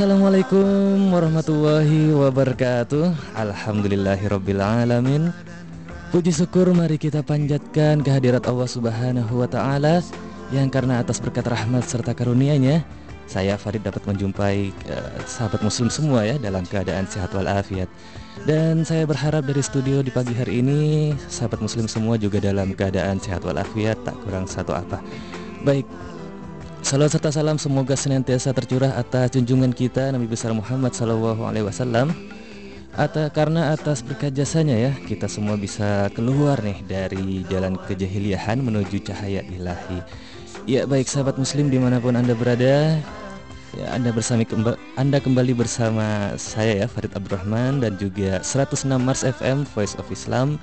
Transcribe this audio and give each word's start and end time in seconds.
Assalamualaikum 0.00 1.12
warahmatullahi 1.12 2.16
wabarakatuh. 2.16 3.36
Alhamdulillahirrabbilalamin 3.36 5.28
Puji 6.08 6.32
syukur 6.32 6.72
mari 6.72 6.96
kita 6.96 7.20
panjatkan 7.20 8.00
kehadirat 8.00 8.48
Allah 8.48 8.64
subhanahu 8.64 9.28
wa 9.28 9.44
ta'ala 9.44 10.00
Yang 10.56 10.68
karena 10.72 11.04
atas 11.04 11.20
berkat 11.20 11.44
rahmat 11.44 11.84
serta 11.84 12.16
karunianya 12.16 12.80
Saya 13.28 13.60
Farid 13.60 13.84
dapat 13.84 14.00
menjumpai 14.08 14.72
uh, 14.88 15.20
sahabat 15.28 15.60
muslim 15.60 15.92
semua 15.92 16.24
ya 16.24 16.40
Dalam 16.40 16.64
keadaan 16.64 17.04
sehat 17.04 17.36
walafiat. 17.36 17.92
Dan 18.48 18.88
saya 18.88 19.04
berharap 19.04 19.44
dari 19.44 19.60
studio 19.60 20.00
di 20.00 20.08
pagi 20.08 20.32
hari 20.32 20.64
ini 20.64 21.12
Sahabat 21.28 21.60
muslim 21.60 21.84
semua 21.84 22.16
juga 22.16 22.40
dalam 22.40 22.72
keadaan 22.72 23.20
sehat 23.20 23.44
walafiat 23.44 24.00
Tak 24.00 24.16
kurang 24.24 24.48
satu 24.48 24.72
apa. 24.72 24.96
Baik, 25.60 25.84
Salam 26.80 27.12
serta 27.12 27.28
salam 27.28 27.60
semoga 27.60 27.92
senantiasa 27.92 28.56
tercurah 28.56 28.96
atas 28.96 29.36
junjungan 29.36 29.68
kita 29.68 30.16
Nabi 30.16 30.24
besar 30.24 30.56
Muhammad 30.56 30.96
Sallallahu 30.96 31.44
Alaihi 31.44 31.68
Wasallam. 31.68 32.08
Atas 32.96 33.28
karena 33.36 33.76
atas 33.76 34.00
berkat 34.00 34.32
jasanya 34.32 34.74
ya 34.74 34.92
kita 35.04 35.28
semua 35.28 35.60
bisa 35.60 36.08
keluar 36.16 36.56
nih 36.64 36.80
dari 36.88 37.44
jalan 37.52 37.76
kejahiliahan 37.84 38.64
menuju 38.64 38.96
cahaya 39.04 39.44
ilahi. 39.52 40.00
Ya 40.64 40.88
baik 40.88 41.04
sahabat 41.04 41.36
Muslim 41.36 41.68
di 41.68 41.76
mana 41.76 42.00
pun 42.00 42.16
anda 42.16 42.32
berada, 42.32 42.96
ya 43.76 43.86
anda 43.92 44.08
bersama 44.10 44.42
anda 44.96 45.20
kembali 45.20 45.52
bersama 45.52 46.32
saya 46.40 46.84
ya 46.84 46.86
Farid 46.88 47.12
Abdurrahman 47.12 47.84
dan 47.84 48.00
juga 48.00 48.40
106 48.40 48.88
Mars 48.96 49.22
FM 49.22 49.68
Voice 49.76 49.94
of 50.00 50.08
Islam 50.08 50.56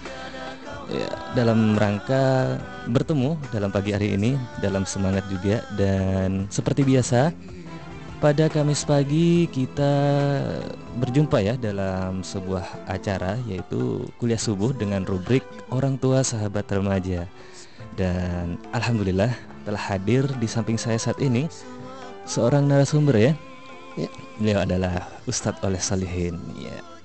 ya, 0.92 1.10
dalam 1.36 1.76
rangka 1.76 2.58
bertemu 2.88 3.36
dalam 3.52 3.70
pagi 3.72 3.92
hari 3.92 4.16
ini 4.16 4.40
dalam 4.64 4.88
semangat 4.88 5.28
juga 5.28 5.64
dan 5.76 6.48
seperti 6.48 6.84
biasa 6.88 7.32
pada 8.18 8.50
Kamis 8.50 8.82
pagi 8.82 9.46
kita 9.46 9.94
berjumpa 10.98 11.38
ya 11.38 11.54
dalam 11.54 12.26
sebuah 12.26 12.90
acara 12.90 13.38
yaitu 13.46 14.10
kuliah 14.18 14.42
subuh 14.42 14.74
dengan 14.74 15.06
rubrik 15.06 15.46
orang 15.70 16.02
tua 16.02 16.26
sahabat 16.26 16.66
remaja 16.74 17.30
dan 17.94 18.58
alhamdulillah 18.74 19.30
telah 19.70 19.84
hadir 19.94 20.26
di 20.42 20.50
samping 20.50 20.82
saya 20.82 20.98
saat 20.98 21.22
ini 21.22 21.46
seorang 22.26 22.66
narasumber 22.66 23.16
ya. 23.22 23.34
ya. 24.00 24.10
Beliau 24.42 24.66
adalah 24.66 25.06
Ustadz 25.30 25.62
Oleh 25.62 25.82
Salihin 25.82 26.42
ya 26.58 26.97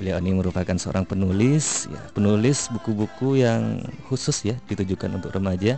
Beliau 0.00 0.16
ini 0.16 0.32
merupakan 0.32 0.72
seorang 0.80 1.04
penulis, 1.04 1.84
ya, 1.92 2.00
penulis 2.16 2.72
buku-buku 2.72 3.44
yang 3.44 3.84
khusus 4.08 4.48
ya 4.48 4.56
ditujukan 4.64 5.20
untuk 5.20 5.28
remaja 5.28 5.76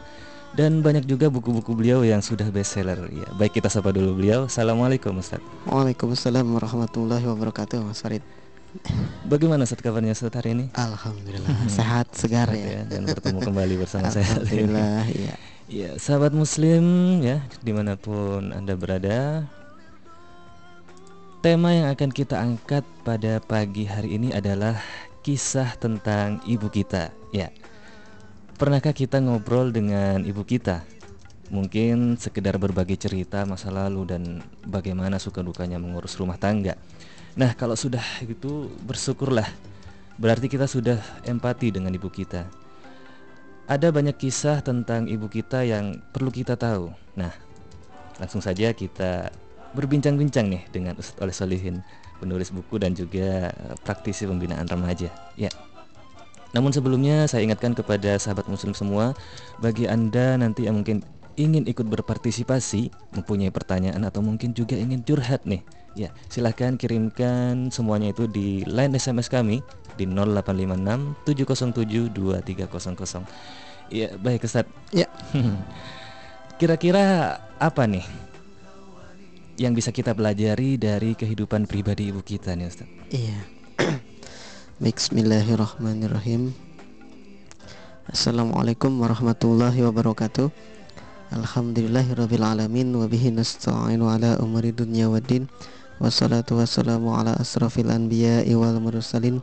dan 0.55 0.79
banyak 0.79 1.09
juga 1.11 1.27
buku-buku 1.27 1.75
beliau 1.75 2.07
yang 2.07 2.23
sudah 2.23 2.47
bestseller. 2.55 3.03
Ya, 3.11 3.27
baik 3.35 3.59
kita 3.59 3.67
sapa 3.67 3.91
dulu 3.91 4.23
beliau. 4.23 4.47
Assalamualaikum 4.47 5.19
Ustaz. 5.19 5.43
Waalaikumsalam 5.67 6.45
warahmatullahi 6.45 7.27
wabarakatuh 7.27 7.83
Mas 7.83 7.99
Farid. 7.99 8.23
Bagaimana 9.27 9.67
Ustaz 9.67 9.83
kabarnya 9.83 10.15
Ustaz 10.15 10.31
hari 10.39 10.55
ini? 10.55 10.65
Alhamdulillah 10.79 11.67
sehat 11.67 12.15
segar 12.15 12.47
ya. 12.55 12.79
ya 12.79 12.81
dan 12.87 13.11
bertemu 13.11 13.43
kembali 13.43 13.75
bersama 13.75 14.07
saya. 14.15 14.29
Alhamdulillah 14.39 15.05
ya. 15.11 15.35
Ya, 15.73 15.97
sahabat 15.97 16.37
muslim 16.37 16.85
ya 17.25 17.41
di 17.65 17.73
mana 17.73 17.97
pun 17.97 18.53
anda 18.53 18.77
berada 18.77 19.49
Tema 21.43 21.75
yang 21.75 21.91
akan 21.91 22.15
kita 22.15 22.39
angkat 22.39 22.87
pada 23.03 23.43
pagi 23.43 23.83
hari 23.83 24.15
ini 24.15 24.31
adalah 24.31 24.79
kisah 25.27 25.75
tentang 25.75 26.39
ibu 26.47 26.71
kita. 26.71 27.11
Ya, 27.35 27.51
pernahkah 28.63 28.95
kita 28.95 29.19
ngobrol 29.19 29.75
dengan 29.75 30.23
ibu 30.23 30.47
kita? 30.47 30.87
Mungkin 31.51 32.15
sekedar 32.15 32.63
berbagi 32.63 32.95
cerita 32.95 33.43
masa 33.43 33.75
lalu 33.75 34.07
dan 34.07 34.39
bagaimana 34.71 35.19
suka 35.19 35.43
dukanya 35.43 35.83
mengurus 35.83 36.15
rumah 36.15 36.39
tangga. 36.39 36.79
Nah, 37.35 37.59
kalau 37.59 37.75
sudah 37.75 38.07
itu 38.23 38.71
bersyukurlah. 38.87 39.51
Berarti 40.23 40.47
kita 40.47 40.71
sudah 40.71 41.03
empati 41.27 41.75
dengan 41.75 41.91
ibu 41.91 42.07
kita. 42.07 42.47
Ada 43.67 43.91
banyak 43.91 44.15
kisah 44.15 44.63
tentang 44.63 45.11
ibu 45.11 45.27
kita 45.27 45.67
yang 45.67 46.07
perlu 46.15 46.31
kita 46.31 46.55
tahu. 46.55 46.95
Nah, 47.19 47.35
langsung 48.23 48.39
saja 48.39 48.71
kita 48.71 49.35
berbincang-bincang 49.73 50.49
nih 50.49 50.63
dengan 50.71 50.95
Ustadz 50.97 51.21
Oleh 51.25 51.35
Solihin, 51.35 51.77
penulis 52.23 52.53
buku 52.53 52.79
dan 52.79 52.95
juga 52.95 53.51
eh, 53.51 53.75
praktisi 53.83 54.29
pembinaan 54.29 54.69
remaja. 54.69 55.11
Ya. 55.35 55.51
Namun 56.53 56.71
sebelumnya 56.71 57.25
saya 57.25 57.49
ingatkan 57.49 57.73
kepada 57.73 58.21
sahabat 58.21 58.45
muslim 58.47 58.77
semua, 58.77 59.17
bagi 59.59 59.89
Anda 59.89 60.37
nanti 60.37 60.69
yang 60.69 60.85
mungkin 60.85 61.01
ingin 61.41 61.65
ikut 61.65 61.89
berpartisipasi, 61.89 62.93
mempunyai 63.17 63.49
pertanyaan 63.49 64.05
atau 64.05 64.21
mungkin 64.21 64.53
juga 64.53 64.77
ingin 64.77 65.01
curhat 65.01 65.49
nih. 65.49 65.65
Ya, 65.93 66.09
silahkan 66.33 66.77
kirimkan 66.81 67.69
semuanya 67.69 68.17
itu 68.17 68.25
di 68.25 68.65
line 68.65 68.97
SMS 68.97 69.29
kami 69.29 69.61
di 69.97 70.09
0856 70.09 71.25
707 71.29 72.13
2300. 72.13 73.93
Ya, 73.93 74.09
baik 74.17 74.45
Ustaz. 74.45 74.65
Ya. 74.93 75.09
Kira-kira 76.61 77.37
apa 77.61 77.85
nih 77.85 78.32
yang 79.63 79.79
bisa 79.79 79.95
kita 79.95 80.11
pelajari 80.11 80.75
dari 80.75 81.15
kehidupan 81.15 81.71
pribadi 81.71 82.11
ibu 82.11 82.19
kita 82.19 82.59
nih 82.59 82.67
Ustaz? 82.67 82.91
Iya. 83.15 83.39
Bismillahirrahmanirrahim. 84.83 86.51
Assalamualaikum 88.11 88.91
warahmatullahi 88.99 89.87
wabarakatuh. 89.87 90.51
Alhamdulillahirabbil 91.31 92.43
alamin 92.43 92.91
wa 92.91 93.07
bihi 93.07 93.31
nasta'inu 93.31 94.11
ala 94.11 94.43
umuri 94.43 94.75
dunya 94.75 95.07
waddin. 95.07 95.47
Wassalatu 96.03 96.59
wassalamu 96.59 97.15
ala 97.15 97.39
asrafil 97.39 97.87
anbiya'i 97.87 98.59
wal 98.59 98.83
mursalin. 98.83 99.39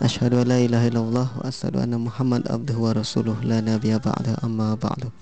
Asyhadu 0.00 0.40
an 0.40 0.48
la 0.48 0.64
ilaha 0.64 0.88
illallah 0.88 1.28
wa 1.28 1.44
asyhadu 1.44 1.84
anna 1.84 2.00
Muhammad 2.00 2.48
abduhu 2.48 2.88
wa 2.88 2.96
rasuluh 2.96 3.36
la 3.44 3.60
nabiyya 3.60 4.00
ba'da 4.00 4.40
amma 4.40 4.80
ba'du. 4.80 5.12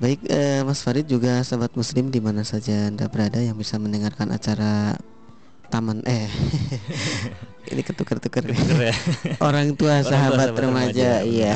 Baik 0.00 0.24
eh, 0.32 0.64
Mas 0.64 0.80
Farid 0.80 1.04
juga 1.04 1.44
sahabat 1.44 1.76
muslim 1.76 2.08
di 2.08 2.20
mana 2.20 2.42
saja 2.42 2.88
Anda 2.88 3.12
berada 3.12 3.38
yang 3.38 3.60
bisa 3.60 3.76
mendengarkan 3.76 4.32
acara 4.32 4.96
taman 5.72 6.04
eh 6.04 6.28
ini 7.72 7.80
ketukar-tukar 7.80 8.44
ya. 8.44 8.92
orang 9.48 9.72
tua 9.72 10.04
orang 10.04 10.04
sahabat, 10.04 10.48
tua, 10.52 10.68
remaja, 10.68 11.24
remaja 11.24 11.24
iya 11.24 11.54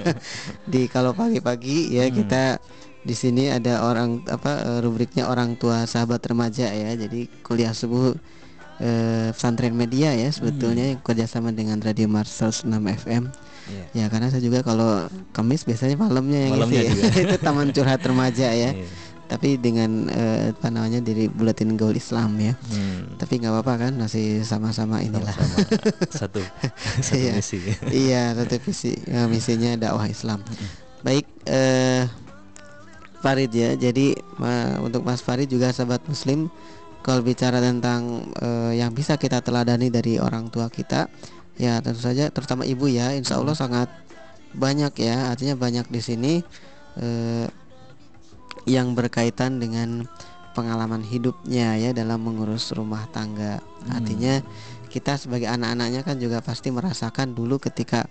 di 0.72 0.84
kalau 0.92 1.16
pagi-pagi 1.16 1.96
ya 1.96 2.12
hmm. 2.12 2.14
kita 2.20 2.60
di 3.08 3.14
sini 3.16 3.48
ada 3.48 3.80
orang 3.88 4.20
apa 4.28 4.52
eh, 4.60 4.78
rubriknya 4.84 5.32
orang 5.32 5.56
tua 5.56 5.88
sahabat 5.88 6.20
remaja 6.28 6.68
ya 6.68 6.92
jadi 6.92 7.24
kuliah 7.40 7.72
subuh 7.72 8.12
eh, 8.84 9.32
pesantren 9.32 9.72
media 9.72 10.12
ya 10.12 10.28
sebetulnya 10.28 10.92
hmm. 10.92 11.00
kerjasama 11.00 11.48
dengan 11.56 11.80
Radio 11.80 12.04
Marsal 12.04 12.52
6 12.52 12.68
FM 13.08 13.32
Yeah. 13.68 14.04
Ya 14.04 14.06
karena 14.08 14.32
saya 14.32 14.42
juga 14.42 14.64
kalau 14.64 15.06
Kamis 15.36 15.62
biasanya 15.68 15.96
malamnya 16.00 16.48
yang 16.48 16.52
malamnya 16.56 16.82
isi 16.88 17.04
itu 17.28 17.36
taman 17.40 17.70
curhat 17.70 18.00
remaja 18.02 18.50
ya. 18.52 18.72
Yeah. 18.74 18.88
Tapi 19.28 19.60
dengan 19.60 20.08
uh, 20.08 20.56
apa 20.56 20.72
namanya 20.72 21.04
dari 21.04 21.28
Buletin 21.28 21.76
Gaul 21.76 22.00
Islam 22.00 22.40
ya. 22.40 22.56
Hmm. 22.72 23.20
Tapi 23.20 23.44
nggak 23.44 23.52
apa-apa 23.52 23.74
kan 23.88 23.92
masih 24.00 24.40
sama-sama 24.40 25.04
inilah. 25.04 25.36
Sama 25.36 25.56
satu 26.24 26.40
satu 27.06 27.16
iya. 27.20 27.32
misi. 27.36 27.58
iya, 27.92 28.22
satu 28.32 28.56
visi. 28.64 28.96
Ya, 29.04 29.28
misinya 29.28 29.76
dakwah 29.76 30.08
Islam. 30.08 30.40
Hmm. 30.40 30.68
Baik 31.04 31.28
uh, 31.44 32.08
Farid 33.20 33.52
ya. 33.52 33.76
Jadi 33.76 34.16
uh, 34.40 34.80
untuk 34.80 35.04
Mas 35.04 35.20
Farid 35.20 35.52
juga 35.52 35.76
sahabat 35.76 36.00
muslim 36.08 36.48
kalau 37.04 37.20
bicara 37.22 37.62
tentang 37.62 38.32
uh, 38.42 38.72
yang 38.74 38.92
bisa 38.92 39.16
kita 39.20 39.44
teladani 39.44 39.88
dari 39.88 40.16
orang 40.16 40.50
tua 40.52 40.68
kita 40.68 41.06
ya 41.58 41.82
tentu 41.82 42.00
saja 42.00 42.30
terutama 42.30 42.62
ibu 42.62 42.86
ya 42.86 43.12
insya 43.12 43.36
Allah 43.36 43.54
hmm. 43.54 43.62
sangat 43.66 43.88
banyak 44.54 44.94
ya 45.02 45.34
artinya 45.34 45.54
banyak 45.58 45.86
di 45.90 46.00
sini 46.00 46.32
eh, 46.96 47.46
yang 48.64 48.94
berkaitan 48.94 49.60
dengan 49.60 50.06
pengalaman 50.56 51.04
hidupnya 51.04 51.76
ya 51.78 51.90
dalam 51.92 52.22
mengurus 52.22 52.70
rumah 52.72 53.06
tangga 53.10 53.60
hmm. 53.60 53.90
artinya 53.92 54.34
kita 54.88 55.20
sebagai 55.20 55.46
anak-anaknya 55.52 56.00
kan 56.02 56.16
juga 56.16 56.40
pasti 56.40 56.72
merasakan 56.72 57.36
dulu 57.36 57.60
ketika 57.60 58.08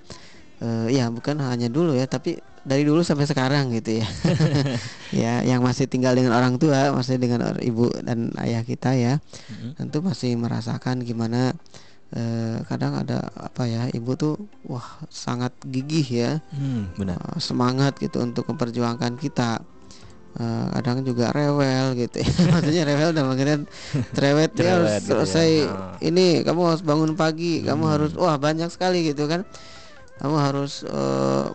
uh, 0.61 0.87
ya 0.87 1.09
bukan 1.09 1.41
hanya 1.41 1.67
dulu 1.67 1.97
ya 1.97 2.05
tapi 2.05 2.37
dari 2.61 2.85
dulu 2.85 3.01
sampai 3.01 3.25
sekarang 3.25 3.73
gitu 3.73 3.99
ya 3.99 4.07
ya 5.25 5.33
yang 5.41 5.65
masih 5.65 5.89
tinggal 5.89 6.13
dengan 6.13 6.37
orang 6.37 6.61
tua 6.61 6.93
masih 6.93 7.17
dengan 7.17 7.57
ibu 7.59 7.89
dan 8.05 8.29
ayah 8.39 8.61
kita 8.61 8.93
ya 8.93 9.13
-hmm. 9.17 9.73
tentu 9.75 10.05
masih 10.05 10.37
merasakan 10.37 11.01
gimana 11.01 11.57
eh, 12.15 12.57
kadang 12.67 12.95
ada 12.95 13.27
apa 13.35 13.67
ya 13.67 13.91
ibu 13.91 14.15
tuh 14.15 14.35
wah 14.63 14.85
sangat 15.11 15.51
gigih 15.67 16.07
ya 16.07 16.31
hmm, 16.55 16.95
benar 16.95 17.19
uh, 17.19 17.39
semangat 17.41 17.99
gitu 17.99 18.23
untuk 18.23 18.47
memperjuangkan 18.47 19.19
kita 19.19 19.59
uh, 20.39 20.67
kadang 20.79 21.03
juga 21.03 21.35
rewel 21.35 21.99
gitu 21.99 22.23
ya. 22.23 22.29
maksudnya 22.55 22.83
rewel 22.87 23.11
dan 23.11 23.23
pengertian 23.27 23.63
cerewet 24.15 24.51
dia 24.55 24.79
harus 24.79 24.91
gitu 25.03 25.03
ya. 25.03 25.07
selesai 25.11 25.49
ya. 25.67 25.71
ini 25.99 26.27
kamu 26.47 26.61
harus 26.75 26.83
bangun 26.85 27.11
pagi 27.19 27.59
hmm. 27.59 27.65
kamu 27.67 27.83
harus 27.91 28.11
wah 28.15 28.39
banyak 28.39 28.71
sekali 28.71 29.11
gitu 29.11 29.27
kan 29.27 29.43
kamu 30.23 30.35
harus 30.39 30.87
uh, 30.87 31.51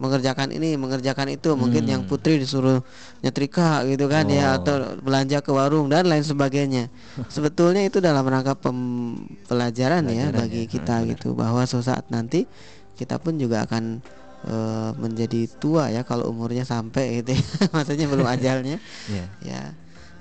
mengerjakan 0.00 0.48
ini 0.50 0.74
mengerjakan 0.74 1.28
itu 1.28 1.52
mungkin 1.52 1.84
yang 1.84 2.02
Hmm. 2.02 2.10
putri 2.10 2.40
disuruh 2.40 2.80
nyetrika 3.20 3.84
gitu 3.84 4.08
kan 4.08 4.24
ya 4.26 4.56
Oh. 4.56 4.64
atau 4.64 4.74
belanja 4.98 5.38
ke 5.38 5.52
warung 5.52 5.86
dan 5.86 6.08
lain 6.08 6.24
sebagainya 6.24 6.88
sebetulnya 7.28 7.84
itu 7.84 8.00
dalam 8.00 8.24
rangka 8.24 8.56
pembelajaran 8.56 10.08
ya 10.08 10.32
bagi 10.32 10.64
ya, 10.64 10.70
kita 10.70 10.94
benar. 11.00 11.10
gitu 11.14 11.28
bahwa 11.36 11.62
suatu 11.64 11.84
saat 11.84 12.08
nanti 12.08 12.48
kita 12.96 13.20
pun 13.20 13.36
juga 13.36 13.68
akan 13.68 14.00
eh, 14.40 14.90
menjadi 14.96 15.44
tua 15.60 15.92
ya 15.92 16.00
kalau 16.00 16.32
umurnya 16.32 16.64
sampai 16.64 17.20
gitu 17.20 17.36
ya. 17.36 17.42
maksudnya 17.76 18.08
belum 18.08 18.24
ajalnya 18.34 18.76
Iya. 19.06 19.24
ya 19.44 19.62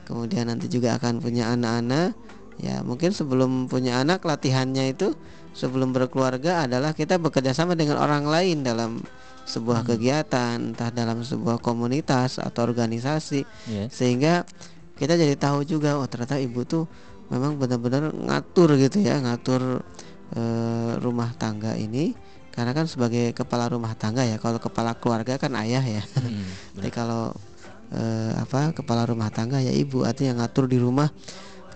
kemudian 0.03 0.51
nanti 0.51 0.67
juga 0.67 0.99
akan 0.99 1.23
punya 1.23 1.55
anak-anak 1.55 2.11
ya 2.59 2.83
mungkin 2.83 3.15
sebelum 3.15 3.71
punya 3.71 4.03
anak 4.03 4.19
latihannya 4.27 4.91
itu 4.91 5.15
sebelum 5.55 5.95
berkeluarga 5.95 6.67
adalah 6.67 6.91
kita 6.91 7.15
bekerja 7.15 7.55
sama 7.55 7.73
dengan 7.73 7.95
orang 7.95 8.27
lain 8.27 8.59
dalam 8.61 8.99
sebuah 9.49 9.81
kegiatan 9.81 10.61
entah 10.61 10.93
dalam 10.93 11.25
sebuah 11.25 11.57
komunitas 11.57 12.37
atau 12.37 12.61
organisasi. 12.69 13.41
Iya. 13.65 13.89
sehingga 13.89 14.45
kita 14.93 15.17
jadi 15.17 15.33
tahu 15.33 15.65
juga 15.65 15.97
oh 15.97 16.05
ternyata 16.05 16.37
ibu 16.37 16.61
tuh 16.67 16.85
memang 17.33 17.57
benar-benar 17.57 18.13
ngatur 18.13 18.77
gitu 18.77 19.01
ya 19.01 19.17
ngatur 19.17 19.81
eh, 20.37 20.91
rumah 21.01 21.33
tangga 21.33 21.73
ini. 21.73 22.13
Karena 22.53 22.75
kan 22.75 22.91
sebagai 22.91 23.31
kepala 23.31 23.71
rumah 23.71 23.95
tangga 23.95 24.27
ya 24.27 24.35
kalau 24.35 24.59
kepala 24.59 24.93
keluarga 24.99 25.39
kan 25.39 25.55
ayah 25.57 25.81
ya. 25.81 26.03
Hmm, 26.19 26.45
jadi 26.77 26.89
kalau 26.91 27.33
eh, 27.95 28.33
apa 28.37 28.75
kepala 28.75 29.07
rumah 29.09 29.33
tangga 29.33 29.57
ya 29.63 29.73
ibu 29.73 30.05
artinya 30.05 30.43
ngatur 30.43 30.69
di 30.69 30.77
rumah 30.77 31.09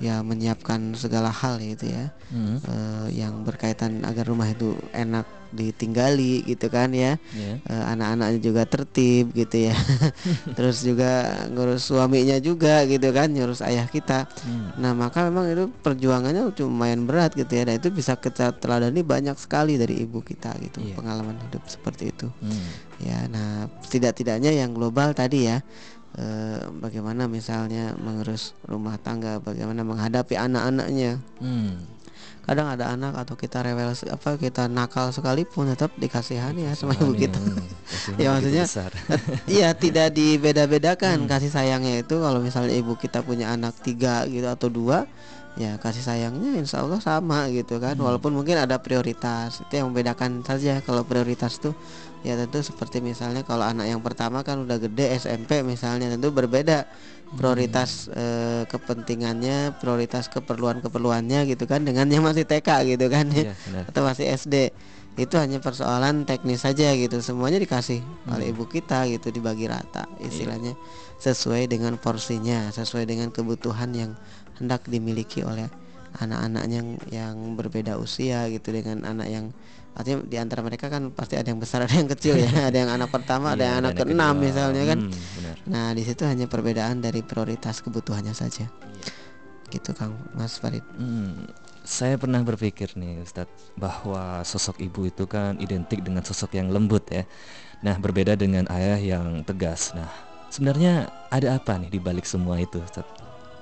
ya 0.04 0.20
menyiapkan 0.20 0.92
segala 1.00 1.32
hal 1.32 1.64
gitu 1.64 1.88
ya. 1.88 2.12
Hmm, 2.28 2.60
eh, 2.60 3.08
yang 3.24 3.48
berkaitan 3.48 4.04
agar 4.04 4.28
rumah 4.28 4.52
itu 4.52 4.76
enak 4.92 5.24
ditinggali 5.54 6.42
gitu 6.44 6.66
kan 6.68 6.90
ya. 6.92 7.16
Iya. 7.32 7.62
Eh, 7.62 7.84
anak-anaknya 7.94 8.40
juga 8.42 8.66
tertib 8.66 9.32
gitu 9.32 9.70
ya. 9.70 9.78
Terus 10.58 10.82
juga 10.82 11.12
ngurus 11.48 11.88
suaminya 11.88 12.36
juga 12.42 12.84
gitu 12.90 13.14
kan 13.14 13.30
ngurus 13.30 13.62
ayah 13.62 13.86
kita. 13.86 14.26
Hmm, 14.44 14.74
nah 14.76 14.92
maka 14.92 15.30
memang 15.30 15.46
itu 15.48 15.70
perjuangannya 15.80 16.50
lumayan 16.58 17.06
berat 17.06 17.38
gitu 17.38 17.54
ya. 17.54 17.64
Dan 17.70 17.78
itu 17.78 17.94
bisa 17.94 18.18
kita 18.18 18.50
teladani 18.58 19.06
banyak 19.06 19.38
sekali 19.38 19.78
dari 19.78 20.02
ibu 20.02 20.20
kita 20.20 20.58
gitu 20.60 20.82
Iya. 20.82 20.98
pengalaman 20.98 21.38
hidup 21.48 21.64
seperti 21.70 22.10
itu. 22.10 22.28
Hmm, 22.42 22.66
ya 22.98 23.30
nah 23.30 23.70
tidak-tidaknya 23.94 24.58
yang 24.58 24.74
global 24.74 25.14
tadi 25.14 25.46
ya 25.46 25.62
eh, 26.18 26.62
bagaimana 26.82 27.26
misalnya 27.26 27.98
mengurus 27.98 28.54
rumah 28.66 28.98
tangga 29.02 29.42
bagaimana 29.42 29.82
menghadapi 29.82 30.38
anak-anaknya. 30.38 31.22
Hmm. 31.42 31.90
kadang 32.44 32.68
ada 32.68 32.92
anak 32.92 33.16
atau 33.16 33.40
kita 33.40 33.64
rewel 33.64 33.96
apa 33.96 34.36
kita 34.36 34.68
nakal 34.68 35.16
sekalipun 35.16 35.72
tetap 35.72 35.96
dikasihani 35.96 36.68
ya 36.68 36.76
sama 36.76 36.92
ibu 37.00 37.16
kita. 37.16 37.40
hmm, 37.40 38.20
Ya, 38.20 38.36
maksudnya 38.36 38.68
besar. 38.68 38.92
Iya 39.48 39.72
tidak 39.72 40.12
dibeda-bedakan. 40.12 41.24
Kasih 41.24 41.48
sayangnya 41.48 42.04
itu 42.04 42.20
kalau 42.20 42.44
misalnya 42.44 42.76
ibu 42.76 43.00
kita 43.00 43.24
punya 43.24 43.56
anak 43.56 43.80
tiga 43.80 44.28
gitu 44.28 44.44
atau 44.44 44.68
dua 44.68 45.08
ya 45.54 45.78
kasih 45.78 46.02
sayangnya 46.02 46.58
insya 46.60 46.84
Allah 46.84 47.00
sama 47.00 47.48
gitu 47.48 47.80
kan. 47.80 47.96
Walaupun 47.96 48.36
mungkin 48.36 48.60
ada 48.60 48.76
prioritas 48.76 49.64
itu 49.64 49.80
yang 49.80 49.96
membedakan 49.96 50.44
saja 50.44 50.84
kalau 50.84 51.08
prioritas 51.08 51.64
tuh 51.64 51.72
ya 52.24 52.40
tentu 52.40 52.64
seperti 52.64 53.04
misalnya 53.04 53.44
kalau 53.44 53.68
anak 53.68 53.86
yang 53.86 54.00
pertama 54.00 54.42
kan 54.42 54.64
udah 54.64 54.80
gede 54.80 55.12
SMP 55.16 55.60
misalnya 55.62 56.08
tentu 56.08 56.32
berbeda 56.32 56.88
prioritas 57.34 58.08
eh, 58.10 58.64
kepentingannya 58.66 59.76
prioritas 59.78 60.32
keperluan-keperluannya 60.32 61.44
gitu 61.50 61.68
kan 61.68 61.84
dengan 61.84 62.08
yang 62.08 62.24
masih 62.24 62.48
TK 62.48 62.96
gitu 62.96 63.12
kan 63.12 63.28
ya 63.28 63.52
Iya, 63.52 63.54
benar. 63.68 63.84
atau 63.92 64.02
masih 64.06 64.26
SD 64.30 64.56
itu 65.14 65.36
hanya 65.38 65.62
persoalan 65.62 66.26
teknis 66.26 66.66
saja 66.66 66.90
gitu 66.98 67.22
semuanya 67.22 67.62
dikasih 67.62 68.02
oleh 68.34 68.50
ibu 68.50 68.66
kita 68.66 69.06
gitu 69.12 69.30
dibagi 69.30 69.70
rata 69.70 70.10
istilahnya 70.18 70.74
sesuai 71.20 71.70
dengan 71.70 72.02
porsinya 72.02 72.72
sesuai 72.72 73.06
dengan 73.06 73.30
kebutuhan 73.30 73.94
yang 73.94 74.12
hendak 74.58 74.82
dimiliki 74.90 75.46
oleh 75.46 75.70
anak-anaknya 76.18 76.78
yang, 76.82 76.90
yang 77.10 77.36
berbeda 77.54 77.98
usia 77.98 78.46
gitu 78.50 78.70
dengan 78.70 79.02
anak 79.06 79.30
yang 79.30 79.46
artinya 79.94 80.26
di 80.26 80.38
antara 80.38 80.62
mereka 80.62 80.88
kan 80.88 81.10
pasti 81.10 81.38
ada 81.38 81.46
yang 81.46 81.58
besar 81.58 81.82
ada 81.86 81.94
yang 81.94 82.10
kecil 82.10 82.34
ya 82.36 82.68
ada 82.68 82.74
yang 82.76 82.90
anak 82.90 83.10
pertama 83.10 83.54
ada 83.54 83.58
Iya, 83.58 83.66
yang 83.66 83.78
anak 83.80 83.92
anak 83.92 84.00
keenam 84.04 84.36
misalnya 84.38 84.84
kan 84.86 85.00
Hmm, 85.00 85.14
benar. 85.36 85.56
nah 85.66 85.88
di 85.92 86.02
situ 86.02 86.24
hanya 86.24 86.46
perbedaan 86.46 86.98
dari 86.98 87.22
prioritas 87.22 87.80
kebutuhannya 87.80 88.34
saja 88.34 88.68
gitu 89.70 89.90
kang 89.92 90.14
Mas 90.32 90.58
Farid 90.58 90.86
Hmm, 90.94 91.50
saya 91.82 92.16
pernah 92.16 92.40
berpikir 92.40 92.94
nih 92.94 93.22
Ustadz 93.22 93.74
bahwa 93.76 94.40
sosok 94.44 94.78
ibu 94.80 95.04
itu 95.04 95.26
kan 95.26 95.58
identik 95.58 96.00
dengan 96.00 96.22
sosok 96.22 96.54
yang 96.54 96.70
lembut 96.70 97.04
ya. 97.10 97.26
Nah 97.82 97.98
berbeda 97.98 98.34
dengan 98.34 98.64
ayah 98.72 98.96
yang 98.96 99.44
tegas. 99.44 99.92
Nah 99.92 100.08
sebenarnya 100.48 101.12
ada 101.28 101.58
apa 101.58 101.76
nih 101.76 101.90
di 101.90 102.00
balik 102.00 102.24
semua 102.24 102.56
itu 102.56 102.80
Ustadz? 102.80 103.10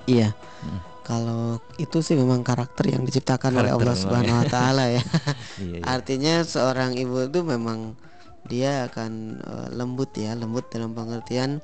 Iya. 0.06 0.30
Hmm. 0.62 0.78
Kalau 1.02 1.58
itu 1.82 1.98
sih 1.98 2.14
memang 2.14 2.46
karakter 2.46 2.86
yang 2.94 3.02
diciptakan 3.02 3.58
oleh 3.58 3.74
Karakter 3.74 3.86
Allah 3.90 3.94
memang 3.98 4.02
Subhanahu 4.02 4.38
wa 4.38 4.46
taala 4.46 4.84
ya. 4.86 5.02
Iya, 5.58 5.76
iya. 5.78 5.82
Artinya 5.84 6.34
seorang 6.46 6.94
ibu 6.94 7.26
itu 7.26 7.42
memang 7.42 7.98
dia 8.46 8.86
akan 8.86 9.42
eh, 9.42 9.68
lembut 9.74 10.14
ya, 10.14 10.38
lembut 10.38 10.62
dalam 10.70 10.94
pengertian 10.94 11.58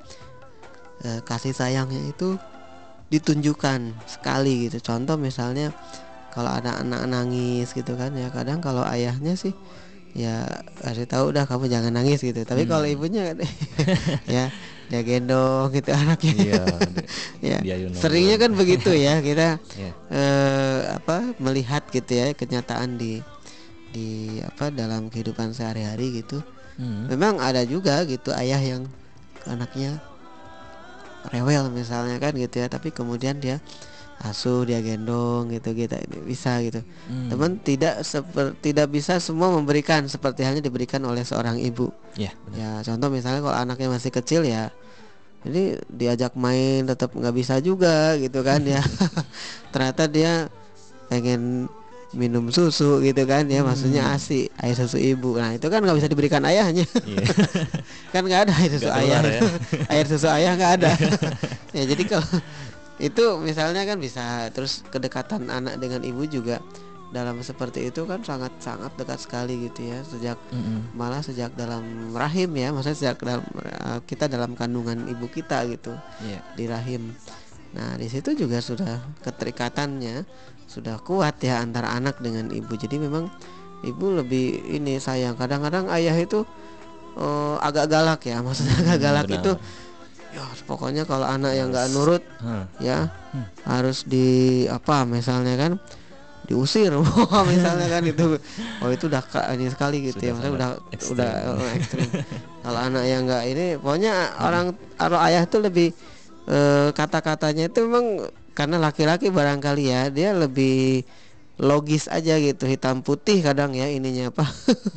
eh, 1.07 1.19
kasih 1.23 1.55
sayangnya 1.55 2.03
itu 2.03 2.35
ditunjukkan 3.09 3.95
sekali 4.05 4.67
gitu. 4.69 4.83
Contoh 4.83 5.15
misalnya 5.15 5.71
kalau 6.29 6.51
ada 6.53 6.77
anak 6.77 7.07
nangis 7.09 7.71
gitu 7.73 7.95
kan 7.95 8.13
ya, 8.13 8.29
kadang 8.29 8.59
kalau 8.59 8.83
ayahnya 8.85 9.33
sih 9.39 9.55
ya 10.13 10.45
kasih 10.83 11.05
tahu 11.07 11.31
udah 11.31 11.47
kamu 11.47 11.71
jangan 11.71 11.95
nangis 11.95 12.19
gitu. 12.21 12.43
Tapi 12.43 12.67
kalau 12.67 12.85
Hmm. 12.85 12.95
ibunya 12.95 13.33
ya 14.35 14.51
dia 14.89 15.01
gendong 15.05 15.69
gitu 15.69 15.89
anaknya. 16.01 16.33
Iya. 16.33 16.63
ya. 17.53 17.57
dia. 17.61 17.75
Seringnya 17.93 18.35
kan 18.41 18.51
begitu 18.57 18.89
ya 18.91 19.21
kita 19.27 19.61
Iya. 19.77 19.91
eh, 20.09 20.79
apa 20.97 21.37
melihat 21.37 21.85
gitu 21.93 22.09
ya 22.09 22.33
kenyataan 22.33 22.97
di 22.97 23.21
di 23.93 24.37
apa 24.41 24.69
dalam 24.73 25.09
kehidupan 25.13 25.53
sehari-hari 25.53 26.21
gitu. 26.25 26.41
Hmm. 26.81 27.05
Memang 27.09 27.37
ada 27.37 27.61
juga 27.65 28.01
gitu 28.05 28.33
ayah 28.33 28.61
yang 28.61 28.85
anaknya 29.45 29.97
rewel 31.29 31.67
misalnya 31.69 32.15
kan 32.17 32.31
gitu 32.33 32.63
ya, 32.63 32.67
tapi 32.71 32.89
kemudian 32.95 33.37
dia 33.43 33.59
asuh 34.19 34.67
dia 34.67 34.79
gendong 34.79 35.47
gitu 35.49 35.71
gitu 35.71 35.95
bisa 36.23 36.59
gitu. 36.59 36.83
Hmm. 37.07 37.31
Teman 37.31 37.51
tidak 37.57 38.03
seper, 38.03 38.51
tidak 38.59 38.87
bisa 38.89 39.15
semua 39.17 39.47
memberikan 39.49 40.03
seperti 40.05 40.43
halnya 40.43 40.59
diberikan 40.59 40.99
oleh 41.03 41.23
seorang 41.23 41.55
ibu. 41.55 41.87
Iya. 42.13 42.35
benar. 42.43 42.57
Ya 42.57 42.69
contoh 42.83 43.07
misalnya 43.07 43.39
kalau 43.39 43.57
anaknya 43.57 43.87
masih 43.89 44.11
kecil 44.11 44.43
ya 44.43 44.67
ini 45.39 45.79
diajak 45.87 46.35
main 46.35 46.83
tetap 46.83 47.15
nggak 47.15 47.31
bisa 47.31 47.63
juga 47.63 48.19
gitu 48.19 48.43
kan 48.43 48.59
ya 48.59 48.83
ternyata 49.71 50.03
dia 50.05 50.51
pengen 51.07 51.71
minum 52.09 52.49
susu 52.49 52.99
gitu 52.99 53.23
kan 53.23 53.45
ya 53.45 53.61
maksudnya 53.61 54.11
asi 54.11 54.49
air 54.57 54.73
susu 54.73 54.97
ibu 54.97 55.37
nah 55.37 55.53
itu 55.53 55.63
kan 55.69 55.79
nggak 55.79 55.95
bisa 55.95 56.09
diberikan 56.09 56.43
ayahnya 56.43 56.83
Iya. 57.07 57.23
kan 58.13 58.21
nggak 58.21 58.41
ada 58.49 58.53
air 58.57 58.69
susu 58.69 58.83
Nggak 58.83 58.99
ayah 58.99 59.21
ya. 59.23 59.41
air 59.87 60.05
susu 60.09 60.27
ayah 60.27 60.51
nggak 60.57 60.71
ada 60.75 60.91
ya 61.71 61.83
jadi 61.87 62.03
kalau 62.03 62.27
itu 62.99 63.39
misalnya 63.39 63.87
kan 63.87 63.97
bisa 63.97 64.51
terus 64.51 64.83
kedekatan 64.91 65.47
anak 65.47 65.79
dengan 65.79 66.03
ibu 66.03 66.27
juga 66.27 66.59
dalam 67.09 67.41
seperti 67.41 67.89
itu 67.89 68.05
kan 68.05 68.21
sangat 68.21 68.53
sangat 68.61 68.93
dekat 68.93 69.17
sekali 69.17 69.65
gitu 69.65 69.81
ya 69.81 70.05
sejak 70.05 70.37
Mm-mm. 70.53 70.93
malah 70.93 71.25
sejak 71.25 71.57
dalam 71.57 71.81
rahim 72.13 72.53
ya 72.53 72.69
maksudnya 72.69 72.97
sejak 72.99 73.17
dalam 73.23 73.41
eh, 73.65 73.99
kita 74.05 74.29
dalam 74.29 74.53
kandungan 74.53 75.09
ibu 75.09 75.25
kita 75.25 75.65
gitu 75.65 75.95
Iya. 76.21 76.39
di 76.53 76.65
rahim 76.69 77.15
nah 77.73 77.97
di 77.97 78.05
situ 78.09 78.37
juga 78.37 78.61
sudah 78.61 79.01
keterikatannya 79.25 80.21
sudah 80.69 81.01
kuat 81.01 81.41
ya 81.41 81.65
antara 81.65 81.89
anak 81.97 82.21
dengan 82.21 82.53
ibu 82.53 82.77
jadi 82.77 83.01
memang 83.01 83.25
ibu 83.81 84.05
lebih 84.13 84.69
ini 84.69 85.01
sayang 85.01 85.33
kadang-kadang 85.33 85.89
ayah 85.89 86.13
itu 86.13 86.45
eh, 87.17 87.55
agak 87.57 87.89
galak 87.89 88.21
ya 88.21 88.43
maksudnya 88.45 88.75
agak 88.85 88.97
galak 89.01 89.25
benar. 89.25 89.37
itu 89.41 89.51
ya 90.29 90.45
pokoknya 90.63 91.03
kalau 91.03 91.25
anak 91.25 91.53
yang 91.53 91.69
nggak 91.69 91.89
nurut 91.89 92.23
Hah. 92.39 92.65
ya 92.77 92.99
Hmm. 93.29 93.45
harus 93.61 94.09
di 94.09 94.25
apa 94.65 95.05
misalnya 95.05 95.53
kan 95.53 95.71
diusir 96.43 96.89
misalnya 97.51 97.85
kan 97.87 98.01
itu 98.01 98.41
oh 98.81 98.89
itu 98.89 99.05
udah 99.05 99.21
ini 99.53 99.69
sekali 99.69 100.01
gitu 100.03 100.17
ya 100.19 100.33
Sudah 100.33 100.49
maksudnya 100.49 100.53
udah 100.55 100.69
ekstrim. 100.89 101.13
udah 101.13 101.31
eh, 101.61 101.71
ekstrim 101.77 102.09
kalau 102.59 102.79
anak 102.81 103.03
yang 103.05 103.21
enggak 103.29 103.43
ini 103.45 103.65
pokoknya 103.77 104.13
orang 104.39 104.65
kalau 104.95 105.21
ayah 105.21 105.45
tuh 105.45 105.61
lebih 105.61 105.93
eh, 106.45 106.89
kata-katanya 106.89 107.69
itu 107.69 107.85
memang 107.85 108.05
karena 108.53 108.77
laki-laki 108.77 109.29
barangkali 109.29 109.83
ya 109.85 110.01
dia 110.09 110.33
lebih 110.33 111.05
logis 111.59 112.07
aja 112.07 112.33
gitu 112.35 112.65
hitam 112.65 113.03
putih 113.03 113.43
kadang 113.43 113.71
ya 113.71 113.85
ininya 113.85 114.33
apa 114.33 114.45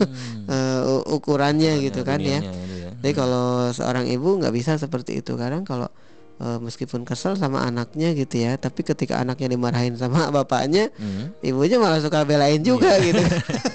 Hmm. 0.00 0.48
eh, 0.56 0.80
u- 0.88 1.06
ukurannya 1.12 1.84
gitu 1.84 2.00
kan 2.00 2.16
ya 2.18 2.40
ya. 2.40 2.81
Jadi 3.02 3.12
kalau 3.12 3.46
seorang 3.68 4.06
ibu 4.06 4.38
nggak 4.38 4.54
bisa 4.54 4.78
seperti 4.78 5.18
itu 5.18 5.34
kadang 5.34 5.62
kalau 5.62 5.90
eh, 6.38 6.58
meskipun 6.58 7.02
kesel 7.02 7.34
sama 7.34 7.60
anaknya 7.60 8.14
gitu 8.14 8.38
ya 8.38 8.54
tapi 8.56 8.82
ketika 8.82 9.18
anaknya 9.18 9.50
dimarahin 9.50 9.94
sama 9.94 10.30
bapaknya 10.36 10.86
Hmm. 10.94 11.34
ibunya 11.40 11.76
malah 11.76 11.98
suka 11.98 12.22
belain 12.22 12.62
juga 12.62 12.94
gitu 12.98 13.18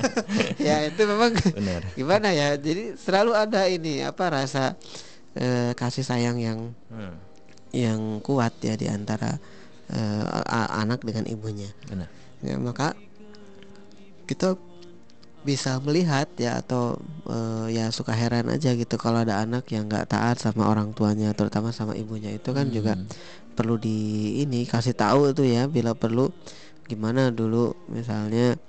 ya 0.67 0.87
itu 0.87 1.01
memang 1.03 1.35
Benar. 1.51 1.81
gimana 1.93 2.31
ya 2.31 2.55
jadi 2.55 2.95
selalu 2.95 3.31
ada 3.33 3.67
ini 3.67 3.99
apa 4.01 4.31
rasa 4.31 4.79
eh, 5.35 5.75
kasih 5.75 6.01
sayang 6.01 6.39
yang 6.39 6.59
Hmm. 6.87 7.19
yang 7.75 7.99
kuat 8.23 8.55
ya 8.63 8.73
di 8.73 8.87
antara 8.87 9.35
eh, 9.91 10.23
a- 10.47 10.79
anak 10.79 11.03
dengan 11.03 11.27
ibunya 11.27 11.67
Benar. 11.83 12.07
ya 12.39 12.55
maka 12.55 12.95
kita 14.23 14.55
bisa 15.47 15.79
melihat 15.79 16.27
ya 16.35 16.59
atau 16.59 16.99
eh, 17.25 17.71
ya 17.71 17.87
suka 17.87 18.11
heran 18.11 18.51
aja 18.51 18.75
gitu 18.75 18.99
kalau 18.99 19.23
ada 19.23 19.39
anak 19.39 19.63
yang 19.71 19.87
nggak 19.87 20.11
taat 20.11 20.35
sama 20.35 20.67
orang 20.67 20.91
tuanya 20.91 21.31
terutama 21.31 21.71
sama 21.71 21.95
ibunya 21.95 22.35
itu 22.35 22.51
kan 22.51 22.67
juga 22.67 22.99
Hmm. 22.99 23.07
perlu 23.55 23.79
di 23.79 23.97
ini 24.37 24.67
kasih 24.67 24.91
tahu 24.93 25.31
itu 25.31 25.47
ya 25.47 25.65
bila 25.65 25.95
perlu 25.95 26.27
gimana 26.85 27.31
dulu 27.31 27.71
misalnya 27.87 28.59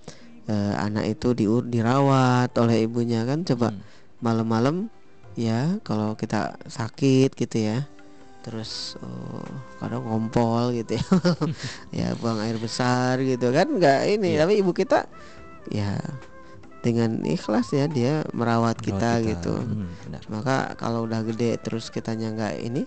eh, 0.47 0.75
anak 0.79 1.19
itu 1.19 1.35
diur 1.35 1.67
dirawat 1.67 2.55
oleh 2.57 2.87
ibunya 2.87 3.27
kan 3.27 3.43
coba 3.43 3.75
Hmm. 3.75 3.83
malam-malam 4.19 4.77
ya 5.35 5.77
kalau 5.83 6.15
kita 6.15 6.57
sakit 6.65 7.35
gitu 7.35 7.59
ya 7.69 7.85
terus 8.39 8.97
oh, 8.99 9.45
kadang 9.77 10.03
ngompol 10.03 10.73
gitu 10.73 10.97
ya 10.97 11.05
ya 12.01 12.09
buang 12.17 12.39
air 12.41 12.57
besar 12.57 13.19
gitu 13.21 13.51
kan 13.51 13.67
nggak 13.69 14.09
ini 14.09 14.35
Iya. 14.35 14.47
tapi 14.47 14.53
ibu 14.57 14.73
kita 14.73 15.05
ya 15.69 16.01
dengan 16.79 17.23
ikhlas 17.23 17.71
ya 17.71 17.87
dia 17.87 18.23
merawat 18.31 18.79
kita, 18.79 19.19
Merawat 19.19 19.29
gitu 19.29 19.55
Hmm, 19.59 19.91
benar. 20.01 20.23
maka 20.29 20.57
kalau 20.75 21.05
udah 21.05 21.21
gede 21.23 21.59
terus 21.59 21.89
kitanya 21.89 22.31
nggak 22.31 22.55
ini 22.61 22.83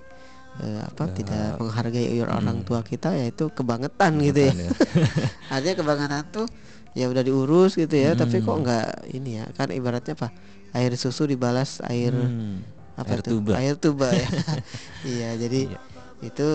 eh, 0.58 0.80
apa 0.82 1.06
Nggak- 1.06 1.16
tidak 1.18 1.48
menghargai 1.58 2.20
orang 2.22 2.58
Hmm. 2.60 2.66
tua 2.66 2.82
kita 2.82 3.12
ya 3.12 3.26
itu 3.26 3.48
kebangetan 3.50 4.20
gitu 4.22 4.40
ya 4.42 4.54
Benar. 4.54 4.72
artinya 5.54 5.76
kebangetan 5.78 6.24
tuh 6.30 6.48
ya 6.92 7.08
udah 7.08 7.20
diurus 7.20 7.76
gitu 7.76 7.92
ya 7.94 8.12
tapi 8.14 8.40
kok 8.40 8.52
Hmm. 8.52 8.64
nggak 8.64 8.88
ini 9.12 9.40
ya 9.40 9.46
kan 9.52 9.72
ibaratnya 9.72 10.12
apa 10.14 10.32
air 10.72 10.92
susu 10.96 11.24
dibalas 11.24 11.80
air 11.84 12.12
Hmm. 12.12 12.64
apa 12.94 13.12
air 13.12 13.20
tuh 13.22 13.32
tuba. 13.40 13.54
air 13.58 13.76
tuba 13.76 14.08
ya 14.10 14.28
iya 15.12 15.30
jadi 15.36 15.68
Iya. 15.68 15.80
itu 16.22 16.50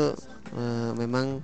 eh, 0.52 0.90
memang 0.95 1.40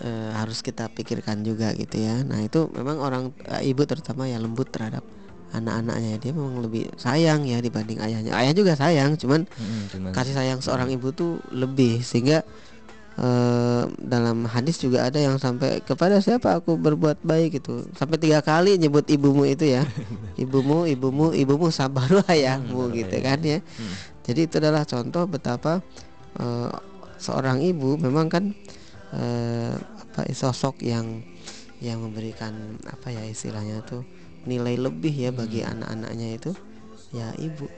eh, 0.00 0.30
harus 0.32 0.60
kita 0.60 0.86
pikirkan 0.88 1.40
juga 1.40 1.70
gitu 1.72 1.96
ya. 1.96 2.22
Nah 2.22 2.40
itu 2.40 2.66
memang 2.70 2.98
orang 2.98 3.22
eh, 3.46 3.66
ibu 3.66 3.82
terutama 3.82 4.24
ya 4.24 4.36
lembut 4.36 4.68
terhadap 4.68 5.02
anak-anaknya. 5.50 6.18
Dia 6.18 6.30
memang 6.30 6.60
lebih 6.60 6.92
sayang 6.94 7.42
ya 7.42 7.58
dibanding 7.58 7.98
ayahnya. 7.98 8.32
Ayah 8.32 8.52
juga 8.52 8.74
sayang 8.74 9.14
cuman 9.14 9.48
Hmm, 9.48 9.82
cuman- 9.88 10.12
kasih 10.12 10.34
sayang 10.34 10.58
seorang 10.58 10.88
ibu 10.88 11.10
tuh 11.10 11.40
lebih. 11.50 12.00
Sehingga 12.00 12.44
eh, 13.16 13.82
dalam 13.98 14.46
hadis 14.46 14.78
juga 14.78 15.02
ada 15.02 15.18
yang 15.18 15.36
sampai 15.36 15.80
kepada 15.80 16.18
siapa 16.18 16.54
aku 16.54 16.76
berbuat 16.76 17.18
baik? 17.20 17.58
gitu. 17.58 17.82
Sampai 17.92 18.16
tiga 18.16 18.38
kali 18.40 18.76
nyebut 18.76 19.08
ibumu 19.08 19.42
itu 19.42 19.66
ya. 19.68 19.82
Ibumu 20.38 20.86
ibumu 20.86 21.32
ibumu 21.32 21.66
sabar 21.68 22.06
ayahmu 22.28 22.86
baru 22.86 22.96
gitu 22.96 23.16
ayahnya. 23.16 23.26
kan 23.26 23.38
ya. 23.42 23.58
Hmm. 23.58 23.94
jadi 24.22 24.40
itu 24.44 24.54
adalah 24.56 24.84
contoh 24.84 25.24
betapa 25.24 25.80
eh, 26.36 26.70
seorang 27.16 27.58
ibu 27.58 27.96
memang 27.96 28.28
kan 28.28 28.54
eh, 29.14 29.72
apa 29.74 30.20
sosok 30.32 30.82
yang 30.82 31.22
yang 31.78 32.02
memberikan 32.02 32.76
apa 32.84 33.14
ya 33.14 33.22
istilahnya 33.22 33.80
tuh 33.86 34.02
nilai 34.44 34.74
lebih 34.74 35.14
ya 35.14 35.30
bagi 35.30 35.62
Hmm. 35.62 35.78
anak-anaknya 35.78 36.28
itu 36.34 36.50
ya 37.14 37.30
ibu 37.38 37.70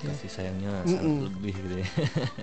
kasih 0.00 0.32
sayangnya 0.32 0.80
Mm-mm. 0.88 0.96
sangat 0.96 1.32
lebih 1.36 1.52
gitu 1.60 1.74
ya 1.76 1.88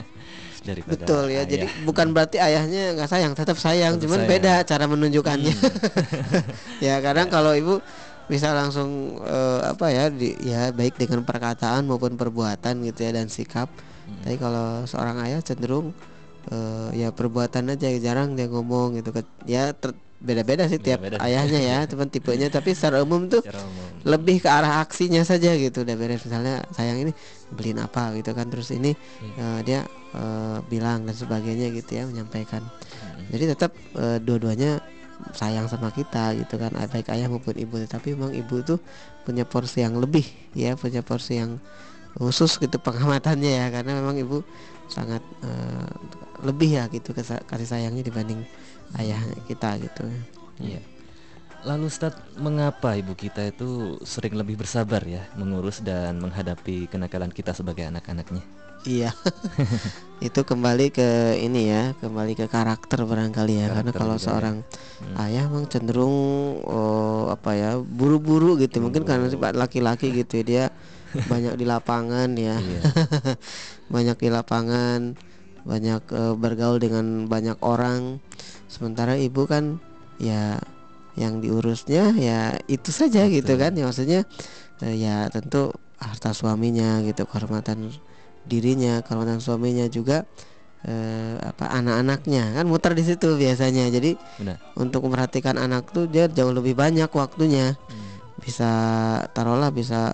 daripada 0.67 0.93
Betul 0.93 1.23
ya. 1.33 1.41
Jadi 1.41 1.65
ayah. 1.65 1.81
bukan 1.85 2.07
berarti 2.13 2.37
ayahnya 2.37 2.93
nggak 2.93 3.09
sayang, 3.09 3.33
tetap 3.33 3.57
sayang, 3.57 3.97
Tetap 3.97 4.03
cuman 4.05 4.19
sayang. 4.21 4.29
beda 4.29 4.53
cara 4.61 4.85
menunjukkannya. 4.85 5.53
Hmm. 5.57 6.43
ya 6.85 7.01
kadang 7.01 7.27
kalau 7.29 7.57
ibu 7.57 7.81
bisa 8.27 8.51
langsung 8.53 9.17
eh, 9.23 9.59
apa 9.63 9.89
ya 9.89 10.05
di, 10.13 10.35
ya 10.43 10.69
baik 10.69 10.99
dengan 10.99 11.23
perkataan 11.23 11.87
maupun 11.87 12.13
perbuatan 12.13 12.83
gitu 12.85 12.99
ya 13.01 13.11
dan 13.15 13.25
sikap. 13.25 13.71
Hmm. 14.05 14.21
Tapi 14.21 14.35
kalau 14.37 14.85
seorang 14.85 15.17
ayah 15.25 15.41
cenderung 15.41 15.97
eh, 16.47 16.89
ya 16.95 17.09
perbuatan 17.09 17.71
aja 17.71 17.87
jarang 17.97 18.33
dia 18.33 18.47
ngomong 18.47 18.95
gitu 18.95 19.09
kan. 19.11 19.25
Ya 19.43 19.71
beda-beda 20.17 20.65
sih 20.65 20.77
tiap 20.77 20.97
Beda-beda 20.97 21.21
sih. 21.21 21.29
ayahnya 21.29 21.59
ya, 21.61 21.77
cuman 21.85 22.09
tipenya 22.09 22.49
tapi 22.57 22.73
secara 22.73 23.01
umum 23.01 23.27
tuh 23.27 23.45
Secara 23.45 23.61
umum. 23.61 23.85
lebih 24.01 24.37
ke 24.39 24.49
arah 24.49 24.81
aksinya 24.81 25.21
saja 25.21 25.53
gitu 25.53 25.83
udah 25.83 25.93
beres 25.93 26.23
misalnya 26.23 26.65
sayang 26.73 26.97
ini 26.99 27.11
beliin 27.49 27.77
apa 27.77 28.15
gitu 28.15 28.31
kan 28.31 28.47
terus 28.47 28.71
ini 28.71 28.97
Iya. 29.21 29.37
eh, 29.37 29.59
dia 29.61 29.79
eh, 30.13 30.57
bilang 30.65 31.05
dan 31.05 31.13
sebagainya 31.13 31.69
gitu 31.71 31.91
ya 31.93 32.03
menyampaikan 32.03 32.65
Hmm. 32.97 33.29
jadi 33.29 33.53
tetap 33.53 33.71
eh, 33.93 34.17
dua-duanya 34.17 34.81
sayang 35.33 35.65
sama 35.65 35.89
kita 35.91 36.33
gitu 36.35 36.55
kan 36.55 36.73
baik 36.87 37.09
ayah 37.09 37.27
maupun 37.27 37.53
ibu 37.53 37.77
tapi 37.83 38.13
memang 38.13 38.33
ibu 38.33 38.61
tuh 38.61 38.77
punya 39.21 39.43
porsi 39.43 39.81
yang 39.81 39.97
lebih 39.97 40.23
ya 40.53 40.73
punya 40.73 41.01
porsi 41.01 41.37
yang 41.37 41.61
khusus 42.15 42.57
gitu 42.57 42.77
pengamatannya 42.79 43.51
ya 43.51 43.65
karena 43.69 43.97
memang 43.97 44.15
ibu 44.15 44.41
sangat 44.87 45.23
eh, 45.43 45.91
lebih 46.45 46.69
ya 46.79 46.83
gitu 46.91 47.11
kasih 47.17 47.67
sayangnya 47.67 48.03
dibanding 48.05 48.41
ayah 48.99 49.19
kita 49.47 49.77
gitu 49.81 50.07
Iya. 50.57 50.81
Lalu 51.65 51.85
Ustaz, 51.89 52.17
mengapa 52.37 52.97
ibu 52.97 53.13
kita 53.13 53.45
itu 53.45 53.97
sering 54.05 54.33
lebih 54.33 54.57
bersabar 54.57 55.05
ya 55.05 55.25
mengurus 55.37 55.85
dan 55.85 56.17
menghadapi 56.17 56.89
kenakalan 56.89 57.29
kita 57.29 57.53
sebagai 57.53 57.85
anak-anaknya? 57.85 58.41
Iya, 58.87 59.11
itu 60.27 60.41
kembali 60.47 60.93
ke 60.93 61.35
ini 61.43 61.67
ya, 61.67 61.91
kembali 61.99 62.39
ke 62.39 62.45
karakter 62.47 63.03
barangkali 63.03 63.53
ya. 63.57 63.67
Karena 63.73 63.91
Karakter 63.91 63.99
kalau 63.99 64.15
juga 64.15 64.21
ya. 64.21 64.25
seorang 64.31 64.55
Hmm. 64.97 65.13
ayah 65.29 65.45
memang 65.45 65.65
cenderung 65.69 66.17
oh, 66.65 67.29
apa 67.29 67.53
ya, 67.53 67.71
buru-buru 67.81 68.57
gitu. 68.57 68.79
Mungkin 68.81 69.03
karena 69.05 69.27
sifat 69.29 69.53
laki-laki 69.53 70.09
gitu 70.13 70.41
ya, 70.41 70.43
dia 70.45 70.65
banyak 71.27 71.53
di 71.55 71.65
lapangan 71.65 72.29
ya, 72.33 72.57
Iya. 72.57 72.81
banyak 73.93 74.17
di 74.19 74.29
lapangan, 74.29 75.15
banyak 75.63 76.01
eh, 76.11 76.33
bergaul 76.35 76.77
dengan 76.77 77.25
banyak 77.25 77.57
orang. 77.61 78.19
Sementara 78.67 79.15
ibu 79.15 79.47
kan 79.47 79.79
ya 80.19 80.59
yang 81.17 81.41
diurusnya 81.41 82.13
ya 82.13 82.53
itu 82.67 82.91
saja 82.91 83.25
gitu 83.31 83.55
Betul. 83.55 83.61
kan. 83.63 83.71
Ya 83.73 83.83
maksudnya 83.87 84.21
eh, 84.83 84.95
ya 84.97 85.27
tentu 85.31 85.71
harta 85.97 86.29
suaminya 86.31 87.01
gitu, 87.01 87.25
kehormatan 87.25 87.89
dirinya, 88.45 89.01
kehormatan 89.01 89.41
suaminya 89.41 89.89
juga 89.89 90.27
eh, 90.85 91.35
apa 91.41 91.73
anak-anaknya 91.73 92.53
kan 92.61 92.65
muter 92.69 92.93
di 92.93 93.03
situ 93.03 93.33
biasanya. 93.33 93.89
Jadi 93.89 94.13
Benar. 94.37 94.57
untuk 94.77 95.07
memperhatikan 95.07 95.57
anak 95.57 95.89
tuh 95.89 96.05
dia 96.05 96.29
jauh 96.29 96.53
lebih 96.53 96.77
banyak 96.77 97.09
waktunya 97.09 97.73
Hmm. 97.87 98.05
bisa 98.37 98.69
taruhlah 99.33 99.73
bisa 99.73 100.13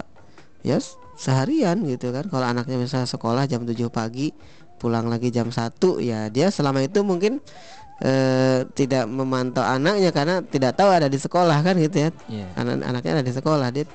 ya 0.64 0.80
seharian 1.14 1.84
gitu 1.86 2.10
kan. 2.10 2.26
Kalau 2.26 2.44
anaknya 2.44 2.80
bisa 2.80 3.06
sekolah 3.06 3.46
jam 3.46 3.64
7 3.64 3.76
pagi 3.88 4.34
pulang 4.80 5.08
lagi 5.08 5.30
jam 5.30 5.48
1 5.48 5.70
ya 6.00 6.28
dia 6.28 6.50
selama 6.50 6.82
itu 6.82 7.04
mungkin 7.04 7.40
eh, 8.02 8.66
tidak 8.74 9.06
memantau 9.06 9.64
anaknya 9.64 10.12
karena 10.12 10.44
tidak 10.44 10.76
tahu 10.76 10.90
ada 10.92 11.08
di 11.08 11.16
sekolah 11.16 11.60
kan 11.62 11.76
gitu 11.78 11.98
ya. 12.04 12.10
Iya. 12.28 12.48
anak 12.58 12.76
anaknya 12.84 13.12
ada 13.22 13.24
di 13.24 13.32
sekolah 13.32 13.68
dia 13.70 13.86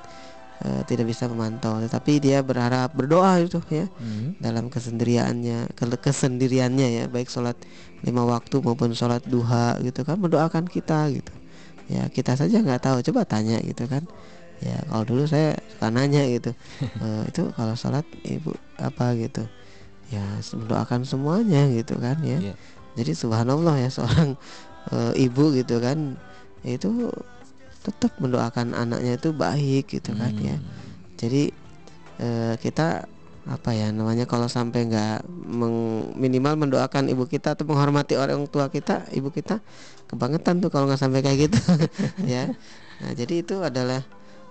eh, 0.59 0.81
tidak 0.87 1.05
bisa 1.07 1.27
memantau. 1.27 1.77
Tetapi 1.77 2.11
dia 2.17 2.41
berharap 2.41 2.89
berdoa 2.91 3.37
itu 3.39 3.59
ya 3.69 3.85
Hmm. 4.01 4.33
dalam 4.39 4.67
kesendiriannya 4.67 5.71
ke- 5.71 5.99
kesendiriannya 5.99 6.87
ya 6.89 7.03
baik 7.05 7.29
sholat 7.29 7.55
lima 8.01 8.23
waktu 8.23 8.63
maupun 8.63 8.95
sholat 8.95 9.21
duha 9.27 9.77
gitu 9.83 10.01
kan 10.01 10.17
mendoakan 10.17 10.65
kita 10.65 11.11
gitu. 11.11 11.31
Ya 11.89 12.05
kita 12.07 12.33
saja 12.33 12.61
nggak 12.61 12.81
tahu 12.81 12.97
coba 13.01 13.25
tanya 13.25 13.57
gitu 13.61 13.85
kan 13.85 14.05
ya 14.59 14.79
kalau 14.87 15.03
dulu 15.07 15.23
saya 15.25 15.55
suka 15.71 15.87
nanya 15.89 16.23
gitu. 16.27 16.51
"Eh, 17.03 17.23
itu 17.27 17.41
kalau 17.55 17.75
sholat 17.75 18.03
ibu 18.23 18.51
apa 18.75 19.15
gitu? 19.15 19.43
Ya 20.09 20.25
mendoakan 20.51 21.05
semuanya 21.05 21.69
gitu 21.69 21.95
kan 21.97 22.17
ya. 22.19 22.39
Iya. 22.41 22.53
jadi 22.97 23.11
subhanallah 23.15 23.79
ya 23.79 23.89
seorang 23.97 24.35
eh, 24.91 25.13
ibu 25.21 25.53
gitu 25.53 25.79
kan 25.79 26.17
itu 26.65 27.13
tetap 27.79 28.11
mendoakan 28.19 28.75
anaknya 28.75 29.15
itu 29.15 29.31
baik 29.31 29.87
gitu 29.87 30.11
kan 30.17 30.33
ya. 30.35 30.57
Hmm. 30.59 30.67
jadi 31.15 31.43
eh, 32.19 32.53
kita 32.59 33.07
apa 33.47 33.71
ya 33.73 33.89
namanya 33.89 34.27
kalau 34.27 34.45
sampai 34.45 34.85
nggak 34.85 35.25
meng- 35.31 36.11
minimal 36.13 36.53
mendoakan 36.67 37.07
ibu 37.07 37.23
kita 37.25 37.55
atau 37.55 37.63
menghormati 37.65 38.13
orang 38.13 38.45
tua 38.45 38.67
kita 38.69 39.07
ibu 39.15 39.31
kita 39.31 39.63
kebangetan 40.05 40.59
tuh 40.59 40.69
kalau 40.69 40.85
nggak 40.85 40.99
sampai 40.99 41.23
kayak 41.23 41.47
gitu. 41.49 41.59
Ya. 42.27 42.51
Nah 42.99 43.11
jadi 43.15 43.41
itu 43.41 43.57
adalah 43.63 44.03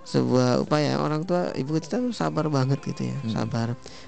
sebuah 0.09 0.57
upaya 0.59 0.97
orang 0.97 1.21
tua 1.21 1.53
ibu 1.53 1.77
kita 1.77 2.01
tuh 2.01 2.09
sabar 2.11 2.49
banget 2.49 2.81
gitu 2.81 3.05
ya 3.05 3.17
Hmm. 3.21 3.29
sabar 3.31 3.67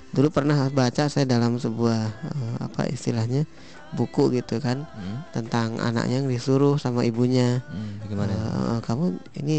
dulu 0.10 0.28
pernah 0.30 0.66
baca 0.70 1.06
saya 1.06 1.24
dalam 1.24 1.56
sebuah 1.56 2.02
eh, 2.26 2.56
apa 2.60 2.90
istilahnya 2.90 3.46
buku 3.92 4.34
gitu 4.34 4.58
kan 4.58 4.82
Hmm. 4.88 5.22
tentang 5.30 5.78
anaknya 5.78 6.20
yang 6.20 6.28
disuruh 6.28 6.76
sama 6.76 7.04
ibunya 7.04 7.62
Hmm. 7.64 8.02
Bagaimana? 8.02 8.34
Eh, 8.34 8.80
kamu 8.82 9.06
ini 9.38 9.58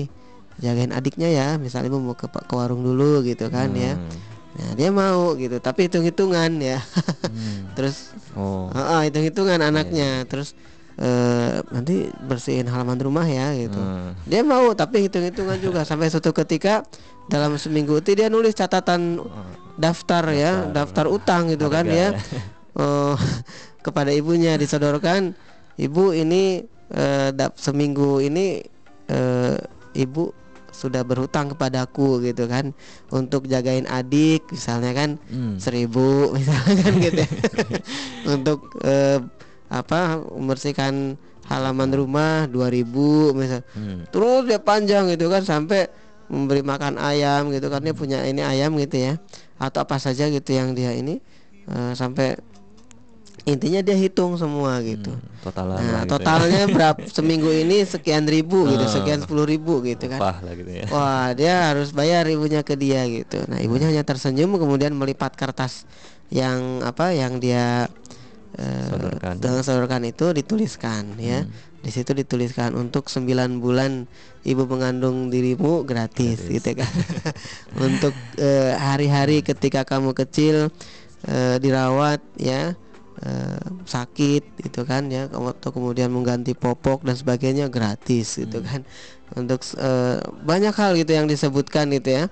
jagain 0.58 0.90
adiknya 0.90 1.28
ya 1.28 1.48
misalnya 1.56 1.88
ibu 1.88 1.98
mau 1.98 2.12
ke, 2.12 2.26
ke 2.26 2.52
warung 2.52 2.82
dulu 2.82 3.22
gitu 3.22 3.46
kan 3.46 3.70
ya 3.72 3.94
Hmm. 3.94 4.30
Nah, 4.52 4.76
dia 4.76 4.92
mau 4.92 5.32
gitu, 5.32 5.56
tapi 5.58 5.88
hitung-hitungan 5.88 6.52
ya. 6.60 6.76
Hmm. 7.24 7.72
Terus 7.78 8.12
Oh. 8.36 8.68
ah, 8.68 9.00
ah, 9.00 9.02
hitung-hitungan 9.02 9.56
anaknya. 9.56 10.28
Terus 10.28 10.52
eh, 10.98 11.62
nanti 11.70 12.08
bersihin 12.22 12.66
halaman 12.66 12.98
rumah 12.98 13.24
ya 13.24 13.52
gitu. 13.54 13.78
Hmm. 13.78 14.12
Dia 14.24 14.42
mau 14.42 14.72
tapi 14.72 15.04
hitung-hitungan 15.04 15.58
juga 15.58 15.80
sampai 15.88 16.08
suatu 16.08 16.32
ketika 16.34 16.84
dalam 17.26 17.56
seminggu 17.56 18.00
itu 18.00 18.12
dia 18.12 18.26
nulis 18.26 18.52
catatan 18.52 19.22
daftar, 19.72 20.24
ya, 20.30 20.68
daftar 20.68 21.08
utang 21.08 21.48
gitu 21.48 21.68
kan 21.68 21.86
ya. 21.86 22.12
ya. 22.12 22.18
Oh, 22.72 23.12
kepada 23.84 24.08
ibunya 24.08 24.56
disodorkan, 24.56 25.36
ibu 25.76 26.16
ini 26.16 26.64
dap- 27.36 27.60
seminggu 27.60 28.20
ini 28.20 28.64
eh, 29.08 29.56
ibu 29.92 30.32
sudah 30.72 31.04
berhutang 31.04 31.52
kepadaku 31.52 32.24
gitu 32.24 32.48
kan 32.48 32.72
untuk 33.12 33.44
jagain 33.44 33.84
adik 33.84 34.48
misalnya 34.48 34.96
kan 34.96 35.10
Hmm. 35.28 35.60
seribu 35.60 36.32
misalnya 36.32 36.74
kan 36.80 36.92
gitu 36.96 37.20
ya. 37.20 37.28
untuk 38.24 38.72
eh, 38.80 39.20
apa 39.72 40.20
membersihkan 40.20 41.16
halaman 41.42 41.90
rumah 41.90 42.44
2000 42.46 42.84
misal 43.32 43.64
Hmm. 43.72 44.04
terus 44.08 44.44
dia 44.44 44.60
panjang 44.60 45.08
gitu 45.08 45.26
kan 45.26 45.40
sampai 45.42 45.88
memberi 46.28 46.60
makan 46.62 46.96
ayam 46.96 47.48
gitu 47.48 47.66
kan 47.66 47.80
dia 47.80 47.92
punya 47.92 48.20
ini 48.22 48.40
ayam 48.40 48.76
gitu 48.76 48.96
ya 49.02 49.14
atau 49.56 49.80
apa 49.80 49.96
saja 49.96 50.28
gitu 50.28 50.50
yang 50.50 50.72
dia 50.72 50.92
ini 50.92 51.18
eh, 51.66 51.92
sampai 51.92 52.36
intinya 53.42 53.82
dia 53.82 53.96
hitung 53.96 54.36
semua 54.36 54.78
gitu 54.80 55.10
Total 55.42 55.66
nah 55.66 55.76
gitu 55.76 55.92
ya. 55.98 56.02
totalnya 56.06 56.62
berapa 56.76 57.00
seminggu 57.10 57.50
ini 57.50 57.82
sekian 57.82 58.22
ribu 58.24 58.70
gitu 58.70 58.86
Ah. 58.86 58.92
sekian 58.92 59.18
sepuluh 59.18 59.42
ribu 59.42 59.82
gitu 59.82 60.06
kan 60.06 60.16
Upah 60.16 60.38
lah 60.40 60.54
gitu 60.54 60.70
ya. 60.70 60.86
Wah, 60.88 61.28
dia 61.32 61.54
harus 61.66 61.90
bayar 61.90 62.22
ibunya 62.28 62.62
ke 62.62 62.76
dia 62.76 63.02
gitu. 63.04 63.42
Nah, 63.44 63.58
ibunya 63.58 63.90
hanya 63.90 64.02
tersenyum 64.02 64.54
kemudian 64.54 64.94
melipat 64.94 65.34
kertas 65.34 65.88
yang 66.30 66.80
apa 66.80 67.10
yang 67.12 67.36
dia 67.36 67.90
Sodorkan. 68.60 69.40
dengan 69.40 69.62
sodorkan 69.64 70.02
itu 70.04 70.36
dituliskan 70.36 71.16
ya. 71.16 71.44
Di 71.82 71.90
situ 71.90 72.14
dituliskan 72.14 72.78
untuk 72.78 73.10
9 73.10 73.58
bulan 73.58 74.06
ibu 74.46 74.62
mengandung 74.70 75.32
dirimu 75.32 75.82
gratis, 75.82 76.46
gitu 76.46 76.78
kan. 76.78 76.92
untuk 77.86 78.14
eh, 78.38 78.76
hari-hari 78.76 79.42
ketika 79.42 79.82
kamu 79.82 80.14
kecil 80.14 80.70
eh, 81.26 81.56
dirawat 81.58 82.22
ya 82.38 82.76
eh, 83.24 83.62
sakit 83.88 84.62
gitu 84.68 84.84
kan 84.84 85.08
ya. 85.08 85.26
Atau 85.32 85.74
kemudian 85.74 86.12
mengganti 86.12 86.52
popok 86.54 87.02
dan 87.08 87.16
sebagainya 87.16 87.66
gratis 87.72 88.36
gitu 88.36 88.62
kan. 88.62 88.84
Untuk 89.34 89.64
eh, 89.80 90.20
banyak 90.44 90.76
hal 90.76 90.94
gitu 91.00 91.16
yang 91.16 91.26
disebutkan 91.26 91.88
gitu 91.90 92.20
ya. 92.20 92.24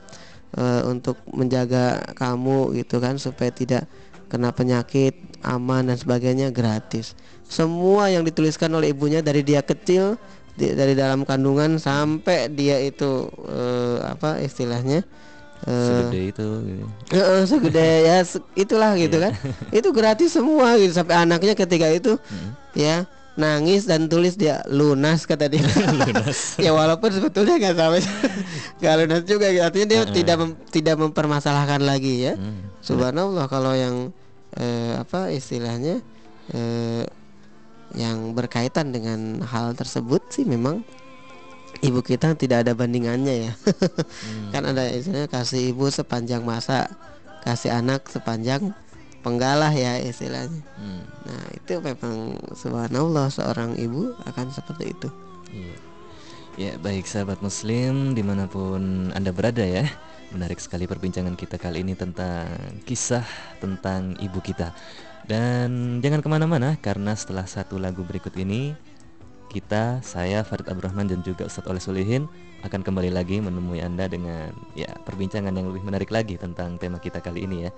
Eh, 0.50 0.82
untuk 0.82 1.14
menjaga 1.30 2.10
kamu 2.18 2.74
gitu 2.82 2.98
kan 2.98 3.14
supaya 3.22 3.54
tidak 3.54 3.86
kena 4.30 4.50
penyakit 4.50 5.12
aman 5.42 5.84
dan 5.84 5.96
sebagainya 5.96 6.48
gratis 6.48 7.12
semua 7.44 8.06
yang 8.06 8.22
dituliskan 8.22 8.70
oleh 8.70 8.90
ibunya 8.90 9.18
dari 9.18 9.42
dia 9.42 9.58
kecil 9.60 10.14
di- 10.52 10.70
dari 10.70 10.94
dalam 10.94 11.24
kandungan 11.24 11.76
sampai 11.76 12.46
dia 12.48 12.78
itu 12.78 13.26
eh, 13.42 13.98
apa 14.06 14.38
istilahnya 14.38 15.02
eh, 15.60 15.84
Segede 15.84 16.20
itu 16.30 16.46
gitu. 16.62 16.84
Heeh, 17.10 17.40
segede 17.44 17.86
ya 18.08 18.16
se- 18.22 18.44
itulah 18.54 18.94
gitu 18.94 19.18
kan. 19.18 19.34
Itu 19.68 19.90
gratis 19.90 20.30
semua 20.30 20.76
gitu 20.76 20.94
sampai 20.94 21.18
anaknya 21.18 21.52
ketika 21.52 21.90
itu 21.90 22.14
ya 22.72 23.02
nangis 23.34 23.84
dan 23.84 24.04
tulis 24.04 24.36
dia 24.36 24.60
lunas 24.66 25.24
kata 25.24 25.48
dia. 25.48 25.64
ya 26.64 26.70
walaupun 26.70 27.10
sebetulnya 27.10 27.58
nggak 27.58 27.74
sampai 27.74 28.00
nggak 28.78 28.94
lunas 28.96 29.22
juga 29.24 29.46
artinya 29.58 29.86
dia 29.88 30.00
tidak 30.06 30.36
mem- 30.38 30.58
tidak 30.70 30.96
mempermasalahkan 30.96 31.82
lagi 31.82 32.30
ya. 32.30 32.34
Hmm. 32.36 32.68
Subhanallah 32.80 33.44
kalau 33.46 33.74
yang 33.74 34.14
eh, 34.58 34.98
apa 34.98 35.30
istilahnya 35.30 36.02
eh, 36.50 37.04
yang 37.94 38.34
berkaitan 38.38 38.94
dengan 38.94 39.42
hal 39.42 39.74
tersebut 39.74 40.22
sih 40.30 40.46
memang 40.46 40.86
ibu 41.82 42.00
kita 42.02 42.34
tidak 42.38 42.66
ada 42.66 42.72
bandingannya 42.74 43.50
ya. 43.50 43.52
kan 44.54 44.62
ada 44.66 44.86
istilahnya 44.90 45.26
kasih 45.30 45.74
ibu 45.74 45.90
sepanjang 45.90 46.42
masa, 46.46 46.90
kasih 47.42 47.74
anak 47.74 48.06
sepanjang 48.10 48.74
penggalah 49.20 49.72
ya 49.74 49.98
istilahnya. 50.00 50.62
Hmm. 50.78 51.02
Nah, 51.26 51.44
itu 51.54 51.82
memang 51.82 52.38
subhanallah 52.54 53.28
seorang 53.28 53.74
ibu 53.76 54.14
akan 54.26 54.46
seperti 54.54 54.84
itu. 54.94 55.08
Iya. 55.50 55.76
Ya 56.58 56.72
baik 56.76 57.06
sahabat 57.06 57.40
muslim 57.40 58.12
di 58.12 58.20
mana 58.26 58.44
pun 58.50 59.08
anda 59.14 59.30
berada 59.32 59.64
ya 59.64 59.86
Menarik 60.30 60.62
sekali 60.62 60.86
perbincangan 60.86 61.34
kita 61.34 61.58
kali 61.58 61.82
ini 61.82 61.98
tentang 61.98 62.46
kisah 62.86 63.26
tentang 63.58 64.14
ibu 64.22 64.38
kita. 64.38 64.70
Dan 65.26 65.98
jangan 66.02 66.22
ke 66.22 66.28
mana-mana 66.30 66.78
karena 66.78 67.14
setelah 67.14 67.46
satu 67.46 67.78
lagu 67.78 68.02
berikut 68.02 68.34
ini 68.40 68.74
Kita, 69.50 70.02
saya 70.02 70.46
Farid 70.46 70.66
Abdurrahman 70.70 71.10
dan 71.10 71.20
juga 71.26 71.46
Ustadz 71.46 71.70
Oleh 71.70 71.82
Sulihin 71.82 72.26
Akan 72.62 72.82
kembali 72.82 73.14
lagi 73.14 73.38
menemui 73.38 73.82
anda 73.82 74.10
dengan 74.10 74.50
ya 74.74 74.90
perbincangan 75.06 75.54
yang 75.54 75.70
lebih 75.70 75.86
menarik 75.86 76.10
lagi 76.10 76.34
tentang 76.38 76.78
tema 76.78 76.98
kita 76.98 77.22
kali 77.22 77.44
ini 77.46 77.68
ya. 77.68 77.70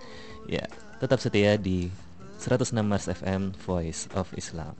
Ya 0.48 0.64
tetap 1.02 1.18
setia 1.18 1.54
di 1.58 1.90
106 2.40 2.74
Mars 2.82 3.06
FM 3.06 3.54
Voice 3.62 4.10
of 4.16 4.30
Islam 4.34 4.74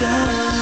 sky 0.00 0.59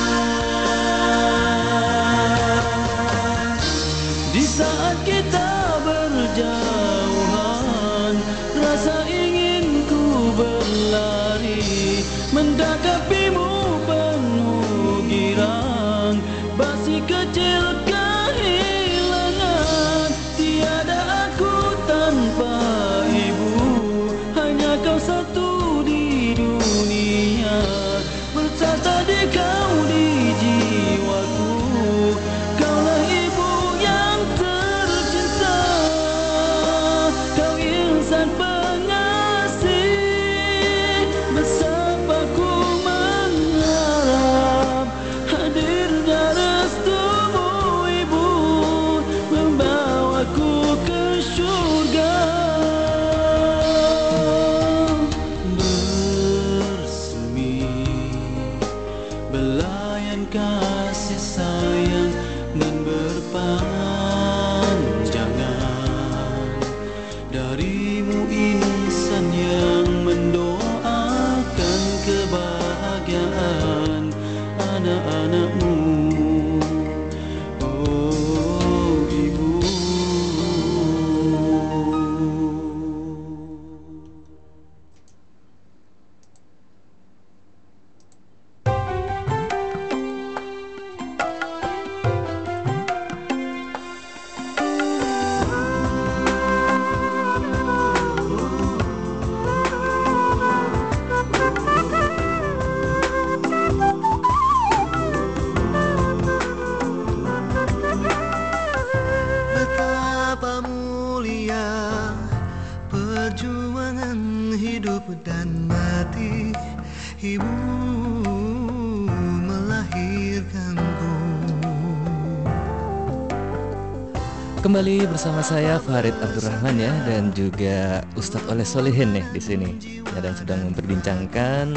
bersama 125.19 125.43
saya 125.43 125.83
Farid 125.83 126.15
Abdurrahman 126.23 126.79
ya 126.79 126.95
dan 127.03 127.35
juga 127.35 128.07
Ustadz 128.15 128.47
Oleh 128.55 128.63
Solihin 128.63 129.11
nih 129.11 129.27
di 129.35 129.43
sini. 129.43 129.75
Ya, 130.15 130.23
dan 130.23 130.39
sedang 130.39 130.63
memperbincangkan 130.71 131.75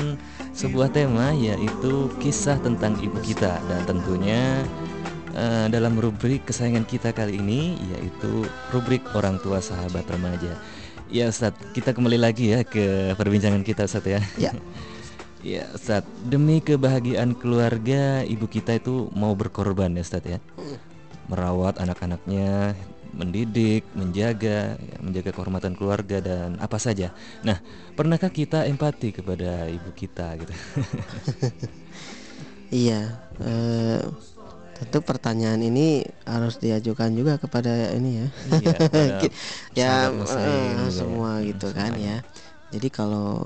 sebuah 0.53 0.93
tema 0.93 1.33
yaitu 1.33 2.05
kisah 2.21 2.61
tentang 2.61 2.93
ibu 3.01 3.17
kita 3.25 3.57
dan 3.65 3.81
tentunya 3.89 4.61
eh, 5.33 5.65
dalam 5.73 5.97
rubrik 5.97 6.45
kesayangan 6.45 6.85
kita 6.85 7.09
kali 7.17 7.41
ini 7.41 7.81
yaitu 7.89 8.45
rubrik 8.69 9.01
orang 9.17 9.41
tua 9.41 9.57
sahabat 9.57 10.05
remaja. 10.05 10.53
Ya 11.09 11.25
Ustadz, 11.25 11.73
kita 11.73 11.97
kembali 11.97 12.21
lagi 12.21 12.53
ya 12.53 12.61
ke 12.61 13.17
perbincangan 13.17 13.65
kita 13.65 13.89
Ustadz 13.89 14.21
ya. 14.21 14.21
Ya. 14.37 14.53
Ya 15.41 15.65
Ustadz, 15.73 16.05
demi 16.29 16.61
kebahagiaan 16.61 17.33
keluarga 17.33 18.21
ibu 18.21 18.45
kita 18.45 18.77
itu 18.77 19.09
mau 19.17 19.33
berkorban 19.33 19.89
ya 19.97 20.05
Ustadz 20.05 20.37
ya 20.37 20.39
merawat 21.31 21.79
anak-anaknya, 21.79 22.75
mendidik, 23.11 23.83
menjaga, 23.93 24.75
ya, 24.79 24.97
menjaga 25.03 25.31
kehormatan 25.35 25.73
keluarga 25.75 26.17
dan 26.23 26.55
apa 26.59 26.77
saja. 26.79 27.11
Nah, 27.43 27.59
pernahkah 27.93 28.31
kita 28.31 28.63
empati 28.67 29.11
kepada 29.15 29.67
ibu 29.67 29.91
kita 29.91 30.27
gitu? 30.39 30.53
Iya, 32.71 33.19
eh, 33.43 33.99
tentu 34.79 34.97
pertanyaan 35.03 35.59
ini 35.61 36.07
harus 36.23 36.55
diajukan 36.57 37.11
juga 37.11 37.35
kepada 37.35 37.91
ini 37.91 38.23
ya, 38.23 38.27
Iya, 38.47 38.75
ya 39.79 39.91
eh, 40.07 40.87
juga 40.87 40.87
ya. 40.87 40.89
semua 40.89 41.31
gitu 41.43 41.67
kan 41.75 41.91
semuanya. 41.91 42.15
ya. 42.23 42.27
Jadi 42.71 42.87
kalau 42.87 43.43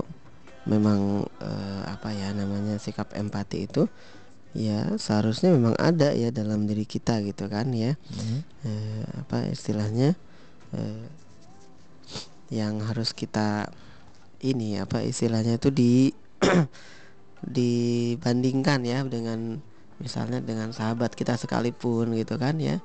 memang 0.66 1.26
eh, 1.42 1.82
apa 1.90 2.14
ya 2.14 2.30
namanya 2.34 2.78
sikap 2.78 3.10
empati 3.14 3.66
itu 3.66 3.86
ya 4.56 4.96
seharusnya 4.96 5.52
memang 5.52 5.76
ada 5.76 6.16
ya 6.16 6.32
dalam 6.32 6.64
diri 6.64 6.88
kita 6.88 7.20
gitu 7.22 7.46
kan 7.52 7.68
ya. 7.76 7.94
Mhm. 8.10 8.38
Eh, 8.64 9.04
apa 9.20 9.46
istilahnya 9.52 10.16
eh, 10.72 11.04
yang 12.48 12.80
harus 12.80 13.12
kita 13.12 13.68
ini 14.40 14.80
apa 14.80 15.04
istilahnya 15.04 15.60
itu 15.60 15.68
di 15.68 16.10
dibandingkan 17.56 18.80
ya 18.82 19.04
dengan 19.04 19.60
misalnya 20.00 20.40
dengan 20.44 20.72
sahabat 20.72 21.16
kita 21.16 21.36
sekalipun 21.40 22.12
gitu 22.16 22.36
kan 22.36 22.60
ya 22.60 22.80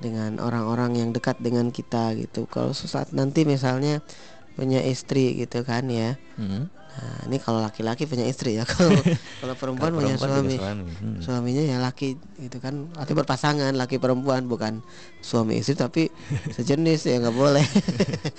dengan 0.00 0.42
orang-orang 0.42 0.98
yang 0.98 1.10
dekat 1.14 1.38
dengan 1.38 1.70
kita 1.70 2.16
gitu 2.18 2.50
kalau 2.50 2.74
sesaat 2.74 3.14
nanti 3.14 3.46
misalnya 3.46 4.02
punya 4.54 4.80
istri 4.80 5.34
gitu 5.36 5.62
kan 5.62 5.86
ya 5.86 6.14
Mhm. 6.34 6.70
nah 6.94 7.18
ini 7.26 7.36
kalau 7.38 7.58
laki-laki 7.58 8.06
punya 8.06 8.22
istri 8.22 8.54
ya 8.54 8.62
kalau 8.70 8.94
kalau 9.42 9.54
perempuan 9.58 9.90
Kalau 9.90 9.98
punya 9.98 10.14
perempuan 10.14 10.30
suami 10.30 10.46
punya 10.46 10.58
suami. 10.62 10.92
Hmm. 10.94 11.18
suaminya 11.18 11.62
ya 11.64 11.76
laki 11.78 12.08
gitu 12.38 12.56
kan 12.58 12.74
arti 12.94 13.12
berpasangan 13.12 13.74
laki 13.74 13.98
perempuan 13.98 14.46
bukan 14.46 14.78
suami 15.18 15.58
istri 15.58 15.74
tapi 15.74 16.06
sejenis 16.54 17.00
ya 17.04 17.18
nggak 17.18 17.34
boleh 17.34 17.66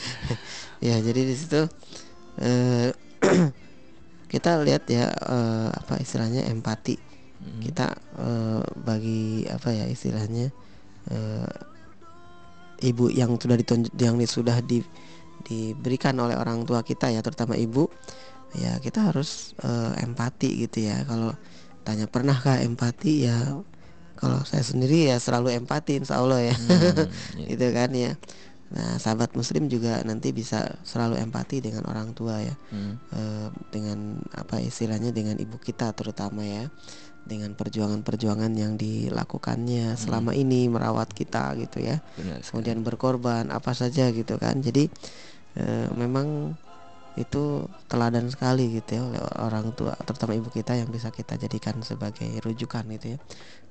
ya 0.88 0.95
jadi 0.97 1.21
di 1.21 1.36
situ 1.36 1.67
eh, 2.39 2.95
kita 4.32 4.63
lihat 4.63 4.88
ya 4.88 5.12
eh, 5.12 5.69
apa 5.69 5.99
istilahnya 5.99 6.47
empati 6.47 6.95
Mhm. 7.36 7.60
kita 7.62 7.91
eh, 8.15 8.63
bagi 8.80 9.43
apa 9.45 9.69
ya 9.69 9.86
istilahnya 9.86 10.47
eh, 11.12 11.49
ibu 12.82 13.08
yang 13.08 13.36
sudah 13.36 13.56
ditunjuk 13.56 13.91
yang 13.93 14.15
di- 14.15 14.25
sudah 14.25 14.60
di, 14.60 14.84
diberikan 15.45 16.17
oleh 16.17 16.34
orang 16.34 16.65
tua 16.65 16.81
kita 16.81 17.13
ya 17.13 17.21
terutama 17.21 17.53
ibu 17.53 17.88
ya 18.58 18.79
kita 18.79 19.12
harus 19.12 19.53
eh, 19.62 20.03
empati 20.03 20.67
gitu 20.67 20.88
ya. 20.88 21.03
Kalau 21.05 21.36
tanya 21.86 22.08
pernahkah 22.08 22.63
empati? 22.63 23.27
Ya 23.27 23.38
kalau 24.15 24.41
saya 24.47 24.63
sendiri 24.63 25.12
ya 25.12 25.19
selalu 25.19 25.53
empati 25.60 25.99
insya 25.99 26.23
Allah 26.23 26.51
ya. 26.51 26.55
Hmm, 26.55 27.43
iya. 27.43 27.47
gitu 27.51 27.67
kan 27.75 27.91
ya. 27.91 28.12
Nah 28.65 28.97
sahabat 28.97 29.36
muslim 29.38 29.69
juga 29.69 30.01
nanti 30.01 30.34
bisa 30.34 30.79
selalu 30.81 31.21
empati 31.21 31.62
dengan 31.62 31.86
orang 31.86 32.15
tua 32.15 32.41
ya. 32.41 32.55
Hmm. 32.71 32.95
eh, 33.12 33.47
dengan 33.69 34.23
apa 34.34 34.63
istilahnya 34.63 35.12
dengan 35.12 35.36
ibu 35.38 35.60
kita 35.60 35.91
terutama 35.91 36.47
ya. 36.47 36.71
Dengan 37.25 37.58
perjuangan-perjuangan 37.58 38.53
yang 38.53 38.77
dilakukannya 38.77 39.97
selama 39.97 40.38
ini 40.38 40.69
merawat 40.69 41.10
kita 41.10 41.58
gitu 41.58 41.81
ya. 41.81 41.97
Benar 42.21 42.45
kemudian 42.45 42.86
berkorban 42.86 43.49
apa 43.49 43.73
saja 43.73 44.13
gitu 44.13 44.38
kan. 44.38 44.62
Jadi 44.62 44.93
eh, 45.56 45.88
memang 45.96 46.56
itu 47.15 47.63
teladan 47.88 48.28
sekali 48.28 48.76
gitu 48.76 49.00
ya 49.00 49.02
oleh 49.08 49.22
orang 49.39 49.72
tua 49.72 49.96
terutama 50.04 50.36
ibu 50.36 50.52
kita 50.52 50.76
yang 50.76 50.91
bisa 50.91 51.15
kita 51.15 51.39
jadikan 51.39 51.80
sebagai 51.80 52.28
rujukan 52.44 52.84
gitu 53.00 53.15
ya 53.15 53.20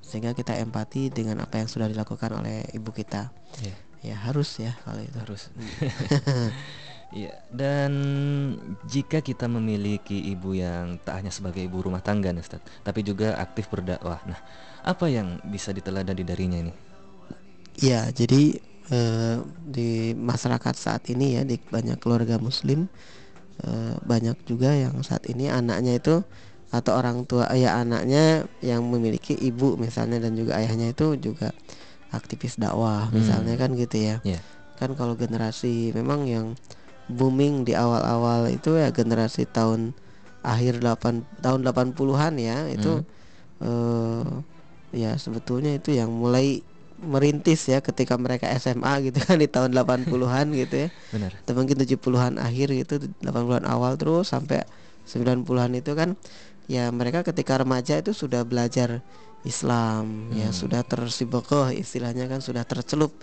sehingga 0.01 0.33
kita 0.33 0.57
empati 0.57 1.13
dengan 1.13 1.45
apa 1.45 1.61
yang 1.61 1.69
sudah 1.69 1.85
dilakukan 1.85 2.41
oleh 2.41 2.65
ibu 2.73 2.89
kita 2.89 3.29
Iya. 3.61 3.75
ya 4.01 4.15
harus 4.25 4.49
ya 4.57 4.73
kalau 4.81 5.01
itu 5.01 5.17
harus. 5.21 5.49
Iya, 7.15 7.31
dan 7.53 7.93
jika 8.89 9.21
kita 9.21 9.45
memiliki 9.45 10.19
ibu 10.35 10.51
yang 10.51 10.97
tak 10.99 11.21
hanya 11.21 11.31
sebagai 11.31 11.63
ibu 11.63 11.79
rumah 11.79 12.01
tangga, 12.01 12.33
nih, 12.33 12.43
Ustaz, 12.43 12.59
tapi 12.81 13.05
juga 13.05 13.37
aktif 13.37 13.69
berdakwah. 13.69 14.19
Nah, 14.25 14.35
apa 14.83 15.05
yang 15.07 15.39
bisa 15.47 15.71
diteladani 15.71 16.25
darinya 16.25 16.59
ini? 16.59 16.73
Ya, 17.79 18.09
jadi 18.11 18.59
eh, 18.89 19.37
di 19.65 19.89
masyarakat 20.13 20.75
saat 20.75 21.03
ini 21.09 21.37
ya 21.37 21.41
di 21.41 21.57
banyak 21.57 21.97
keluarga 21.97 22.37
muslim 22.37 22.85
eh, 23.63 23.95
banyak 24.03 24.37
juga 24.45 24.73
yang 24.75 24.99
saat 25.01 25.25
ini 25.25 25.49
anaknya 25.49 25.97
itu 25.97 26.21
atau 26.73 26.91
orang 26.97 27.23
tua 27.23 27.47
ayah 27.55 27.79
anaknya 27.79 28.43
yang 28.59 28.83
memiliki 28.83 29.31
ibu 29.37 29.79
misalnya 29.79 30.19
dan 30.19 30.35
juga 30.35 30.59
ayahnya 30.59 30.91
itu 30.91 31.15
juga 31.15 31.53
aktivis 32.11 32.59
dakwah 32.59 33.09
Hmm. 33.09 33.21
misalnya 33.21 33.55
kan 33.55 33.71
gitu 33.75 33.97
ya 33.97 34.15
Iya. 34.25 34.39
kan 34.75 34.91
kalau 34.93 35.15
generasi 35.15 35.95
memang 35.95 36.27
yang 36.27 36.59
booming 37.07 37.63
di 37.63 37.77
awal-awal 37.77 38.49
itu 38.49 38.75
ya 38.75 38.89
generasi 38.91 39.45
tahun 39.45 39.93
akhir 40.41 40.81
8 40.81 41.23
tahun 41.41 41.61
80-an 41.63 42.33
ya 42.37 42.65
itu 42.67 43.01
eh 43.61 44.25
ya 44.95 45.15
sebetulnya 45.15 45.75
itu 45.75 45.91
yang 45.95 46.11
mulai 46.11 46.59
merintis 47.01 47.67
ya 47.67 47.83
ketika 47.83 48.15
mereka 48.15 48.47
SMA 48.55 49.11
gitu 49.11 49.19
kan 49.19 49.35
di 49.35 49.47
tahun 49.51 49.75
80-an 49.75 50.47
gitu 50.55 50.75
ya 50.87 50.89
Benar. 51.11 51.31
atau 51.43 51.53
mungkin 51.53 51.75
70-an 51.75 52.39
akhir 52.39 52.67
gitu 52.71 52.93
80-an 53.19 53.65
awal 53.67 53.99
terus 53.99 54.31
sampai 54.31 54.63
90-an 55.03 55.71
itu 55.75 55.91
kan 55.93 56.15
ya 56.65 56.89
mereka 56.89 57.21
ketika 57.21 57.61
remaja 57.61 57.99
itu 57.99 58.15
sudah 58.15 58.41
belajar 58.47 59.03
Islam 59.45 60.33
ya 60.33 60.49
Hmm. 60.49 60.57
sudah 60.57 60.81
tersibokoh 60.81 61.69
istilahnya 61.69 62.25
kan 62.25 62.41
sudah 62.41 62.65
tercelup 62.65 63.13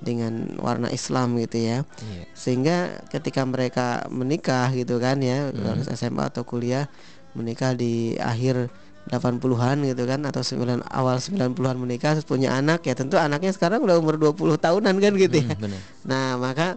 dengan 0.00 0.56
warna 0.60 0.88
Islam 0.88 1.36
gitu 1.36 1.56
ya 1.60 1.78
Iya. 1.84 2.24
sehingga 2.32 2.76
ketika 3.12 3.44
mereka 3.44 4.04
menikah 4.08 4.72
gitu 4.72 4.96
kan 4.96 5.20
ya 5.20 5.52
Hmm. 5.52 5.60
lulus 5.76 5.88
SMA 5.92 6.32
atau 6.32 6.44
kuliah 6.48 6.88
menikah 7.36 7.76
di 7.76 8.16
akhir 8.16 8.72
80-an 9.06 9.86
gitu 9.86 10.02
kan 10.02 10.20
atau 10.26 10.42
9 10.42 10.82
awal 10.90 11.22
90-an 11.22 11.76
menikah 11.78 12.18
punya 12.26 12.58
anak 12.58 12.82
ya 12.82 12.98
tentu 12.98 13.14
anaknya 13.14 13.54
sekarang 13.54 13.86
udah 13.86 14.02
umur 14.02 14.18
20 14.18 14.58
tahunan 14.58 14.94
kan 14.98 15.12
gitu 15.14 15.36
ya 15.42 15.46
Hmm, 15.46 15.62
benar. 15.62 15.80
Nah, 16.02 16.26
maka 16.42 16.68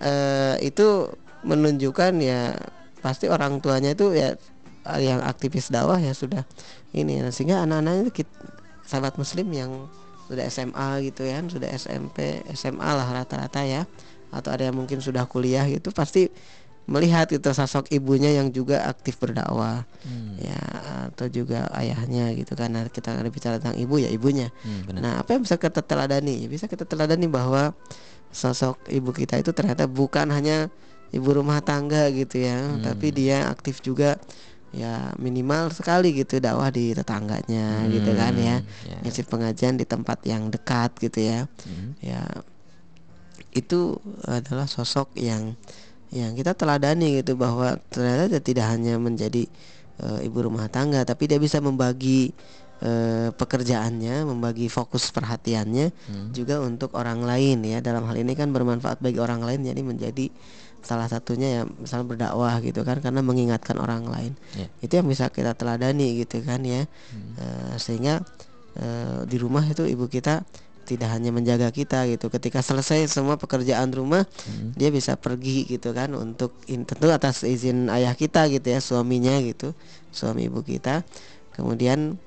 eh, 0.00 0.56
itu 0.64 1.12
menunjukkan 1.44 2.12
ya 2.24 2.56
pasti 3.04 3.28
orang 3.28 3.60
tuanya 3.60 3.92
itu 3.92 4.14
ya 4.16 4.38
yang 4.98 5.20
aktivis 5.22 5.68
dakwah 5.68 5.98
ya 6.00 6.14
sudah 6.14 6.42
ini 6.94 7.22
nah, 7.22 7.30
sehingga 7.30 7.62
anak-anaknya 7.62 8.10
itu 8.10 8.24
sahabat 8.86 9.14
muslim 9.20 9.46
yang 9.52 9.70
sudah 10.32 10.48
SMA 10.48 10.88
gitu 11.12 11.28
ya, 11.28 11.44
sudah 11.44 11.68
SMP, 11.76 12.40
SMA 12.56 12.88
lah 12.88 13.04
rata-rata 13.04 13.60
ya. 13.68 13.84
Atau 14.32 14.48
ada 14.48 14.64
yang 14.64 14.80
mungkin 14.80 15.04
sudah 15.04 15.28
kuliah 15.28 15.68
gitu 15.68 15.92
pasti 15.92 16.32
melihat 16.82 17.30
itu 17.30 17.46
sosok 17.46 17.86
ibunya 17.90 18.34
yang 18.34 18.50
juga 18.50 18.82
aktif 18.84 19.16
berdakwah 19.16 19.86
Hmm. 20.02 20.34
ya 20.34 20.58
atau 21.06 21.30
juga 21.30 21.70
ayahnya 21.78 22.34
gitu 22.34 22.58
kan 22.58 22.74
Nah, 22.74 22.90
kita 22.90 23.14
bicara 23.24 23.62
tentang 23.62 23.78
ibu 23.78 23.96
ya 23.96 24.10
ibunya 24.10 24.50
Hmm, 24.60 24.82
benar. 24.90 24.98
Nah, 24.98 25.12
apa 25.22 25.30
yang 25.32 25.46
bisa 25.46 25.54
kita 25.56 25.78
teladani? 25.78 26.50
Bisa 26.50 26.66
kita 26.66 26.82
teladani 26.82 27.30
bahwa 27.30 27.70
sosok 28.28 28.82
ibu 28.90 29.14
kita 29.14 29.38
itu 29.38 29.54
ternyata 29.54 29.86
bukan 29.86 30.26
hanya 30.28 30.66
ibu 31.14 31.28
rumah 31.30 31.62
tangga 31.62 32.10
gitu 32.10 32.42
ya, 32.42 32.58
Hmm. 32.74 32.82
tapi 32.82 33.14
dia 33.14 33.46
aktif 33.46 33.78
juga 33.78 34.18
ya 34.72 35.12
minimal 35.20 35.68
sekali 35.70 36.16
gitu 36.16 36.40
dakwah 36.40 36.72
di 36.72 36.96
tetangganya 36.96 37.86
gitu 37.86 38.10
kan 38.16 38.34
ya. 38.34 38.56
Hmm, 38.58 38.88
ya. 38.88 38.96
Ngisi 39.06 39.22
pengajian 39.22 39.78
di 39.78 39.86
tempat 39.86 40.18
yang 40.26 40.50
dekat 40.50 40.98
gitu 40.98 41.20
ya. 41.22 41.46
Hmm. 41.62 41.94
Ya 42.02 42.26
itu 43.52 44.00
adalah 44.24 44.64
sosok 44.64 45.12
yang 45.14 45.54
yang 46.12 46.36
kita 46.36 46.52
teladani 46.52 47.24
gitu 47.24 47.34
bahwa 47.34 47.80
ternyata 47.88 48.28
dia 48.28 48.42
tidak 48.44 48.68
hanya 48.68 49.00
menjadi 49.00 49.48
eh, 49.98 50.18
ibu 50.28 50.38
rumah 50.44 50.68
tangga 50.68 51.02
tapi 51.02 51.24
dia 51.24 51.40
bisa 51.40 51.56
membagi 51.58 52.36
eh, 52.82 53.30
pekerjaannya, 53.32 54.26
membagi 54.26 54.66
fokus 54.68 55.08
perhatiannya 55.14 55.86
Hmm. 56.10 56.28
juga 56.34 56.58
untuk 56.60 56.92
orang 56.98 57.22
lain 57.24 57.62
ya. 57.64 57.78
Dalam 57.80 58.04
hal 58.04 58.18
ini 58.20 58.34
kan 58.34 58.50
bermanfaat 58.50 59.00
bagi 59.00 59.22
orang 59.22 59.40
lain 59.40 59.64
jadi 59.64 59.80
menjadi 59.80 60.26
salah 60.82 61.06
satunya 61.06 61.48
ya 61.48 61.62
misalnya 61.62 62.10
berdakwah 62.10 62.58
gitu 62.58 62.82
kan 62.82 62.98
karena 62.98 63.22
mengingatkan 63.22 63.78
orang 63.78 64.02
lain. 64.10 64.32
Ya. 64.58 64.66
Itu 64.82 64.98
yang 64.98 65.06
bisa 65.06 65.30
kita 65.30 65.54
teladani 65.54 66.26
gitu 66.26 66.42
kan 66.42 66.60
ya. 66.66 66.84
Hmm. 67.14 67.38
Eh, 67.38 67.74
sehingga 67.78 68.18
eh, 68.76 69.22
di 69.30 69.36
rumah 69.38 69.62
itu 69.62 69.86
ibu 69.86 70.10
kita 70.10 70.42
tidak 70.82 71.14
hanya 71.14 71.30
menjaga 71.30 71.70
kita 71.70 72.04
gitu. 72.10 72.26
Ketika 72.28 72.60
selesai 72.60 73.06
semua 73.06 73.38
pekerjaan 73.38 73.88
rumah, 73.90 74.26
Hmm. 74.46 74.74
dia 74.74 74.90
bisa 74.90 75.14
pergi 75.14 75.64
gitu 75.64 75.94
kan 75.94 76.12
untuk 76.12 76.52
in- 76.66 76.84
tentu 76.84 77.06
atas 77.08 77.46
izin 77.46 77.86
ayah 77.88 78.12
kita 78.12 78.50
gitu 78.50 78.66
ya, 78.66 78.82
suaminya 78.82 79.38
gitu, 79.40 79.72
suami 80.10 80.50
ibu 80.50 80.60
kita. 80.60 81.06
Kemudian 81.54 82.18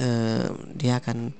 eh, 0.00 0.46
dia 0.74 0.98
akan 0.98 1.30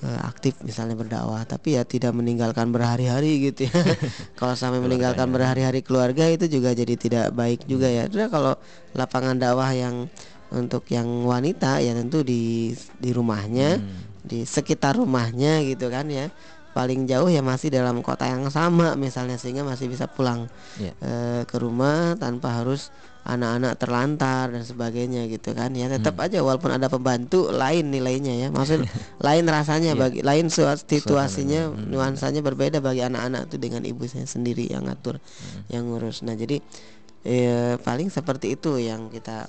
eh, 0.00 0.20
aktif 0.24 0.56
misalnya 0.64 0.96
berdakwah, 0.96 1.44
tapi 1.44 1.76
ya 1.76 1.84
tidak 1.84 2.16
meninggalkan 2.16 2.72
berhari-hari 2.72 3.52
gitu 3.52 3.68
ya. 3.68 3.72
kalau 4.40 4.56
sampai 4.56 4.80
meninggalkan 4.80 5.28
berhari-hari 5.28 5.84
keluarga 5.84 6.24
itu 6.26 6.48
juga 6.48 6.72
jadi 6.72 6.94
tidak 6.96 7.26
baik 7.36 7.68
juga 7.68 7.86
ya. 7.86 8.08
Kalau 8.08 8.56
lapangan 8.96 9.36
dakwah 9.36 9.70
yang 9.70 10.08
untuk 10.50 10.82
yang 10.90 11.06
wanita 11.22 11.78
ya 11.78 11.94
tentu 11.94 12.26
di 12.26 12.74
di 12.98 13.10
rumahnya 13.14 13.78
Hmm. 13.78 14.09
Di 14.22 14.44
sekitar 14.44 14.96
rumahnya 14.96 15.64
gitu 15.64 15.88
kan 15.88 16.08
ya 16.08 16.28
paling 16.70 17.02
jauh 17.04 17.26
ya 17.26 17.42
masih 17.42 17.66
dalam 17.68 17.98
kota 17.98 18.30
yang 18.30 18.46
sama 18.46 18.94
misalnya 18.94 19.34
sehingga 19.34 19.66
masih 19.66 19.90
bisa 19.90 20.06
pulang 20.06 20.46
Ya. 20.78 20.94
eh, 21.02 21.42
ke 21.42 21.58
rumah 21.58 22.14
tanpa 22.14 22.62
harus 22.62 22.94
anak-anak 23.20 23.76
terlantar 23.76 24.48
dan 24.48 24.64
sebagainya 24.64 25.28
gitu 25.28 25.52
kan 25.52 25.74
ya 25.76 25.92
tetap 25.92 26.16
Hmm. 26.16 26.24
aja 26.24 26.38
walaupun 26.40 26.72
ada 26.72 26.88
pembantu 26.88 27.52
lain 27.52 27.92
nilainya 27.92 28.32
ya 28.32 28.48
maksud 28.48 28.80
lain 29.26 29.44
rasanya 29.44 29.92
Iya. 29.92 30.00
bagi 30.00 30.20
lain 30.24 30.46
situasinya 30.48 31.68
Hmm. 31.68 31.90
nuansanya 31.90 32.40
berbeda 32.40 32.80
bagi 32.80 33.04
anak-anak 33.04 33.50
itu 33.52 33.56
dengan 33.58 33.82
ibu 33.84 34.06
saya 34.06 34.24
sendiri 34.24 34.70
yang 34.70 34.88
ngatur 34.88 35.18
Hmm. 35.20 35.62
yang 35.68 35.84
ngurus 35.84 36.22
nah 36.22 36.32
jadi 36.32 36.64
eh, 37.20 37.76
paling 37.76 38.08
seperti 38.08 38.56
itu 38.56 38.80
yang 38.80 39.12
kita 39.12 39.44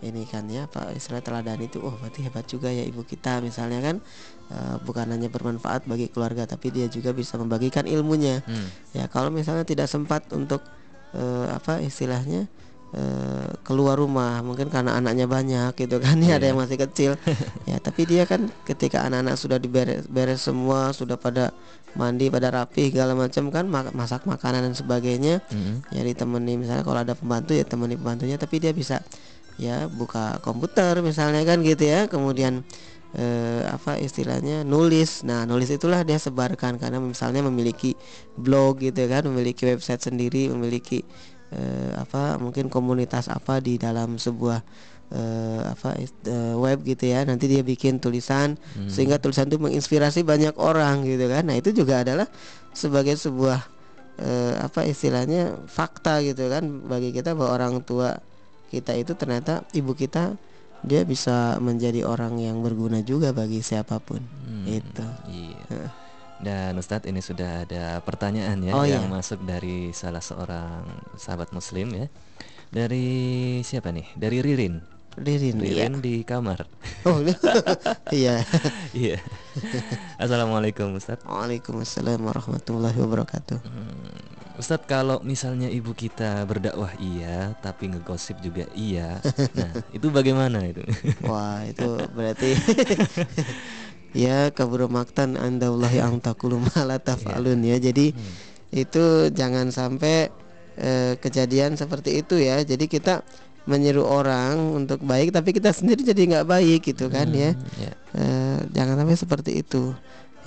ini 0.00 0.22
kan 0.24 0.46
ya 0.46 0.64
Pak 0.64 0.94
istilah 0.94 1.18
teladan 1.18 1.58
itu 1.58 1.78
oh 1.78 1.90
berarti 1.92 2.22
hebat 2.22 2.44
juga 2.44 2.68
ya 2.68 2.82
ibu 2.82 3.02
kita 3.02 3.38
misalnya 3.38 3.80
kan 3.80 3.96
eh, 4.48 4.76
bukan 4.80 5.06
hanya 5.08 5.26
bermanfaat 5.26 5.84
bagi 5.84 6.06
keluarga 6.06 6.44
tapi 6.44 6.70
dia 6.70 6.86
juga 6.86 7.10
bisa 7.10 7.34
membagikan 7.34 7.82
ilmunya 7.84 8.40
Hmm. 8.42 8.68
ya 8.92 9.06
kalau 9.06 9.28
misalnya 9.28 9.62
tidak 9.62 9.86
sempat 9.86 10.30
untuk 10.30 10.62
eh, 11.12 11.46
apa 11.48 11.80
istilahnya 11.80 12.46
eh, 12.90 13.48
keluar 13.60 13.96
rumah 13.96 14.40
mungkin 14.40 14.70
karena 14.70 14.94
anaknya 14.94 15.26
banyak 15.26 15.74
gitu 15.74 15.98
kan 15.98 16.16
ya 16.18 16.38
ada 16.38 16.46
Iya. 16.46 16.54
yang 16.54 16.58
masih 16.58 16.78
kecil 16.80 17.12
ya 17.64 17.76
tapi 17.78 18.04
dia 18.04 18.22
kan 18.22 18.48
ketika 18.64 19.02
anak-anak 19.02 19.34
sudah 19.34 19.58
diberes 19.58 20.06
beres 20.06 20.40
semua 20.40 20.92
sudah 20.92 21.18
pada 21.18 21.50
mandi 21.92 22.28
pada 22.28 22.48
rapi 22.48 22.92
segala 22.92 23.12
macam 23.12 23.48
kan 23.48 23.64
masak 23.92 24.22
makanan 24.24 24.70
dan 24.70 24.74
sebagainya 24.74 25.40
Hmm. 25.50 25.82
ya 25.90 26.00
ditemani 26.00 26.54
misalnya 26.56 26.84
kalau 26.84 27.00
ada 27.02 27.12
pembantu 27.12 27.52
ya 27.52 27.64
temani 27.64 27.98
pembantunya 27.98 28.36
tapi 28.36 28.56
dia 28.56 28.70
bisa 28.70 29.02
ya 29.58 29.90
buka 29.90 30.38
komputer 30.40 31.02
misalnya 31.02 31.42
kan 31.42 31.60
gitu 31.66 31.84
ya. 31.84 32.06
Kemudian 32.06 32.62
eh, 33.18 33.62
apa 33.66 33.98
istilahnya 33.98 34.62
nulis. 34.64 35.26
Nah 35.26 35.44
nulis 35.44 35.68
itulah 35.74 36.06
dia 36.06 36.16
sebarkan 36.16 36.78
karena 36.80 37.02
misalnya 37.02 37.42
memiliki 37.44 37.98
blog 38.38 38.80
gitu 38.80 39.04
kan 39.10 39.26
memiliki 39.26 39.66
website 39.66 40.00
sendiri 40.00 40.48
memiliki 40.48 41.02
eh, 41.52 41.92
apa 41.98 42.38
mungkin 42.40 42.70
komunitas 42.72 43.26
apa 43.28 43.58
di 43.58 43.76
dalam 43.76 44.16
sebuah 44.16 44.62
eh, 45.12 45.62
apa 45.74 45.98
eh, 45.98 46.54
web 46.56 46.78
gitu 46.86 47.04
ya. 47.10 47.26
Nanti 47.26 47.50
dia 47.50 47.60
bikin 47.66 47.98
tulisan 47.98 48.56
sehingga 48.86 49.18
tulisan 49.18 49.50
itu 49.50 49.58
menginspirasi 49.58 50.22
banyak 50.22 50.54
orang 50.56 51.02
gitu 51.04 51.26
kan. 51.26 51.48
Nah 51.50 51.58
itu 51.58 51.74
juga 51.74 52.06
adalah 52.06 52.30
sebagai 52.70 53.18
sebuah 53.18 53.58
eh, 54.20 54.54
apa 54.60 54.84
istilahnya 54.86 55.66
fakta 55.66 56.20
gitu 56.22 56.46
kan 56.52 56.86
bagi 56.86 57.10
kita 57.14 57.32
bahwa 57.34 57.50
orang 57.58 57.74
tua 57.82 58.18
kita 58.68 58.92
itu 58.94 59.12
ternyata 59.12 59.64
ibu 59.72 59.92
kita 59.92 60.36
dia 60.80 61.02
bisa 61.02 61.58
menjadi 61.58 62.06
orang 62.06 62.38
yang 62.38 62.62
berguna 62.62 63.02
juga 63.02 63.32
bagi 63.32 63.60
siapa 63.60 63.98
pun 63.98 64.22
Hmm. 64.46 64.64
itu 64.64 65.04
Iya. 65.26 65.90
Dan 66.38 66.78
Ustadz 66.78 67.04
ini 67.04 67.18
sudah 67.18 67.66
ada 67.66 67.98
pertanyaan 67.98 68.62
ya 68.62 68.72
Oh, 68.72 68.86
yang 68.86 69.06
iya. 69.06 69.10
masuk 69.10 69.42
dari 69.42 69.90
salah 69.90 70.22
seorang 70.22 70.86
sahabat 71.18 71.50
muslim 71.50 71.90
ya. 71.90 72.06
Dari 72.70 73.08
siapa 73.60 73.90
nih? 73.90 74.06
Dari 74.14 74.38
Ririn. 74.38 74.78
Ririn 75.18 75.58
iya 75.60 75.86
Ririn 75.88 75.98
di 75.98 76.22
kamar. 76.22 76.64
oh 77.04 77.18
iya 78.14 78.42
Iya. 78.94 79.18
Assalamualaikum 80.16 80.94
Ustadz. 80.94 81.26
Waalaikumsalam 81.26 82.22
warahmatullahi 82.22 82.94
wabarakatuh 82.94 83.58
Hmm, 83.58 84.14
Ustadz 84.54 84.86
kalau 84.86 85.18
misalnya 85.22 85.66
ibu 85.66 85.90
kita 85.92 86.42
berdakwah 86.44 86.90
iya, 86.98 87.54
tapi 87.58 87.90
ngegosip 87.90 88.38
juga 88.38 88.66
iya. 88.72 89.18
Nah, 89.54 89.70
itu 89.96 90.10
bagaimana 90.10 90.62
itu? 90.64 90.82
wah 91.22 91.62
itu 91.62 91.86
berarti 92.14 92.54
ya 94.16 94.50
kabur 94.50 94.88
maktan 94.88 95.36
andallahi 95.36 96.00
ang 96.00 96.18
takulu 96.18 96.58
ma 96.58 96.82
la 96.82 96.98
taf'alun 96.98 97.60
ya 97.60 97.76
jadi 97.76 98.10
itu 98.68 99.04
jangan 99.30 99.68
sampai 99.70 100.28
eh, 100.76 101.14
kejadian 101.18 101.76
seperti 101.76 102.20
itu 102.20 102.36
ya 102.36 102.60
jadi 102.62 102.84
kita 102.84 103.14
menyeru 103.68 104.00
orang 104.02 104.56
untuk 104.72 105.04
baik 105.04 105.28
tapi 105.30 105.52
kita 105.52 105.70
sendiri 105.70 106.00
jadi 106.00 106.22
nggak 106.24 106.46
baik 106.48 106.80
gitu 106.88 107.12
kan 107.12 107.28
ya 107.30 107.52
Hmm, 107.52 107.76
ya. 107.76 107.92
Eh, 108.16 108.58
jangan 108.72 108.96
sampai 108.96 109.14
seperti 109.14 109.60
itu 109.60 109.92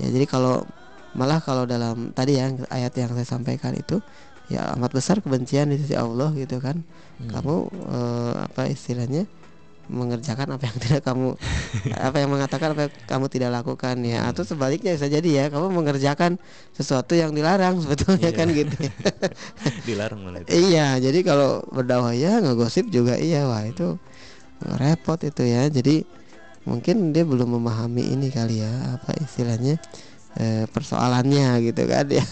ya 0.02 0.10
jadi 0.10 0.26
kalau 0.26 0.66
malah 1.14 1.38
kalau 1.38 1.70
dalam 1.70 2.10
tadi 2.12 2.42
yang 2.42 2.66
ayat 2.68 2.90
yang 2.98 3.14
saya 3.14 3.28
sampaikan 3.30 3.78
itu 3.78 4.02
ya 4.50 4.74
amat 4.74 4.92
besar 4.92 5.22
kebencian 5.22 5.70
di 5.70 5.78
sisi 5.78 5.94
Allah 5.94 6.34
gitu 6.34 6.58
kan 6.58 6.82
Hmm. 7.22 7.30
kamu 7.30 7.56
eh, 7.94 8.34
apa 8.42 8.62
istilahnya 8.66 9.30
mengerjakan 9.90 10.58
apa 10.58 10.64
yang 10.70 10.78
tidak 10.78 11.02
kamu 11.02 11.34
apa 12.08 12.18
yang 12.20 12.30
mengatakan 12.30 12.74
apa 12.76 12.82
yang 12.88 12.94
kamu 13.08 13.26
tidak 13.32 13.50
lakukan 13.62 13.96
ya. 14.04 14.28
Atau 14.30 14.44
sebaliknya 14.44 14.94
bisa 14.94 15.08
jadi 15.08 15.30
ya 15.30 15.46
kamu 15.50 15.72
mengerjakan 15.72 16.38
sesuatu 16.72 17.16
yang 17.18 17.32
dilarang 17.32 17.80
sebetulnya 17.82 18.30
Iya. 18.30 18.38
kan 18.38 18.48
gitu. 18.52 18.76
Dilarang 19.88 20.20
malah 20.22 20.42
itu. 20.44 20.52
iya 20.54 21.00
jadi 21.00 21.20
kalau 21.24 21.64
berdakwah 21.70 22.14
ya 22.14 22.38
ngegosip 22.40 22.88
juga 22.88 23.18
iya 23.18 23.48
wah 23.48 23.64
itu 23.64 23.98
repot 24.78 25.18
itu 25.24 25.42
ya. 25.42 25.66
Jadi 25.68 26.06
mungkin 26.62 27.10
dia 27.10 27.26
belum 27.26 27.58
memahami 27.58 28.14
ini 28.14 28.30
kali 28.30 28.62
ya 28.62 29.00
apa 29.02 29.18
istilahnya 29.18 29.82
eh, 30.38 30.70
persoalannya 30.70 31.58
gitu 31.66 31.90
kan 31.90 32.06
ya 32.06 32.22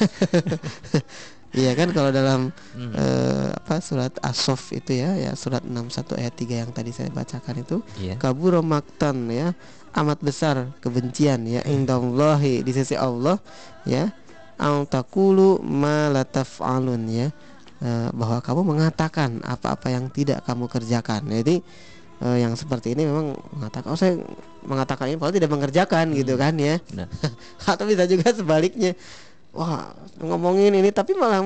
iya 1.51 1.73
kan 1.73 1.89
kalau 1.89 2.09
dalam 2.09 2.53
Hmm. 2.77 2.93
eh, 2.93 3.49
apa 3.51 3.81
surat 3.81 4.13
as-sof 4.21 4.69
itu 4.71 4.93
ya 4.93 5.17
ya 5.17 5.31
surat 5.33 5.65
61 5.65 6.17
ayat 6.17 6.33
3 6.33 6.61
yang 6.61 6.71
tadi 6.71 6.91
saya 6.91 7.09
bacakan 7.09 7.55
itu 7.59 7.77
Iya. 7.97 8.15
kaburo 8.17 8.61
maktan 8.61 9.29
ya 9.29 9.53
amat 9.97 10.21
besar 10.21 10.69
kebencian 10.79 11.43
ya 11.43 11.65
indallahi 11.65 12.61
di 12.61 12.71
sisi 12.71 12.93
Allah 12.93 13.41
ya 13.83 14.13
ang 14.59 14.85
takulu 14.85 15.57
ma 15.63 16.11
la 16.11 16.27
taf'alun 16.27 17.03
ya. 17.07 17.31
Eh, 17.79 18.09
bahwa 18.11 18.43
kamu 18.43 18.75
mengatakan 18.75 19.39
apa-apa 19.39 19.87
yang 19.87 20.11
tidak 20.11 20.43
kamu 20.43 20.67
kerjakan. 20.67 21.23
Jadi 21.31 21.63
eh, 22.19 22.37
yang 22.43 22.51
seperti 22.59 22.91
ini 22.91 23.07
memang 23.07 23.31
mengatakan 23.55 23.87
oh 23.87 23.95
saya 23.95 24.19
mengatakan 24.67 25.07
ini 25.07 25.15
padahal 25.15 25.39
tidak 25.39 25.47
mengerjakan 25.55 26.11
gitu 26.11 26.35
kan 26.35 26.59
ya. 26.59 26.75
Nah, 26.91 27.07
atau 27.71 27.87
bisa 27.87 28.03
juga 28.03 28.35
sebaliknya 28.35 28.99
wah 29.51 29.91
ngomongin 30.19 30.75
ini 30.75 30.89
tapi 30.89 31.17
malah 31.17 31.41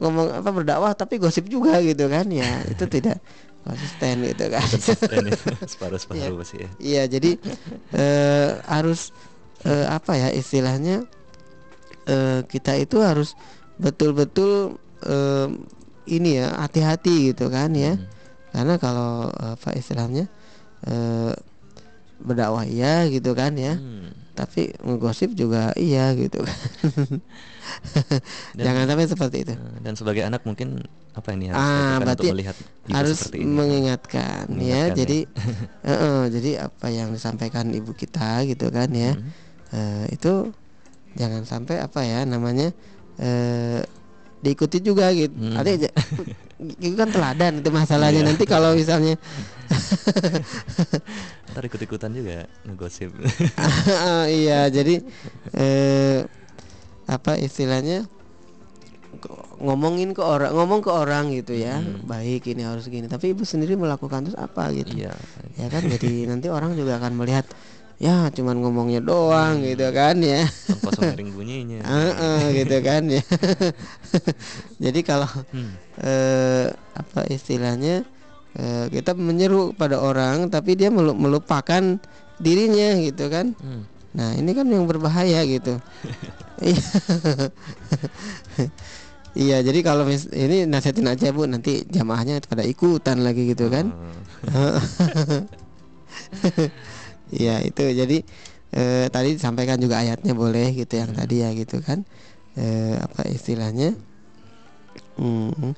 ngomong 0.00 0.28
apa 0.40 0.50
berdakwah 0.50 0.92
tapi 0.96 1.20
gosip 1.20 1.46
juga 1.46 1.78
gitu 1.84 2.08
kan 2.08 2.24
ya 2.26 2.64
itu 2.66 2.84
tidak 2.88 3.20
konsisten 3.60 4.24
gitu 4.24 4.44
kan 4.48 4.64
konsisten 4.64 5.22
ya. 5.28 5.32
separuh-separuh 5.76 6.36
pasti 6.40 6.56
ya. 6.64 6.68
Iya, 6.80 7.02
jadi 7.12 7.30
eh, 7.92 8.50
harus 8.64 9.12
eh, 9.62 9.84
apa 9.84 10.16
ya 10.16 10.28
istilahnya 10.32 11.04
eh, 12.08 12.40
kita 12.48 12.80
itu 12.80 13.04
harus 13.04 13.36
betul-betul 13.76 14.80
eh, 15.04 15.48
ini 16.08 16.40
ya 16.40 16.56
hati-hati 16.58 17.30
gitu 17.30 17.52
kan 17.52 17.70
ya, 17.76 17.94
Hmm. 17.94 18.08
karena 18.50 18.74
kalau 18.80 19.28
apa 19.30 19.76
istilahnya 19.76 20.24
eh, 20.88 21.32
berdakwah 22.18 22.64
iya 22.64 23.04
gitu 23.06 23.36
kan 23.36 23.54
ya, 23.54 23.76
Hmm. 23.76 24.10
Tapi 24.40 24.72
ngegosip 24.80 25.36
juga 25.36 25.76
iya 25.76 26.16
gitu 26.16 26.40
kan. 26.40 26.58
Dan- 28.56 28.64
Jangan 28.66 28.84
sampai 28.88 29.06
seperti 29.06 29.36
itu. 29.44 29.52
Eh, 29.52 29.78
Dan 29.84 29.94
sebagai 29.94 30.22
anak 30.24 30.42
mungkin 30.48 30.80
apa 31.12 31.28
ini 31.34 31.52
harus 31.52 31.60
Ah, 31.60 31.98
berarti 32.00 32.24
untuk 32.24 32.32
melihat 32.32 32.56
harus 32.88 33.20
ini. 33.34 33.44
mengingatkan, 33.44 34.48
ya 34.56 34.88
Mengingatkan 34.88 34.96
jadi 34.96 35.18
eh, 35.90 35.92
eh, 35.92 36.22
jadi 36.32 36.50
apa 36.64 36.86
yang 36.88 37.08
disampaikan 37.12 37.68
ibu 37.70 37.92
kita 37.92 38.46
gitu 38.48 38.72
kan 38.72 38.88
ya 38.90 39.12
Hmm. 39.12 39.30
eh, 39.76 40.04
itu 40.14 40.50
jangan 41.18 41.42
sampai 41.44 41.82
apa 41.82 42.00
ya 42.06 42.22
namanya 42.24 42.70
eh, 43.18 43.82
diikuti 44.40 44.80
juga 44.80 45.08
gitu 45.10 45.32
Hmm. 45.32 45.56
Artinya 45.56 45.88
itu 46.76 46.92
kan 46.94 47.08
teladan 47.08 47.60
itu 47.60 47.70
masalahnya 47.70 48.20
Iya. 48.20 48.28
nanti 48.28 48.44
kalau 48.44 48.72
misalnya 48.72 49.16
Ntar 51.50 51.62
ikut-ikutan 51.62 52.10
juga 52.10 52.46
ngegosip. 52.62 53.10
iya 54.26 54.66
jadi 54.66 55.02
eh, 55.52 56.24
apa 57.04 57.34
istilahnya 57.36 58.06
ngomongin 59.58 60.14
ke 60.14 60.22
orang 60.22 60.54
ngomong 60.54 60.80
ke 60.80 60.88
orang 60.88 61.28
gitu 61.30 61.52
ya 61.52 61.76
Hmm. 61.76 62.06
baik 62.06 62.46
ini 62.46 62.62
harus 62.62 62.86
gini 62.86 63.04
tapi 63.04 63.34
ibu 63.34 63.42
sendiri 63.42 63.74
melakukan 63.74 64.24
terus 64.24 64.38
apa 64.38 64.70
gitu 64.70 64.94
iya. 64.96 65.12
ya 65.54 65.66
kan 65.66 65.84
jadi 65.84 66.24
nanti 66.26 66.46
orang 66.46 66.72
juga 66.72 66.96
akan 66.96 67.12
melihat 67.14 67.44
ya 68.00 68.32
cuman 68.32 68.56
ngomongnya 68.58 68.98
doang 68.98 69.60
Hmm. 69.60 69.66
gitu 69.68 69.86
kan 69.92 70.16
ya 70.18 70.48
Tanpa 70.48 71.20
bunyinya. 71.30 71.84
Heeh, 71.92 72.40
gitu 72.58 72.76
kan 72.80 73.02
ya 73.06 73.20
jadi 74.84 75.00
kalau 75.04 75.28
Hmm. 75.52 75.76
eh, 76.00 76.66
apa 76.96 77.28
istilahnya 77.28 78.00
eh, 78.56 78.84
kita 78.88 79.12
menyeru 79.12 79.76
pada 79.76 80.00
orang 80.00 80.48
tapi 80.48 80.74
dia 80.74 80.88
melu- 80.88 81.12
melupakan 81.14 82.00
dirinya 82.36 82.96
gitu 82.98 83.28
kan 83.28 83.52
Hmm. 83.54 83.84
nah 84.10 84.32
ini 84.32 84.50
kan 84.50 84.64
yang 84.64 84.88
berbahaya 84.88 85.44
gitu 85.44 85.76
Iya. 86.60 86.82
iya 89.32 89.56
jadi 89.60 89.80
kalau 89.80 90.04
mis- 90.04 90.28
ini 90.28 90.64
nasihatin 90.64 91.06
aja 91.06 91.30
bu 91.30 91.44
nanti 91.44 91.84
jamaahnya 91.84 92.40
pada 92.42 92.64
ikutan 92.64 93.20
lagi 93.20 93.52
gitu 93.52 93.68
kan 93.68 93.92
Oh. 94.50 94.80
Iya 97.30 97.62
itu. 97.62 97.82
Jadi 97.90 98.16
eh, 98.74 99.06
tadi 99.10 99.28
disampaikan 99.38 99.78
juga 99.78 100.02
ayatnya 100.02 100.32
boleh 100.34 100.74
gitu 100.74 100.94
yang 100.98 101.10
tadi 101.14 101.42
ya 101.42 101.50
gitu 101.54 101.82
kan. 101.82 102.02
Eh, 102.58 102.98
apa 102.98 103.26
istilahnya? 103.30 103.94
Hmm, 105.18 105.74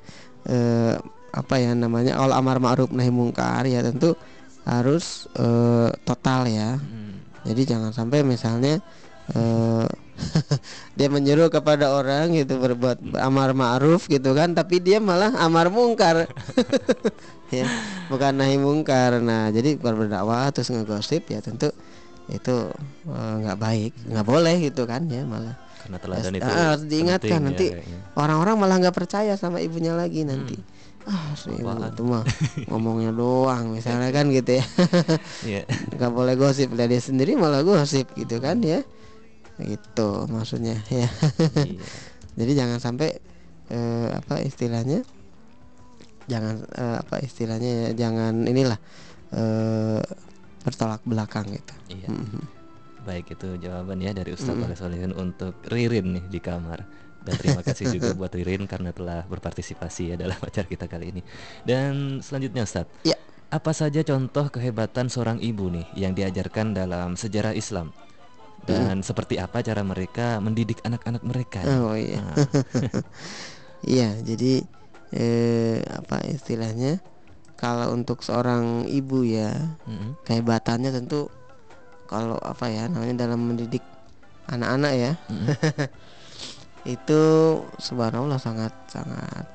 eh, 0.49 0.95
apa 1.33 1.55
ya 1.57 1.73
namanya? 1.73 2.17
All 2.17 2.33
amar 2.33 2.57
ma'ruf 2.61 2.89
nahi 2.93 3.09
mungkar 3.13 3.65
ya 3.69 3.81
tentu 3.85 4.13
harus 4.65 5.27
eh, 5.37 5.89
total 6.07 6.47
ya. 6.49 6.79
Hmm. 6.79 7.19
jadi 7.43 7.75
jangan 7.75 7.91
sampai 7.91 8.23
misalnya 8.23 8.79
eh, 9.35 9.87
dia 10.97 11.07
menyuruh 11.07 11.47
kepada 11.47 11.91
orang 11.91 12.31
gitu 12.31 12.57
berbuat 12.57 12.97
amar 13.17 13.51
ma'ruf 13.51 14.05
gitu 14.05 14.31
kan 14.31 14.51
tapi 14.51 14.77
dia 14.77 14.97
malah 14.97 15.33
amar 15.39 15.67
mungkar. 15.67 16.25
Ya 17.53 17.69
bukan 18.09 18.33
nahi 18.33 18.57
mungkar. 18.57 19.21
Nah 19.21 19.53
jadi 19.53 19.77
berdakwah 19.77 20.49
terus 20.49 20.73
ngegosip 20.73 21.29
ya 21.29 21.37
tentu 21.37 21.69
itu 22.25 22.55
eh, 23.05 23.33
nggak 23.39 23.57
baik 23.59 23.91
nggak 24.09 24.25
boleh 24.25 24.55
gitu 24.63 24.89
kan 24.89 25.05
ya 25.05 25.21
malah. 25.21 25.53
Karena 25.85 25.97
teladan 25.99 26.33
itu 26.33 26.49
Ah, 26.49 26.73
harus 26.73 26.89
diingatkan. 26.89 27.29
ya 27.29 27.37
nanti 27.43 27.67
kayaknya. 27.69 27.99
orang-orang 28.17 28.55
malah 28.57 28.75
nggak 28.81 28.95
percaya 28.95 29.37
sama 29.37 29.61
ibunya 29.61 29.93
lagi 29.93 30.25
nanti. 30.25 30.57
Ah 31.05 31.35
si 31.35 31.53
ibu 31.53 31.67
Apaan? 31.67 31.93
itu 31.93 32.01
mah 32.01 32.23
ngomongnya 32.73 33.11
doang 33.13 33.69
misalnya 33.69 34.09
kan 34.09 34.33
gitu 34.33 34.57
ya. 34.57 34.65
Iya. 35.45 35.61
nggak 35.93 36.09
boleh 36.09 36.33
gosip. 36.33 36.73
Lah 36.73 36.89
dia 36.89 36.97
sendiri 36.97 37.37
malah 37.37 37.61
gosip 37.61 38.09
gitu 38.15 38.41
kan 38.41 38.65
ya 38.65 38.81
gitu 39.59 40.25
maksudnya 40.27 40.79
ya 40.89 41.05
Iya. 41.61 41.83
jadi 42.39 42.51
jangan 42.65 42.79
sampai 42.79 43.09
eh, 43.69 44.09
apa 44.09 44.41
istilahnya 44.41 45.05
jangan 46.25 46.63
eh, 46.65 46.97
apa 47.03 47.15
istilahnya 47.19 47.69
ya 47.69 47.89
jangan 47.93 48.33
inilah 48.43 48.79
eh, 49.31 50.01
bertolak 50.63 51.03
belakang 51.03 51.51
gitu 51.51 51.73
Iya. 51.91 52.09
Mhm. 52.09 52.41
Baik 53.03 53.35
itu 53.35 53.59
jawaban 53.59 53.99
ya 53.99 54.15
dari 54.15 54.31
Ustaz 54.31 54.55
Mm-mm. 54.55 54.63
Oleh 54.63 54.79
Solihin 54.79 55.11
untuk 55.11 55.59
Ririn 55.67 56.15
nih 56.15 56.23
di 56.23 56.39
kamar. 56.39 56.87
Dan 57.19 57.35
terima 57.35 57.59
kasih 57.59 57.91
juga 57.91 58.15
buat 58.19 58.31
Ririn 58.31 58.63
karena 58.63 58.95
telah 58.95 59.27
berpartisipasi 59.27 60.11
ya 60.11 60.15
dalam 60.15 60.39
acara 60.39 60.63
kita 60.63 60.87
kali 60.87 61.11
ini. 61.11 61.21
Dan 61.67 62.23
selanjutnya 62.23 62.63
Ustaz. 62.63 62.87
Ya. 63.03 63.19
Apa 63.51 63.75
saja 63.75 63.99
contoh 64.07 64.47
kehebatan 64.47 65.11
seorang 65.11 65.43
ibu 65.43 65.67
nih 65.67 65.83
yang 65.99 66.15
diajarkan 66.15 66.71
dalam 66.71 67.19
sejarah 67.19 67.51
Islam? 67.51 67.91
Dan 68.63 69.03
seperti 69.03 69.35
apa 69.35 69.59
cara 69.59 69.83
mereka 69.83 70.39
mendidik 70.39 70.79
anak-anak 70.87 71.23
mereka? 71.23 71.59
oh 71.67 71.95
iya 71.95 72.23
Nah, 72.23 72.35
Iya, 73.83 74.15
jadi 74.23 74.63
eh, 75.11 75.83
apa 75.83 76.23
istilahnya? 76.23 77.03
Kalau 77.59 77.91
untuk 77.91 78.23
seorang 78.23 78.87
ibu 78.87 79.23
ya, 79.27 79.51
mm-mm. 79.83 80.23
kehebatannya 80.23 80.91
tentu 80.91 81.27
kalau 82.07 82.35
apa 82.39 82.67
ya 82.67 82.87
namanya 82.87 83.27
dalam 83.27 83.43
mendidik 83.43 83.83
anak-anak 84.47 84.93
ya, 84.95 85.11
Mm-mm. 85.27 85.47
itu 86.95 87.21
subhanallah 87.79 88.39
sangat 88.39 88.71
sangat 88.87 89.45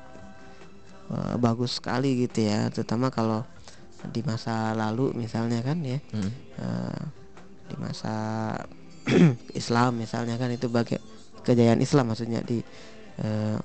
eh, 1.13 1.35
bagus 1.37 1.77
sekali 1.81 2.25
gitu 2.25 2.45
ya, 2.49 2.69
terutama 2.69 3.09
kalau 3.09 3.45
di 4.13 4.21
masa 4.21 4.73
lalu 4.77 5.13
misalnya 5.17 5.61
kan 5.61 5.81
ya, 5.81 5.97
Mm-mm. 6.13 6.31
eh, 6.61 7.01
di 7.69 7.75
masa 7.77 8.13
Islam 9.59 9.99
misalnya 9.99 10.35
kan 10.37 10.49
itu 10.53 10.67
bagi 10.69 10.97
kejayaan 11.43 11.81
Islam 11.81 12.11
maksudnya 12.13 12.43
di 12.43 12.61
eh, 13.21 13.57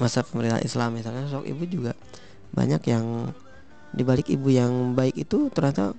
masa 0.00 0.26
pemerintahan 0.26 0.64
Islam 0.64 0.90
misalnya 0.96 1.24
sok 1.30 1.46
ibu 1.46 1.64
juga 1.66 1.92
banyak 2.54 2.82
yang 2.86 3.30
dibalik 3.94 4.26
ibu 4.26 4.50
yang 4.50 4.94
baik 4.98 5.14
itu 5.14 5.50
ternyata 5.54 5.94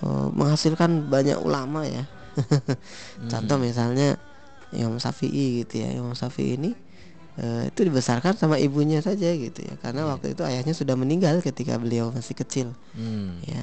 eh, 0.00 0.28
menghasilkan 0.32 1.08
banyak 1.08 1.38
ulama 1.40 1.88
ya. 1.88 2.04
Contoh 3.30 3.62
misalnya 3.62 4.18
Imam 4.74 4.98
Syafi'i 4.98 5.62
gitu 5.62 5.86
ya 5.86 5.94
Imam 5.94 6.18
Syafi'i 6.18 6.58
ini 6.58 6.74
eh, 7.38 7.70
itu 7.70 7.80
dibesarkan 7.86 8.34
sama 8.34 8.58
ibunya 8.58 8.98
saja 9.00 9.30
gitu 9.30 9.62
ya 9.62 9.74
karena 9.78 10.04
waktu 10.10 10.34
itu 10.34 10.42
ayahnya 10.42 10.74
sudah 10.74 10.98
meninggal 10.98 11.38
ketika 11.40 11.78
beliau 11.78 12.10
masih 12.10 12.34
kecil. 12.34 12.68
Hmm. 12.94 13.38
ya 13.46 13.62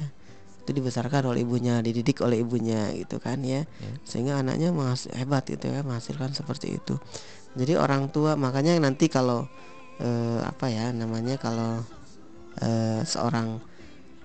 itu 0.62 0.70
dibesarkan 0.72 1.26
oleh 1.26 1.42
ibunya 1.42 1.82
dididik 1.82 2.22
oleh 2.22 2.38
ibunya 2.38 2.94
gitu 2.94 3.18
kan 3.18 3.42
ya 3.42 3.66
Ya. 3.66 3.90
sehingga 4.06 4.38
anaknya 4.38 4.70
menghas- 4.70 5.10
hebat 5.10 5.42
gitu 5.44 5.66
ya 5.66 5.82
menghasilkan 5.82 6.30
seperti 6.32 6.78
itu 6.78 6.94
jadi 7.58 7.76
orang 7.76 8.08
tua 8.08 8.38
makanya 8.38 8.78
nanti 8.78 9.10
kalau 9.10 9.50
eh, 9.98 10.40
apa 10.40 10.70
ya 10.70 10.94
namanya 10.94 11.34
kalau 11.36 11.82
eh, 12.62 13.02
seorang 13.02 13.58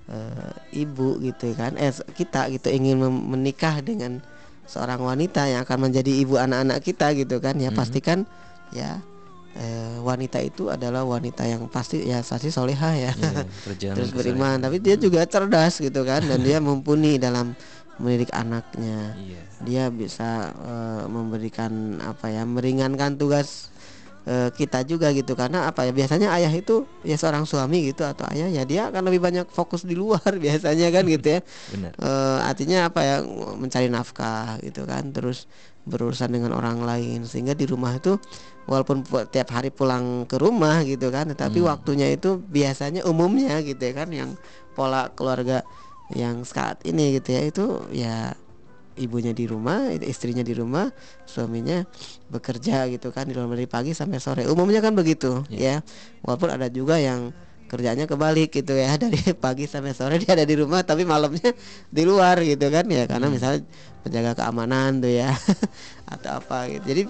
eh, 0.08 0.54
ibu 0.78 1.18
gitu 1.20 1.58
kan 1.58 1.74
eh 1.76 1.90
kita 2.14 2.54
gitu 2.54 2.70
ingin 2.70 3.02
menikah 3.02 3.82
dengan 3.82 4.22
seorang 4.70 5.00
wanita 5.02 5.48
yang 5.48 5.66
akan 5.66 5.90
menjadi 5.90 6.12
ibu 6.22 6.38
anak-anak 6.38 6.86
kita 6.86 7.18
gitu 7.18 7.42
kan 7.42 7.58
ya 7.58 7.74
Mhm. 7.74 7.78
pastikan 7.78 8.20
ya 8.70 9.02
eh, 9.56 9.98
wanita 10.04 10.44
itu 10.44 10.68
adalah 10.68 11.08
wanita 11.08 11.48
yang 11.48 11.66
pasti 11.72 12.04
ya 12.04 12.20
pasti 12.22 12.52
solehah 12.52 12.94
ya. 12.98 13.12
Iya, 13.16 13.48
terus 13.96 14.12
beriman. 14.12 14.60
tapi 14.60 14.84
dia 14.84 15.00
juga 15.00 15.24
cerdas 15.24 15.80
gitu 15.80 16.04
kan 16.04 16.26
dan 16.26 16.44
dia 16.44 16.60
mumpuni 16.66 17.16
dalam 17.22 17.56
mendidik 17.98 18.30
anaknya. 18.34 19.16
Iya. 19.18 19.42
dia 19.58 19.84
bisa 19.90 20.54
eh, 20.54 21.04
memberikan 21.10 21.98
apa 22.06 22.30
ya 22.30 22.46
meringankan 22.46 23.18
tugas 23.18 23.74
eh, 24.30 24.54
kita 24.54 24.86
juga 24.86 25.10
gitu. 25.10 25.34
Karena 25.34 25.66
apa 25.66 25.82
ya 25.88 25.92
biasanya 25.96 26.30
ayah 26.38 26.54
itu 26.54 26.86
ya 27.02 27.18
seorang 27.18 27.50
suami 27.50 27.90
gitu 27.90 28.06
atau 28.06 28.30
ayah 28.30 28.54
ya 28.54 28.64
dia 28.70 28.94
akan 28.94 29.02
lebih 29.10 29.18
banyak 29.26 29.48
fokus 29.50 29.82
di 29.82 29.98
luar 29.98 30.30
biasanya 30.46 30.94
kan 30.94 31.10
gitu 31.10 31.28
ya. 31.38 31.42
Benar. 31.74 31.92
Eh, 31.98 32.40
artinya 32.46 32.78
apa 32.94 33.02
ya 33.02 33.16
mencari 33.58 33.90
nafkah 33.90 34.62
gitu 34.62 34.86
kan. 34.86 35.10
Terus 35.10 35.50
berurusan 35.88 36.30
dengan 36.30 36.52
orang 36.52 36.84
lain 36.84 37.24
sehingga 37.24 37.56
di 37.56 37.64
rumah 37.64 37.96
itu 37.96 38.20
walaupun 38.68 39.02
pu- 39.02 39.24
tiap 39.26 39.50
hari 39.50 39.72
pulang 39.72 40.28
ke 40.28 40.36
rumah 40.36 40.84
gitu 40.84 41.08
kan 41.08 41.32
tetapi 41.32 41.64
Hmm. 41.64 41.72
waktunya 41.72 42.12
itu 42.12 42.38
biasanya 42.38 43.08
umumnya 43.08 43.64
gitu 43.64 43.80
ya 43.80 43.94
kan 43.96 44.12
yang 44.12 44.30
pola 44.76 45.10
keluarga 45.16 45.64
yang 46.12 46.44
saat 46.44 46.84
ini 46.84 47.18
gitu 47.18 47.30
ya 47.32 47.42
itu 47.44 47.66
ya 47.90 48.16
ibunya 48.98 49.32
di 49.32 49.46
rumah 49.46 49.94
istrinya 49.94 50.42
di 50.42 50.52
rumah 50.52 50.90
suaminya 51.24 51.86
bekerja 52.28 52.90
gitu 52.90 53.14
kan 53.14 53.30
di 53.30 53.34
luar 53.34 53.54
dari 53.54 53.70
pagi 53.70 53.94
sampai 53.94 54.18
sore 54.18 54.44
umumnya 54.50 54.82
kan 54.82 54.92
begitu 54.92 55.46
Iya. 55.48 55.80
ya 55.82 55.86
walaupun 56.26 56.50
ada 56.50 56.68
juga 56.68 56.98
yang 56.98 57.32
kerjanya 57.68 58.08
kebalik 58.08 58.50
gitu 58.52 58.74
ya. 58.74 58.96
Dari 59.02 59.20
pagi 59.38 59.68
sampai 59.68 59.94
sore 59.94 60.18
dia 60.18 60.34
ada 60.34 60.48
di 60.48 60.56
rumah 60.56 60.82
tapi 60.88 61.04
malamnya 61.04 61.52
di 61.92 62.04
luar 62.08 62.40
gitu 62.42 62.68
kan 62.72 62.88
ya. 62.88 63.06
Karena 63.06 63.28
misalnya 63.28 63.62
penjaga 64.02 64.40
keamanan 64.44 65.04
tuh 65.04 65.12
ya 65.12 65.32
atau 66.14 66.40
apa 66.40 66.72
gitu. 66.72 66.84
Jadi 66.88 67.02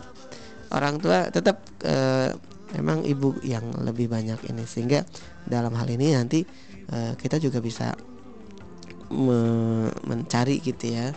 orang 0.74 0.97
tua 0.99 1.30
tetap 1.30 1.62
eh, 1.86 2.34
memang 2.76 3.05
ibu 3.05 3.38
yang 3.45 3.70
lebih 3.86 4.10
banyak 4.12 4.41
ini. 4.49 4.66
Sehingga 4.66 5.05
dalam 5.47 5.72
hal 5.78 5.88
ini 5.88 6.12
nanti 6.18 6.43
eh, 6.91 7.14
kita 7.16 7.38
juga 7.39 7.62
bisa 7.62 7.93
me- 9.14 9.93
mencari 10.03 10.60
gitu 10.60 10.91
ya 10.91 11.16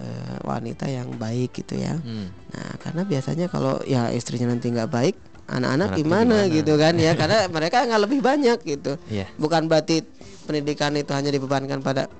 eh, 0.00 0.36
wanita 0.44 0.88
yang 0.88 1.16
baik 1.16 1.56
gitu 1.64 1.76
ya. 1.80 1.96
Hmm. 2.00 2.28
Nah, 2.52 2.72
karena 2.80 3.02
biasanya 3.04 3.46
kalau 3.48 3.80
ya 3.84 4.08
istrinya 4.12 4.52
nanti 4.52 4.68
nggak 4.72 4.88
baik, 4.92 5.16
anak-anak 5.46 5.88
gimana, 5.94 6.46
gimana? 6.46 6.54
gitu 6.54 6.72
kan 6.74 6.94
ya? 6.98 7.12
Karena 7.14 7.46
mereka 7.56 7.86
nggak 7.86 8.02
lebih 8.02 8.20
banyak 8.20 8.58
gitu. 8.66 8.92
Iya. 9.08 9.26
Bukan 9.38 9.70
berarti 9.70 10.02
pendidikan 10.46 10.94
itu 10.94 11.10
hanya 11.14 11.30
dibebankan 11.30 11.82
pada 11.82 12.10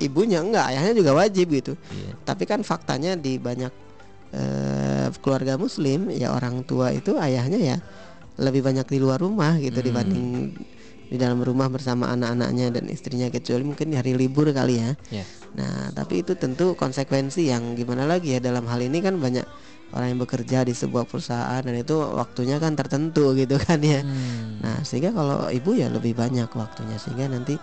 ibunya, 0.00 0.40
enggak, 0.42 0.72
ayahnya 0.72 0.92
juga 0.96 1.12
wajib 1.14 1.52
gitu. 1.52 1.72
Iya. 1.92 2.12
Tapi 2.24 2.44
kan 2.48 2.60
faktanya 2.64 3.14
di 3.14 3.36
banyak 3.36 3.72
eh, 4.32 5.06
keluarga 5.20 5.60
Muslim 5.60 6.08
ya 6.08 6.32
orang 6.32 6.64
tua 6.64 6.88
itu 6.90 7.14
ayahnya 7.20 7.60
ya 7.60 7.76
lebih 8.40 8.64
banyak 8.64 8.88
di 8.88 8.98
luar 8.98 9.20
rumah 9.20 9.60
gitu 9.60 9.78
Hmm. 9.78 9.86
dibanding 9.92 10.26
di 11.12 11.20
dalam 11.20 11.44
rumah 11.44 11.68
bersama 11.68 12.08
anak-anaknya 12.16 12.72
dan 12.72 12.88
istrinya 12.88 13.28
kecuali 13.28 13.68
mungkin 13.68 13.92
di 13.92 14.00
hari 14.00 14.16
libur 14.16 14.48
kali 14.48 14.80
ya. 14.80 14.90
Iya. 15.12 15.24
Nah, 15.60 15.92
tapi 15.92 16.24
itu 16.24 16.32
tentu 16.32 16.72
konsekuensi 16.72 17.52
yang 17.52 17.76
gimana 17.76 18.08
lagi 18.08 18.32
ya 18.32 18.40
dalam 18.40 18.64
hal 18.64 18.80
ini 18.80 19.04
kan 19.04 19.20
banyak 19.20 19.44
orang 19.92 20.16
yang 20.16 20.20
bekerja 20.24 20.64
di 20.64 20.72
sebuah 20.72 21.04
perusahaan 21.04 21.60
dan 21.60 21.76
itu 21.76 21.92
waktunya 22.00 22.56
kan 22.56 22.72
tertentu 22.72 23.32
gitu 23.40 23.60
kan 23.60 23.76
ya. 23.84 24.00
Hmm. 24.00 24.64
Nah, 24.64 24.80
sehingga 24.88 25.12
kalau 25.12 25.52
ibu 25.52 25.76
ya 25.76 25.92
lebih 25.92 26.16
banyak 26.16 26.48
waktunya 26.48 26.96
sehingga 26.96 27.28
nanti 27.28 27.60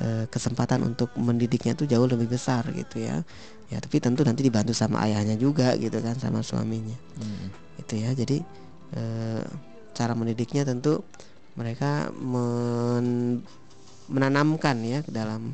eh, 0.00 0.24
kesempatan 0.32 0.80
untuk 0.88 1.12
mendidiknya 1.20 1.76
itu 1.76 1.84
jauh 1.84 2.08
lebih 2.08 2.32
besar 2.32 2.64
gitu 2.72 3.04
ya. 3.04 3.20
Ya, 3.68 3.76
tapi 3.82 4.00
tentu 4.00 4.24
nanti 4.24 4.40
dibantu 4.40 4.72
sama 4.72 5.04
ayahnya 5.04 5.36
juga 5.36 5.76
gitu 5.76 6.00
kan 6.00 6.16
sama 6.16 6.40
suaminya. 6.40 6.96
Hmm. 7.20 7.52
Itu 7.76 8.00
ya. 8.00 8.16
Jadi 8.16 8.40
eh, 8.96 9.44
cara 9.92 10.16
mendidiknya 10.16 10.64
tentu 10.64 11.04
mereka 11.56 12.12
men- 12.12 13.42
menanamkan 14.06 14.76
ya 14.80 15.00
ke 15.00 15.10
dalam 15.10 15.50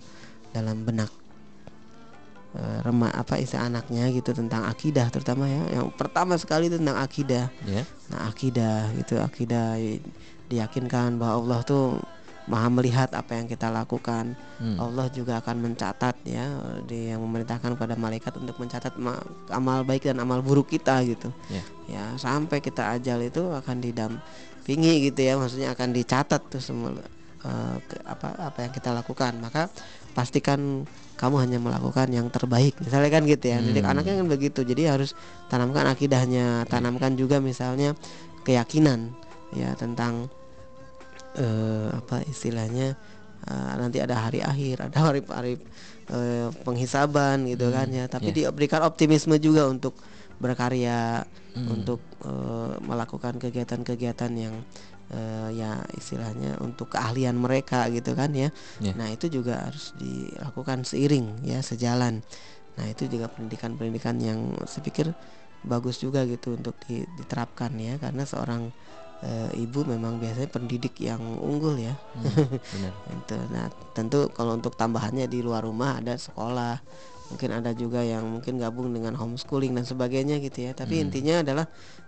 dalam 0.50 0.82
benak 0.82 1.09
eh, 2.53 2.78
rema 2.84 3.09
apa 3.09 3.40
istilah 3.40 3.70
anaknya 3.70 4.12
gitu 4.12 4.36
tentang 4.36 4.68
akidah 4.68 5.09
terutama 5.09 5.48
ya 5.48 5.62
yang 5.72 5.88
pertama 5.90 6.36
sekali 6.36 6.68
itu 6.68 6.76
tentang 6.76 7.00
akidah 7.00 7.48
Ya. 7.64 7.82
nah 8.12 8.28
akidah 8.28 8.92
gitu 8.94 9.16
akidah 9.16 9.80
diyakinkan 10.46 11.16
bahwa 11.16 11.40
Allah 11.40 11.61
tuh 11.64 11.96
maha 12.42 12.66
melihat 12.68 13.09
apa 13.14 13.38
yang 13.38 13.46
kita 13.46 13.70
lakukan 13.70 14.34
Hmm. 14.62 14.78
Allah 14.78 15.11
juga 15.11 15.42
akan 15.42 15.59
mencatat 15.59 16.22
ya 16.22 16.46
dia 16.84 17.14
yang 17.14 17.20
memerintahkan 17.20 17.74
kepada 17.74 17.98
malaikat 17.98 18.30
untuk 18.36 18.55
mencatat 18.59 18.94
ma- 18.94 19.18
amal 19.50 19.82
baik 19.82 20.07
dan 20.07 20.18
amal 20.18 20.38
buruk 20.38 20.70
kita 20.70 21.03
gitu 21.03 21.34
Ya. 21.48 21.62
ya 21.88 22.05
sampai 22.14 22.59
kita 22.59 22.94
ajal 22.94 23.26
itu 23.26 23.42
akan 23.42 23.82
didampingi 24.63 25.11
gitu 25.11 25.21
ya 25.27 25.35
maksudnya 25.35 25.75
akan 25.75 25.89
dicatat 25.91 26.43
tuh 26.47 26.63
semua 26.63 26.95
eh, 27.43 27.77
ke- 27.83 28.03
apa 28.07 28.39
apa 28.39 28.59
yang 28.63 28.73
kita 28.73 28.95
lakukan 28.95 29.35
maka 29.43 29.67
pastikan 30.15 30.87
kamu 31.19 31.37
hanya 31.43 31.59
melakukan 31.59 32.07
yang 32.11 32.31
terbaik 32.31 32.79
misalnya 32.79 33.11
kan 33.11 33.23
gitu 33.27 33.47
ya 33.51 33.59
jadi 33.59 33.81
Hmm. 33.83 33.91
anaknya 33.91 34.15
kan 34.23 34.27
begitu 34.31 34.61
jadi 34.63 34.95
harus 34.95 35.19
tanamkan 35.51 35.87
akidahnya 35.91 36.67
tanamkan 36.71 37.19
juga 37.19 37.43
misalnya 37.43 37.95
keyakinan 38.47 39.11
ya 39.51 39.75
tentang 39.75 40.31
eh, 41.35 41.89
apa 41.91 42.23
istilahnya 42.27 42.95
eh, 43.51 43.73
nanti 43.79 43.99
ada 43.99 44.15
hari 44.15 44.39
akhir 44.43 44.77
ada 44.91 44.99
hari 44.99 45.21
hari 45.27 45.55
eh, 46.11 46.49
penghisaban 46.63 47.51
gitu 47.51 47.71
kan 47.75 47.91
ya 47.91 48.07
tapi 48.07 48.31
ya. 48.31 48.47
diberikan 48.51 48.87
optimisme 48.87 49.35
juga 49.43 49.67
untuk 49.67 49.95
berkarya 50.43 51.22
Hmm. 51.53 51.68
untuk 51.78 52.01
eh, 52.24 52.74
melakukan 52.80 53.36
kegiatan-kegiatan 53.36 54.32
yang 54.34 54.55
eh, 55.12 55.49
ya 55.53 55.84
istilahnya 55.93 56.57
untuk 56.64 56.97
keahlian 56.97 57.36
mereka 57.36 57.86
gitu 57.93 58.16
kan 58.16 58.32
ya. 58.32 58.49
Ya. 58.80 58.93
Nah, 58.97 59.12
itu 59.12 59.28
juga 59.28 59.68
harus 59.68 59.93
dilakukan 59.93 60.88
seiring 60.88 61.45
ya 61.45 61.61
sejalan. 61.61 62.24
Nah, 62.80 62.86
itu 62.88 63.05
juga 63.05 63.28
pendidikan-pendidikan 63.28 64.16
yang 64.16 64.57
saya 64.64 64.80
pikir 64.80 65.12
bagus 65.62 66.01
juga 66.01 66.24
gitu 66.26 66.57
untuk 66.59 66.74
di- 66.88 67.05
diterapkan 67.14 67.70
ya 67.76 68.01
karena 68.01 68.24
seorang 68.24 68.72
eh, 69.22 69.53
ibu 69.55 69.86
memang 69.86 70.18
biasanya 70.18 70.51
pendidik 70.51 70.99
yang 70.99 71.20
unggul 71.38 71.76
ya. 71.78 71.95
Hmm. 72.16 72.59
Benar. 72.59 72.93
Nah, 73.53 73.68
tentu 73.93 74.32
kalau 74.32 74.57
untuk 74.57 74.72
tambahannya 74.72 75.28
di 75.28 75.45
luar 75.45 75.68
rumah 75.68 76.01
ada 76.01 76.16
sekolah. 76.16 76.80
Mungkin 77.33 77.51
ada 77.51 77.72
juga 77.72 78.05
yang 78.05 78.28
mungkin 78.28 78.61
gabung 78.61 78.93
dengan 78.93 79.16
homeschooling 79.16 79.72
dan 79.72 79.89
sebagainya 79.89 80.37
gitu 80.39 80.68
ya. 80.68 80.76
Tapi 80.76 81.01
Hmm. 81.01 81.05
intinya 81.09 81.41
adalah 81.41 81.64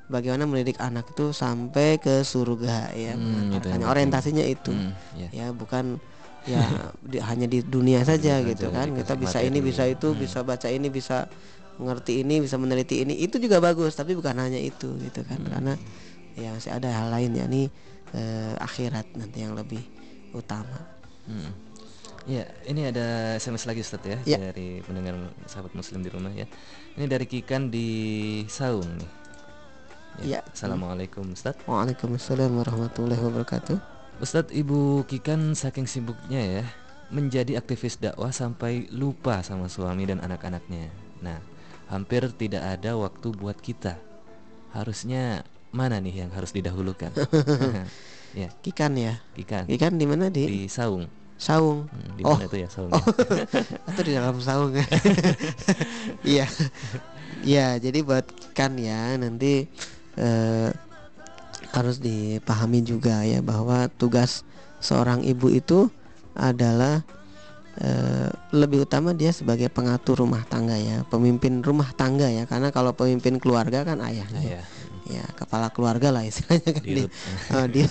bagaimana 0.07 0.45
mendidik 0.45 0.77
anak 0.79 1.09
itu 1.11 1.33
sampai 1.33 1.97
ke 1.97 2.21
surga 2.21 2.93
ya. 2.93 2.93
Hmm, 2.93 2.93
itu 2.93 3.01
yang 3.01 3.19
mengantarkannya. 3.19 3.73
penting. 3.73 3.89
orientasinya 3.89 4.45
itu. 4.45 4.73
Hmm, 4.77 4.93
ya. 5.17 5.29
Ya, 5.33 5.47
bukan 5.51 5.97
ya 6.45 6.61
di- 7.01 7.25
hanya 7.25 7.49
di 7.49 7.65
dunia 7.65 8.05
saja 8.05 8.37
Dunia 8.39 8.51
gitu 8.53 8.69
kan. 8.69 8.93
Kita 8.93 9.17
bisa 9.17 9.41
ini, 9.41 9.59
materi. 9.59 9.69
bisa 9.73 9.85
itu, 9.89 10.09
Hmm. 10.13 10.21
bisa 10.21 10.39
baca 10.45 10.69
ini, 10.69 10.89
bisa 10.93 11.17
mengerti 11.81 12.13
ini, 12.21 12.35
bisa 12.39 12.61
meneliti 12.61 13.01
ini. 13.01 13.17
Itu 13.17 13.41
juga 13.41 13.59
bagus, 13.59 13.97
tapi 13.97 14.13
bukan 14.13 14.37
hanya 14.37 14.61
itu 14.61 14.93
gitu 15.01 15.25
kan. 15.25 15.41
Hmm. 15.41 15.51
Karena 15.51 15.73
ya 16.37 16.53
masih 16.53 16.71
ada 16.71 16.93
hal 16.93 17.09
lain 17.09 17.33
yakni 17.33 17.63
eh, 18.15 18.55
akhirat 18.61 19.11
nanti 19.19 19.43
yang 19.43 19.57
lebih 19.59 19.83
utama. 20.31 20.87
Hmm. 21.27 21.51
Ya, 22.25 22.49
ini 22.65 22.89
ada 22.89 23.37
SMS 23.37 23.69
lagi 23.69 23.85
Ustaz 23.85 24.01
ya, 24.01 24.17
Ya. 24.25 24.41
dari 24.41 24.81
pendengar 24.81 25.13
sahabat 25.45 25.77
muslim 25.77 26.01
di 26.01 26.09
rumah 26.09 26.33
ya. 26.33 26.49
Ini 26.97 27.05
dari 27.05 27.29
Kikan 27.29 27.69
di 27.69 27.89
Saung 28.49 28.89
nih. 28.97 29.11
Ya. 30.25 30.41
Assalamualaikum 30.49 31.37
Ustaz. 31.37 31.53
Waalaikumsalam 31.69 32.49
warahmatullahi 32.49 33.21
wabarakatuh. 33.21 33.77
Ustadz 34.25 34.57
Ibu 34.57 35.05
Kikan 35.05 35.53
saking 35.53 35.85
sibuknya 35.85 36.41
ya 36.41 36.65
menjadi 37.13 37.61
aktivis 37.61 38.01
dakwah 38.01 38.33
sampai 38.33 38.89
lupa 38.89 39.45
sama 39.45 39.69
suami 39.69 40.09
dan 40.09 40.25
anak-anaknya. 40.25 40.89
Nah, 41.21 41.45
hampir 41.93 42.25
tidak 42.41 42.65
ada 42.65 42.97
waktu 42.97 43.37
buat 43.37 43.61
kita. 43.61 44.01
Harusnya 44.73 45.45
mana 45.77 46.01
nih 46.01 46.25
yang 46.25 46.31
harus 46.33 46.57
didahulukan? 46.57 47.13
ya, 48.41 48.49
Kikan 48.65 48.97
ya. 48.97 49.21
Kikan 49.37 49.69
Kikan 49.69 50.01
di 50.01 50.07
mana 50.09 50.33
di? 50.33 50.49
di 50.49 50.61
Saung. 50.73 51.05
Saung. 51.45 51.85
Hmm, 51.93 52.17
di 52.17 52.23
Oh. 52.25 52.41
itu 52.41 52.57
ya 52.57 52.69
Saung? 52.73 52.89
Oh. 52.89 53.05
Atau 53.93 54.01
di 54.01 54.17
dalam 54.17 54.41
saung. 54.41 54.73
Iya. 56.25 56.49
Iya, 57.45 57.77
jadi 57.77 58.01
buat 58.01 58.25
Kikan 58.25 58.81
ya 58.81 59.21
nanti 59.21 59.69
eh, 60.17 60.71
harus 61.77 62.01
dipahami 62.01 62.81
juga 62.81 63.21
ya 63.29 63.45
bahwa 63.45 63.93
tugas 63.93 64.41
seorang 64.81 65.21
ibu 65.21 65.53
itu 65.53 65.93
adalah 66.33 67.05
eh, 67.77 68.33
lebih 68.57 68.89
utama 68.89 69.13
dia 69.13 69.29
sebagai 69.29 69.69
pengatur 69.69 70.25
rumah 70.25 70.49
tangga 70.49 70.81
ya, 70.81 71.05
pemimpin 71.13 71.61
rumah 71.61 71.93
tangga 71.93 72.33
ya. 72.33 72.49
Karena 72.49 72.73
kalau 72.73 72.97
pemimpin 72.97 73.37
keluarga 73.37 73.85
kan 73.85 74.01
ayahnya. 74.01 74.41
Nah, 74.41 74.65
ya. 75.07 75.25
kepala 75.35 75.69
keluarga 75.69 76.09
lah 76.11 76.23
istilahnya 76.23 76.71
kan 76.71 76.83
Dirut. 76.83 77.11
dia, 77.11 77.55
oh, 77.55 77.67
dia 77.67 77.87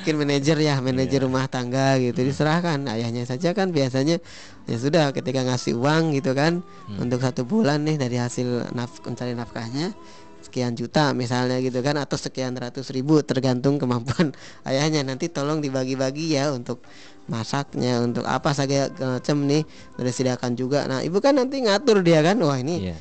mungkin 0.00 0.14
manajer 0.16 0.56
ya 0.58 0.74
manajer 0.78 1.20
Iya. 1.20 1.24
rumah 1.24 1.46
tangga 1.46 1.96
gitu 1.96 2.20
diserahkan 2.20 2.78
ayahnya 2.88 3.24
saja 3.24 3.52
kan 3.52 3.70
biasanya 3.70 4.18
ya 4.64 4.76
sudah 4.76 5.10
ketika 5.10 5.42
ngasih 5.42 5.74
uang 5.74 6.12
gitu 6.12 6.32
kan 6.32 6.60
Hmm. 6.84 7.00
untuk 7.00 7.18
satu 7.18 7.42
bulan 7.42 7.82
nih 7.82 7.96
dari 7.96 8.16
hasil 8.16 8.70
naf 8.70 9.00
mencari 9.00 9.32
nafkahnya 9.32 9.96
sekian 10.40 10.72
juta 10.72 11.10
misalnya 11.10 11.56
gitu 11.58 11.80
kan 11.80 11.96
atau 11.96 12.14
sekian 12.14 12.52
ratus 12.52 12.90
ribu 12.90 13.20
tergantung 13.20 13.76
kemampuan 13.76 14.36
ayahnya 14.68 15.00
nanti 15.02 15.26
tolong 15.26 15.58
dibagi-bagi 15.58 16.36
ya 16.36 16.52
untuk 16.52 16.84
masaknya 17.24 18.04
untuk 18.04 18.22
apa 18.22 18.52
saja 18.52 18.92
macam 18.92 19.48
nih 19.48 19.64
dari 19.96 20.04
disediakan 20.04 20.52
juga 20.52 20.84
nah 20.84 21.00
ibu 21.00 21.16
kan 21.18 21.32
nanti 21.34 21.64
ngatur 21.64 22.04
dia 22.04 22.20
kan 22.20 22.36
wah 22.38 22.60
ini 22.60 22.92
Iya. 22.92 22.96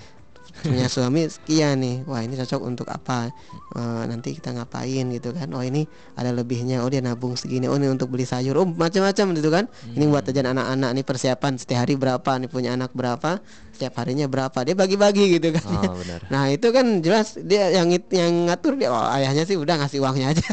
Punya 0.61 0.85
suami 0.85 1.25
sekian 1.25 1.81
nih. 1.81 2.05
Wah 2.05 2.21
ini 2.21 2.37
cocok 2.37 2.61
untuk 2.61 2.85
apa? 2.85 3.33
Eh, 3.73 4.03
nanti 4.05 4.37
kita 4.37 4.53
ngapain 4.53 5.09
gitu 5.09 5.33
kan? 5.33 5.49
Oh 5.51 5.65
ini 5.65 5.89
ada 6.13 6.29
lebihnya. 6.29 6.85
Oh 6.85 6.89
dia 6.93 7.01
nabung 7.01 7.33
segini. 7.33 7.65
Oh 7.65 7.73
ini 7.73 7.89
untuk 7.89 8.13
beli 8.13 8.21
sayur. 8.23 8.53
Oh 8.61 8.67
macam-macam 8.69 9.25
gitu 9.33 9.49
kan? 9.49 9.65
Ini 9.89 10.05
buat 10.05 10.29
jajan 10.29 10.53
anak-anak 10.53 10.89
nih 10.93 11.05
persiapan 11.05 11.57
setiap 11.57 11.89
hari 11.89 11.97
berapa 11.97 12.31
nih 12.37 12.49
punya 12.51 12.77
anak 12.77 12.93
berapa 12.93 13.41
setiap 13.73 13.97
harinya 13.97 14.29
berapa. 14.29 14.53
Dia 14.61 14.77
bagi-bagi 14.77 15.41
gitu 15.41 15.49
kan? 15.57 15.65
Oh, 15.89 15.97
benar. 15.97 16.21
nah 16.33 16.45
itu 16.53 16.69
kan 16.69 17.01
jelas 17.01 17.33
dia 17.41 17.73
yang 17.73 17.89
yang 18.13 18.45
ngatur 18.45 18.77
dia 18.77 18.93
oh 18.93 19.09
ayahnya 19.17 19.49
sih 19.49 19.57
udah 19.57 19.81
ngasih 19.81 19.97
uangnya 20.05 20.37
aja. 20.37 20.45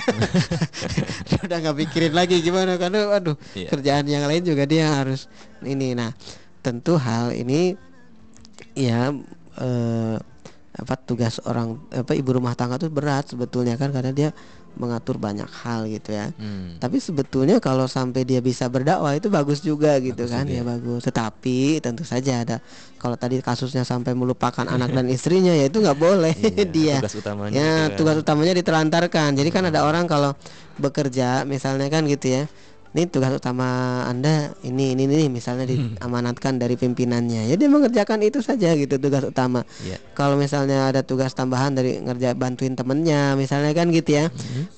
Dia 1.28 1.38
udah 1.44 1.58
nggak 1.60 1.76
pikirin 1.86 2.14
lagi 2.16 2.40
gimana 2.40 2.80
karena 2.80 3.12
aduh 3.12 3.36
Iya. 3.52 3.68
kerjaan 3.68 4.06
yang 4.08 4.24
lain 4.24 4.42
juga 4.42 4.64
dia 4.64 4.88
harus 5.02 5.28
ini. 5.60 5.92
Nah 5.92 6.16
tentu 6.64 6.96
hal 6.96 7.32
ini 7.32 7.76
ya 8.72 9.12
eh, 9.56 10.16
apa 10.70 10.94
tugas 10.96 11.42
orang 11.42 11.82
apa 11.90 12.14
ibu 12.14 12.30
rumah 12.30 12.54
tangga 12.54 12.78
tuh 12.78 12.88
berat 12.88 13.26
sebetulnya 13.26 13.74
kan 13.74 13.90
karena 13.90 14.14
dia 14.14 14.30
mengatur 14.70 15.18
banyak 15.18 15.50
hal 15.50 15.82
gitu 15.84 16.14
ya. 16.14 16.30
Hmm. 16.30 16.78
Tapi 16.78 17.02
sebetulnya 17.02 17.58
kalau 17.58 17.90
sampai 17.90 18.22
dia 18.22 18.38
bisa 18.38 18.70
berdakwah 18.70 19.12
itu 19.12 19.26
bagus 19.26 19.58
juga 19.60 19.98
gitu 19.98 20.14
Bagus 20.14 20.30
kan 20.30 20.46
juga 20.46 20.54
ya 20.54 20.62
ya. 20.62 20.64
bagus. 20.64 21.00
Tetapi 21.02 21.58
tentu 21.82 22.06
saja 22.06 22.46
ada 22.46 22.56
kalau 22.96 23.18
tadi 23.18 23.42
kasusnya 23.42 23.82
sampai 23.82 24.14
melupakan 24.14 24.62
anak 24.62 24.94
dan 24.94 25.10
istrinya 25.10 25.50
ya 25.50 25.66
itu 25.66 25.82
nggak 25.82 25.98
boleh 25.98 26.32
Iya, 26.38 26.64
dia. 26.70 26.96
tugas 27.02 27.18
utamanya 27.18 27.50
ya 27.52 27.66
itu 27.66 27.74
kan. 27.82 27.98
tugas 27.98 28.16
utamanya 28.22 28.54
ditelantarkan. 28.54 29.30
Jadi 29.34 29.50
kan 29.50 29.64
ada 29.66 29.82
orang 29.82 30.06
kalau 30.06 30.38
bekerja 30.78 31.42
misalnya 31.42 31.90
kan 31.90 32.06
gitu 32.06 32.30
ya. 32.30 32.42
Ini 32.90 33.06
tugas 33.06 33.30
utama 33.30 34.02
anda 34.10 34.50
ini 34.66 34.98
ini 34.98 35.06
ini 35.06 35.30
misalnya 35.30 35.62
diamanatkan 35.62 36.58
dari 36.58 36.74
pimpinannya. 36.74 37.46
Ya 37.46 37.54
dia 37.54 37.70
mengerjakan 37.70 38.18
itu 38.26 38.42
saja 38.42 38.74
gitu 38.74 38.98
tugas 38.98 39.22
utama. 39.22 39.62
Iya. 39.86 40.02
kalau 40.18 40.34
misalnya 40.34 40.90
ada 40.90 41.06
tugas 41.06 41.30
tambahan 41.32 41.78
dari 41.78 42.02
ngerja 42.02 42.34
bantuin 42.34 42.74
temennya 42.74 43.38
misalnya 43.38 43.70
kan 43.78 43.94
gitu 43.94 44.18
ya. 44.18 44.26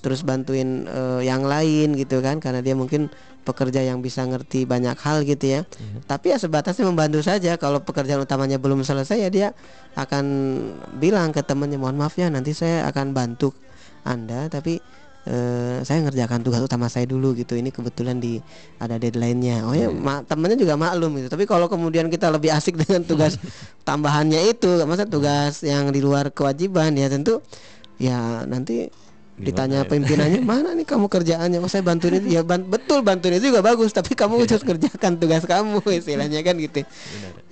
Terus 0.04 0.28
bantuin 0.28 0.84
eh, 0.84 1.20
yang 1.24 1.48
lain 1.48 1.96
gitu 1.96 2.20
kan 2.20 2.36
karena 2.36 2.60
dia 2.60 2.76
mungkin 2.76 3.08
pekerja 3.42 3.82
yang 3.82 4.04
bisa 4.04 4.22
ngerti 4.22 4.68
banyak 4.68 4.94
hal 5.00 5.24
gitu 5.24 5.48
ya. 5.48 5.60
Tapi 6.04 6.36
ya 6.36 6.38
sebatasnya 6.38 6.84
membantu 6.84 7.24
saja. 7.24 7.56
Kalau 7.56 7.80
pekerjaan 7.80 8.22
utamanya 8.22 8.60
belum 8.60 8.84
selesai 8.84 9.18
ya 9.24 9.30
dia 9.32 9.48
akan 9.96 10.24
bilang 11.00 11.32
ke 11.32 11.40
temennya 11.40 11.80
mohon 11.80 11.96
maaf 11.96 12.16
ya 12.20 12.28
nanti 12.28 12.52
saya 12.52 12.84
akan 12.92 13.16
bantu 13.16 13.52
anda 14.02 14.50
tapi 14.50 14.82
eh, 15.24 15.78
saya 15.82 16.02
ngerjakan 16.02 16.42
tugas 16.42 16.62
utama 16.62 16.90
saya 16.90 17.06
dulu 17.06 17.34
gitu. 17.34 17.54
Ini 17.54 17.70
kebetulan 17.70 18.18
di 18.18 18.42
ada 18.78 18.98
deadline-nya. 18.98 19.62
Oh 19.66 19.74
ya 19.74 19.88
ma- 19.88 20.22
temennya 20.26 20.58
juga 20.58 20.74
maklum 20.74 21.14
gitu. 21.22 21.28
Tapi 21.30 21.44
kalau 21.46 21.70
kemudian 21.70 22.10
kita 22.10 22.30
lebih 22.30 22.50
asik 22.50 22.74
dengan 22.82 23.06
tugas 23.06 23.38
tambahannya 23.88 24.50
itu 24.50 24.82
masa 24.86 25.06
tugas 25.06 25.62
yang 25.62 25.90
di 25.90 26.02
luar 26.02 26.30
kewajiban 26.34 26.94
ya 26.94 27.06
tentu 27.06 27.42
ya 28.02 28.42
nanti 28.46 28.90
Gimana 29.32 29.48
ditanya 29.48 29.80
ya? 29.82 29.88
pimpinannya 29.88 30.40
mana 30.52 30.70
nih 30.76 30.84
kamu 30.86 31.06
kerjaannya? 31.08 31.58
Oh 31.64 31.70
saya 31.70 31.80
bantuin 31.82 32.20
itu 32.20 32.36
ya 32.36 32.44
ban- 32.44 32.68
betul 32.68 33.00
bantuin 33.00 33.40
itu 33.40 33.48
juga 33.48 33.64
bagus 33.64 33.90
tapi 33.90 34.12
kamu 34.12 34.44
harus 34.44 34.60
kerjakan 34.62 35.16
tugas 35.18 35.42
kamu 35.48 35.80
istilahnya 35.88 36.44
kan 36.44 36.54
gitu. 36.60 36.84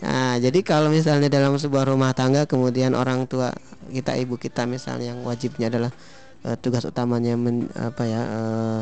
Nah, 0.00 0.36
jadi 0.40 0.60
kalau 0.60 0.92
misalnya 0.92 1.32
dalam 1.32 1.56
sebuah 1.56 1.88
rumah 1.88 2.12
tangga 2.12 2.44
kemudian 2.44 2.92
orang 2.92 3.24
tua 3.24 3.50
kita 3.90 4.12
ibu 4.16 4.36
kita 4.36 4.68
misalnya 4.68 5.16
yang 5.16 5.24
wajibnya 5.24 5.72
adalah 5.72 5.90
eh, 6.42 6.56
tugas 6.56 6.82
utamanya 6.82 7.34
men- 7.34 7.68
apa 7.72 8.02
ya 8.04 8.22
eh, 8.22 8.80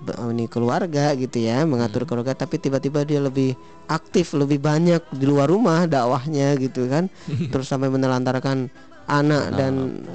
be- 0.00 0.16
ini 0.32 0.46
keluarga 0.46 1.12
gitu 1.12 1.38
ya, 1.38 1.64
mengatur 1.64 2.04
keluarga 2.04 2.32
tapi 2.32 2.56
tiba-tiba 2.56 3.04
dia 3.04 3.20
lebih 3.20 3.52
aktif, 3.86 4.32
lebih 4.32 4.56
banyak 4.56 5.02
di 5.12 5.24
luar 5.24 5.48
rumah 5.48 5.84
dakwahnya 5.84 6.56
gitu 6.56 6.88
kan. 6.88 7.12
Terus 7.52 7.68
sampai 7.68 7.92
menelantarkan 7.92 8.72
anak 9.04 9.44
dan 9.52 9.74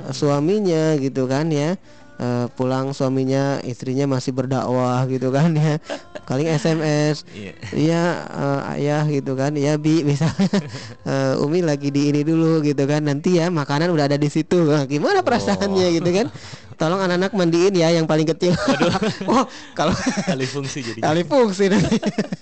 suaminya 0.10 0.96
gitu 0.98 1.28
kan 1.28 1.52
ya. 1.52 1.76
Eh, 2.16 2.48
pulang 2.56 2.96
suaminya 2.96 3.60
istrinya 3.60 4.08
masih 4.08 4.32
berdakwah 4.32 5.04
gitu 5.06 5.36
kan 5.36 5.52
ya. 5.52 5.76
Paling 6.32 6.48
SMS 6.48 7.28
Iya. 7.28 7.52
Iya 7.76 8.04
eh, 8.24 8.62
ayah 8.80 9.04
gitu 9.12 9.36
kan. 9.36 9.52
Ya 9.54 9.76
bi 9.76 10.02
misalnya. 10.02 10.48
Eh, 11.06 11.38
Umi 11.38 11.62
lagi 11.62 11.94
di 11.94 12.10
ini 12.10 12.26
dulu 12.26 12.64
gitu 12.66 12.82
kan. 12.88 13.06
Nanti 13.06 13.38
ya 13.38 13.52
makanan 13.52 13.94
udah 13.94 14.10
ada 14.10 14.18
di 14.18 14.26
situ. 14.26 14.58
Nah, 14.64 14.88
gimana 14.90 15.22
perasaannya 15.22 15.88
gitu 15.94 16.10
kan 16.10 16.28
tolong 16.76 16.99
anak-anak 16.99 17.32
mandiin 17.32 17.73
ya 17.73 17.89
yang 17.89 18.03
paling 18.03 18.23
kecil 18.26 18.51
oh 19.32 19.43
kalau 19.71 19.95
Alih 20.32 20.45
fungsi 20.45 20.80
jadi. 20.82 20.99
alih 21.01 21.23
fungsi 21.23 21.67
nanti 21.67 21.97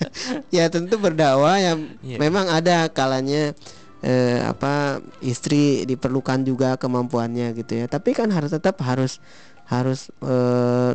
ya 0.58 0.68
tentu 0.68 0.98
berdakwah 0.98 1.56
yang 1.56 1.80
Iya. 2.00 2.18
memang 2.18 2.46
ada 2.48 2.88
kalanya 2.88 3.54
eh, 4.00 4.40
apa 4.42 5.00
istri 5.20 5.84
diperlukan 5.84 6.42
juga 6.42 6.76
kemampuannya 6.76 7.54
gitu 7.54 7.74
ya 7.76 7.86
tapi 7.86 8.12
kan 8.12 8.28
harus 8.28 8.52
tetap 8.52 8.78
harus 8.80 9.18
harus 9.66 10.12
eh, 10.20 10.94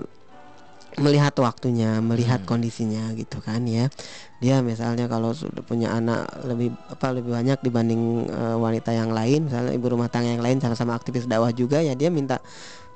melihat 0.98 1.30
waktunya 1.38 2.00
melihat 2.00 2.42
Hmm. 2.42 2.48
kondisinya 2.48 3.14
gitu 3.14 3.38
kan 3.38 3.62
ya 3.64 3.86
dia 4.38 4.58
misalnya 4.60 5.06
kalau 5.06 5.30
sudah 5.30 5.62
punya 5.62 5.90
anak 5.90 6.26
lebih 6.42 6.74
apa 6.88 7.10
lebih 7.12 7.30
banyak 7.32 7.58
dibanding 7.60 8.02
eh, 8.26 8.56
wanita 8.56 8.90
yang 8.90 9.10
lain 9.10 9.46
misalnya 9.46 9.72
ibu 9.72 9.86
rumah 9.86 10.06
tangga 10.06 10.28
yang 10.28 10.42
lain 10.42 10.58
sama-sama 10.58 10.92
aktivis 10.92 11.24
dakwah 11.24 11.50
juga 11.50 11.78
ya 11.78 11.94
dia 11.94 12.10
minta 12.10 12.42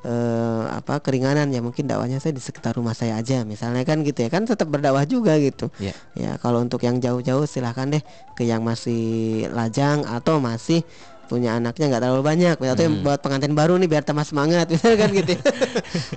eh, 0.02 0.62
apa 0.68 0.98
keringanan 0.98 1.46
ya 1.48 1.62
mungkin 1.62 1.86
dakwahnya 1.86 2.18
saya 2.18 2.34
di 2.34 2.42
sekitar 2.42 2.74
rumah 2.74 2.92
saya 2.92 3.18
aja 3.18 3.46
misalnya 3.46 3.86
kan 3.86 4.02
gitu 4.02 4.26
ya 4.26 4.30
kan 4.30 4.42
tetap 4.42 4.66
berdakwah 4.66 5.06
juga 5.06 5.38
gitu. 5.38 5.70
Iya. 5.78 5.94
ya 6.18 6.30
kalau 6.42 6.58
untuk 6.60 6.82
yang 6.82 6.98
jauh-jauh 6.98 7.46
silahkan 7.46 7.86
deh 7.88 8.02
ke 8.34 8.42
yang 8.42 8.66
masih 8.66 9.46
lajang 9.50 10.02
atau 10.04 10.42
masih 10.42 10.82
punya 11.30 11.56
anaknya 11.56 11.88
nggak 11.88 12.02
terlalu 12.04 12.22
banyak. 12.28 12.56
Atau 12.60 12.82
yang 12.84 13.00
Hmm. 13.00 13.06
buat 13.08 13.18
pengantin 13.24 13.56
baru 13.56 13.80
nih 13.80 13.88
biar 13.88 14.04
tambah 14.04 14.26
semangat 14.26 14.68
misalnya 14.74 14.98
kan 15.00 15.10
gitu. 15.16 15.32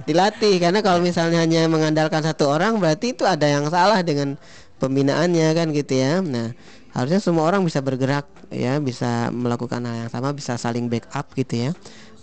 Dilatih 0.04 0.60
karena 0.60 0.80
kalau 0.84 1.00
misalnya 1.00 1.40
hanya 1.40 1.70
mengandalkan 1.72 2.20
satu 2.20 2.52
orang 2.52 2.78
berarti 2.84 3.16
itu 3.16 3.24
ada 3.24 3.48
yang 3.48 3.64
salah 3.72 4.04
dengan 4.04 4.36
pembinaannya 4.76 5.56
kan 5.56 5.72
gitu 5.72 5.94
ya. 5.96 6.20
Nah 6.20 6.52
harusnya 6.92 7.20
semua 7.20 7.48
orang 7.48 7.64
bisa 7.64 7.80
bergerak 7.80 8.24
ya 8.52 8.80
bisa 8.80 9.28
melakukan 9.32 9.84
hal 9.84 10.08
yang 10.08 10.12
sama 10.12 10.32
bisa 10.32 10.56
saling 10.56 10.88
backup 10.88 11.28
gitu 11.36 11.68
ya 11.68 11.72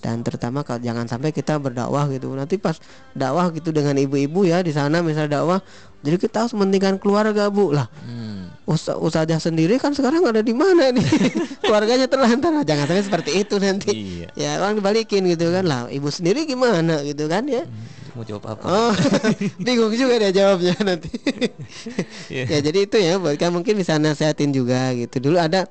dan 0.03 0.27
terutama 0.27 0.67
kalau 0.67 0.83
jangan 0.83 1.07
sampai 1.07 1.31
kita 1.31 1.63
berdakwah 1.63 2.11
gitu. 2.11 2.35
Nanti 2.35 2.59
pas 2.59 2.77
dakwah 3.15 3.55
gitu 3.55 3.71
dengan 3.71 3.95
ibu-ibu 3.95 4.43
ya 4.43 4.61
di 4.61 4.75
sana 4.75 4.99
misalnya 5.01 5.39
dakwah 5.41 5.63
jadi 6.03 6.19
kita 6.19 6.45
harus 6.45 6.53
mementingkan 6.59 6.99
keluarga 6.99 7.47
bu. 7.49 7.71
Lah 7.71 7.87
Hmm. 8.03 8.51
Usa 8.63 8.95
usahanya 8.95 9.43
sendiri 9.43 9.75
kan 9.79 9.91
sekarang 9.91 10.23
ada 10.23 10.39
di 10.39 10.55
mana 10.55 10.95
nih? 10.95 11.03
Keluarganya 11.67 12.07
terlantar. 12.07 12.51
Jangan 12.63 12.87
sampai 12.87 13.03
seperti 13.07 13.31
itu 13.43 13.59
nanti. 13.59 13.91
Iya. 13.91 14.29
ya 14.39 14.51
orang 14.63 14.79
dibalikin 14.79 15.27
gitu 15.31 15.51
kan. 15.51 15.67
Lah 15.67 15.91
ibu 15.91 16.11
sendiri 16.11 16.47
gimana 16.47 17.03
gitu 17.03 17.27
kan 17.27 17.47
ya? 17.47 17.67
Mau 18.15 18.23
jawab 18.23 18.45
apa? 18.55 18.63
oh 18.69 18.93
bingung 19.67 19.91
juga 19.95 20.21
dia 20.21 20.31
jawabnya 20.31 20.75
nanti. 20.83 21.11
Iya. 22.33 22.45
ya 22.49 22.59
jadi 22.71 22.79
itu 22.87 22.97
ya 22.97 23.19
buat 23.19 23.37
kamu 23.37 23.61
mungkin 23.61 23.75
bisa 23.77 23.99
nasihatin 23.99 24.55
juga 24.55 24.95
gitu. 24.95 25.19
Dulu 25.19 25.37
ada 25.43 25.67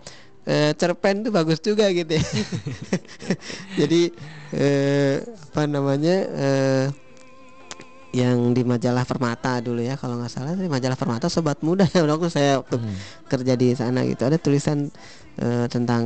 eh, 0.47 0.71
cerpen 0.79 1.25
tuh 1.25 1.31
bagus 1.33 1.59
juga 1.61 1.89
gitu 1.93 2.17
ya. 2.17 2.25
Jadi 3.79 4.11
eh, 4.55 5.23
apa 5.51 5.61
namanya 5.69 6.15
eh, 6.31 6.85
yang 8.11 8.51
di 8.51 8.61
majalah 8.61 9.07
Permata 9.07 9.59
dulu 9.59 9.79
ya 9.79 9.95
kalau 9.95 10.19
nggak 10.19 10.27
salah. 10.29 10.51
Di 10.51 10.67
majalah 10.67 10.95
Permata 10.95 11.27
sobat 11.27 11.63
muda 11.63 11.87
ya 11.87 12.03
waktu 12.07 12.27
saya 12.27 12.59
waktu 12.59 12.75
Hmm. 12.75 12.95
kerja 13.27 13.53
di 13.55 13.71
sana 13.71 14.03
gitu. 14.03 14.23
Ada 14.23 14.35
tulisan 14.35 14.91
eh, 15.39 15.65
tentang 15.67 16.03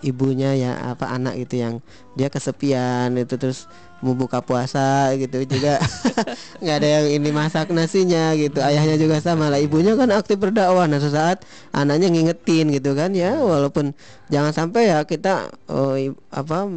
ibunya 0.00 0.52
ya 0.52 0.92
apa 0.92 1.08
anak 1.08 1.40
gitu 1.40 1.58
yang 1.58 1.74
dia 2.12 2.28
kesepian 2.28 3.16
itu 3.16 3.40
terus 3.40 3.64
mau 4.00 4.12
buka 4.12 4.40
puasa 4.40 5.16
gitu. 5.16 5.48
Juga 5.48 5.80
nggak 6.60 6.76
ada 6.76 6.88
yang 7.00 7.06
ini 7.08 7.30
masak 7.30 7.72
nasinya 7.72 8.36
gitu. 8.36 8.60
Ayahnya 8.60 9.00
juga 9.00 9.16
sama 9.18 9.48
lah. 9.48 9.56
Ibunya 9.56 9.96
kan 9.96 10.12
aktif 10.12 10.36
berdakwah. 10.36 10.84
Nah 10.84 11.00
sesaat 11.00 11.40
anaknya 11.72 12.12
ngingetin 12.12 12.68
gitu 12.68 12.92
kan 12.92 13.16
ya. 13.16 13.40
Walaupun 13.40 13.96
jangan 14.28 14.52
sampai 14.52 14.92
ya 14.92 15.04
kita 15.04 15.48
i- 15.96 16.12
apa 16.30 16.68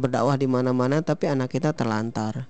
berdakwah 0.00 0.40
di 0.40 0.48
mana-mana 0.48 1.00
tapi 1.00 1.28
anak 1.28 1.52
kita 1.52 1.76
terlantar 1.76 2.48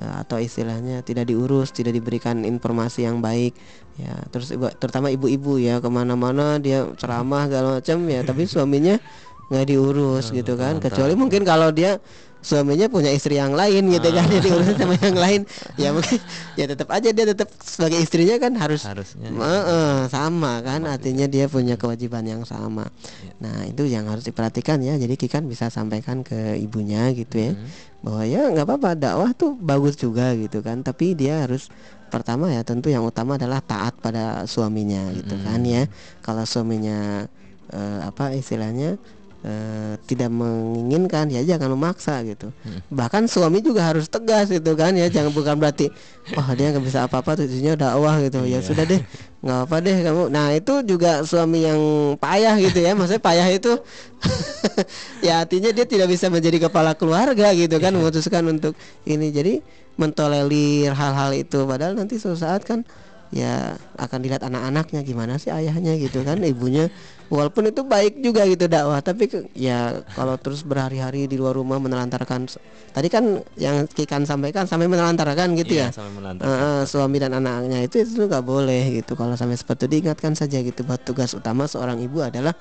atau 0.00 0.40
istilahnya 0.40 1.04
tidak 1.04 1.28
diurus, 1.28 1.70
tidak 1.76 1.92
diberikan 1.92 2.42
informasi 2.48 3.04
yang 3.04 3.20
baik, 3.20 3.52
ya 4.00 4.16
terus 4.32 4.48
ibu- 4.50 4.72
terutama 4.80 5.12
ibu-ibu 5.12 5.60
ya 5.60 5.76
ke 5.78 5.88
mana-mana 5.92 6.56
dia 6.56 6.88
ceramah 6.96 7.44
segala 7.46 7.68
macam 7.78 7.98
ya, 8.08 8.20
tapi 8.24 8.48
suaminya 8.50 8.96
nggak 9.50 9.66
diurus 9.66 10.32
gitu 10.32 10.56
kan. 10.56 10.78
kecuali 10.78 11.12
mungkin 11.18 11.42
kalau 11.44 11.68
dia 11.74 11.98
suaminya 12.40 12.88
punya 12.88 13.12
istri 13.12 13.36
yang 13.36 13.52
lain 13.52 13.88
gitu 13.88 14.08
kan 14.10 14.24
Ah. 14.24 14.32
jadi 14.32 14.48
urusan 14.48 14.76
sama 14.76 14.94
yang 14.96 15.16
lain 15.16 15.40
ya 15.76 15.88
mungkin 15.96 16.18
ya 16.56 16.64
tetap 16.64 16.88
aja 16.88 17.08
dia 17.08 17.26
tetap 17.28 17.48
sebagai 17.60 18.00
istrinya 18.00 18.36
kan 18.36 18.52
harus 18.56 18.80
Harusnya. 18.80 19.28
Eh, 19.28 20.00
sama 20.08 20.64
kan 20.64 20.84
artinya 20.84 21.24
dia 21.24 21.46
punya 21.46 21.76
kewajiban 21.76 22.24
yang 22.24 22.42
sama 22.42 22.88
Ya. 23.20 23.32
nah 23.38 23.56
itu 23.64 23.84
yang 23.84 24.08
harus 24.08 24.24
diperhatikan 24.24 24.80
ya 24.80 24.96
jadi 24.96 25.14
Kikan 25.14 25.44
bisa 25.44 25.68
sampaikan 25.68 26.20
ke 26.20 26.56
ibunya 26.56 27.12
gitu 27.12 27.36
ya 27.36 27.52
Hmm. 27.52 27.68
bahwa 28.00 28.22
ya 28.24 28.42
nggak 28.48 28.64
apa-apa 28.64 28.90
dakwah 28.96 29.30
tuh 29.32 29.52
bagus 29.54 29.94
juga 29.94 30.32
gitu 30.32 30.60
kan 30.60 30.80
tapi 30.80 31.12
dia 31.12 31.44
harus 31.44 31.68
pertama 32.08 32.48
ya 32.48 32.64
tentu 32.64 32.88
yang 32.88 33.04
utama 33.04 33.36
adalah 33.36 33.60
taat 33.60 33.94
pada 34.00 34.42
suaminya 34.44 35.12
gitu 35.12 35.36
Mm-mm. 35.36 35.46
kan 35.46 35.60
ya 35.62 35.84
kalau 36.20 36.42
suaminya 36.42 37.28
eh, 37.70 37.98
apa 38.02 38.34
istilahnya 38.34 38.96
eh, 39.40 39.94
tidak 40.04 40.28
menginginkan 40.28 41.32
ya 41.32 41.40
jangan 41.42 41.72
memaksa 41.72 42.20
gitu. 42.28 42.52
Mm. 42.62 42.80
bahkan 42.92 43.24
suami 43.24 43.64
juga 43.64 43.88
harus 43.88 44.06
tegas 44.06 44.52
gitu 44.52 44.76
kan 44.76 44.92
ya 44.92 45.08
jangan 45.08 45.32
bukan 45.32 45.56
berarti 45.56 45.88
wah 46.36 46.52
dia 46.52 46.70
nggak 46.70 46.84
bisa 46.84 47.08
apa-apa 47.08 47.40
tujuannya 47.40 47.74
dakwah 47.76 48.20
gitu. 48.20 48.44
Ya 48.44 48.58
Iya. 48.58 48.60
sudah 48.60 48.84
deh 48.84 49.00
nggak 49.40 49.58
apa 49.64 49.76
deh 49.80 49.96
kamu. 50.04 50.22
Nah 50.28 50.46
itu 50.52 50.74
juga 50.84 51.24
suami 51.24 51.64
yang 51.64 51.80
payah 52.20 52.54
gitu 52.60 52.78
ya 52.84 52.92
maksudnya 52.92 53.22
payah 53.24 53.48
itu 53.48 53.72
ya 55.26 55.40
artinya 55.44 55.70
dia 55.72 55.86
tidak 55.88 56.08
bisa 56.12 56.28
menjadi 56.28 56.68
kepala 56.68 56.92
keluarga 56.92 57.52
gitu 57.56 57.76
kan 57.80 57.92
memutuskan 57.96 58.44
untuk 58.48 58.76
ini. 59.08 59.32
Jadi 59.32 59.64
mentolerir 59.96 60.92
hal-hal 60.92 61.32
itu 61.36 61.64
padahal 61.68 61.92
nanti 61.96 62.16
suatu 62.16 62.36
saat 62.40 62.64
kan 62.64 62.84
ya 63.30 63.78
akan 63.94 64.18
dilihat 64.26 64.42
anak-anaknya 64.42 65.06
gimana 65.06 65.38
sih 65.38 65.54
ayahnya 65.54 65.94
gitu 65.98 66.26
kan 66.26 66.42
ibunya. 66.42 66.90
Walaupun 67.30 67.70
itu 67.70 67.86
baik 67.86 68.18
juga 68.26 68.42
gitu 68.50 68.66
dakwah. 68.66 68.98
Tapi 68.98 69.30
ya 69.54 70.02
kalau 70.18 70.34
terus 70.34 70.66
berhari-hari 70.66 71.30
di 71.30 71.38
luar 71.38 71.54
rumah 71.54 71.78
menelantarkan 71.78 72.50
tadi 72.90 73.06
kan 73.06 73.38
yang 73.54 73.86
Kikan 73.86 74.26
sampaikan 74.26 74.66
sampai 74.66 74.90
menelantarkan 74.90 75.54
gitu 75.54 75.78
Iya, 75.78 75.94
ya. 75.94 75.94
sampai 75.94 76.12
melantar. 76.18 76.42
Eh, 76.42 76.50
eh, 76.50 76.80
suami 76.90 77.16
dan 77.22 77.38
anaknya 77.38 77.86
itu 77.86 78.02
itu 78.02 78.26
nggak 78.26 78.42
boleh 78.42 78.98
gitu. 78.98 79.14
Kalau 79.14 79.38
sampai 79.38 79.54
seperti 79.54 79.86
itu 79.86 80.02
diingatkan 80.02 80.34
saja 80.34 80.58
gitu. 80.58 80.82
Bahwa 80.82 80.98
tugas 80.98 81.30
utama 81.30 81.70
seorang 81.70 82.02
ibu 82.02 82.18
adalah 82.18 82.52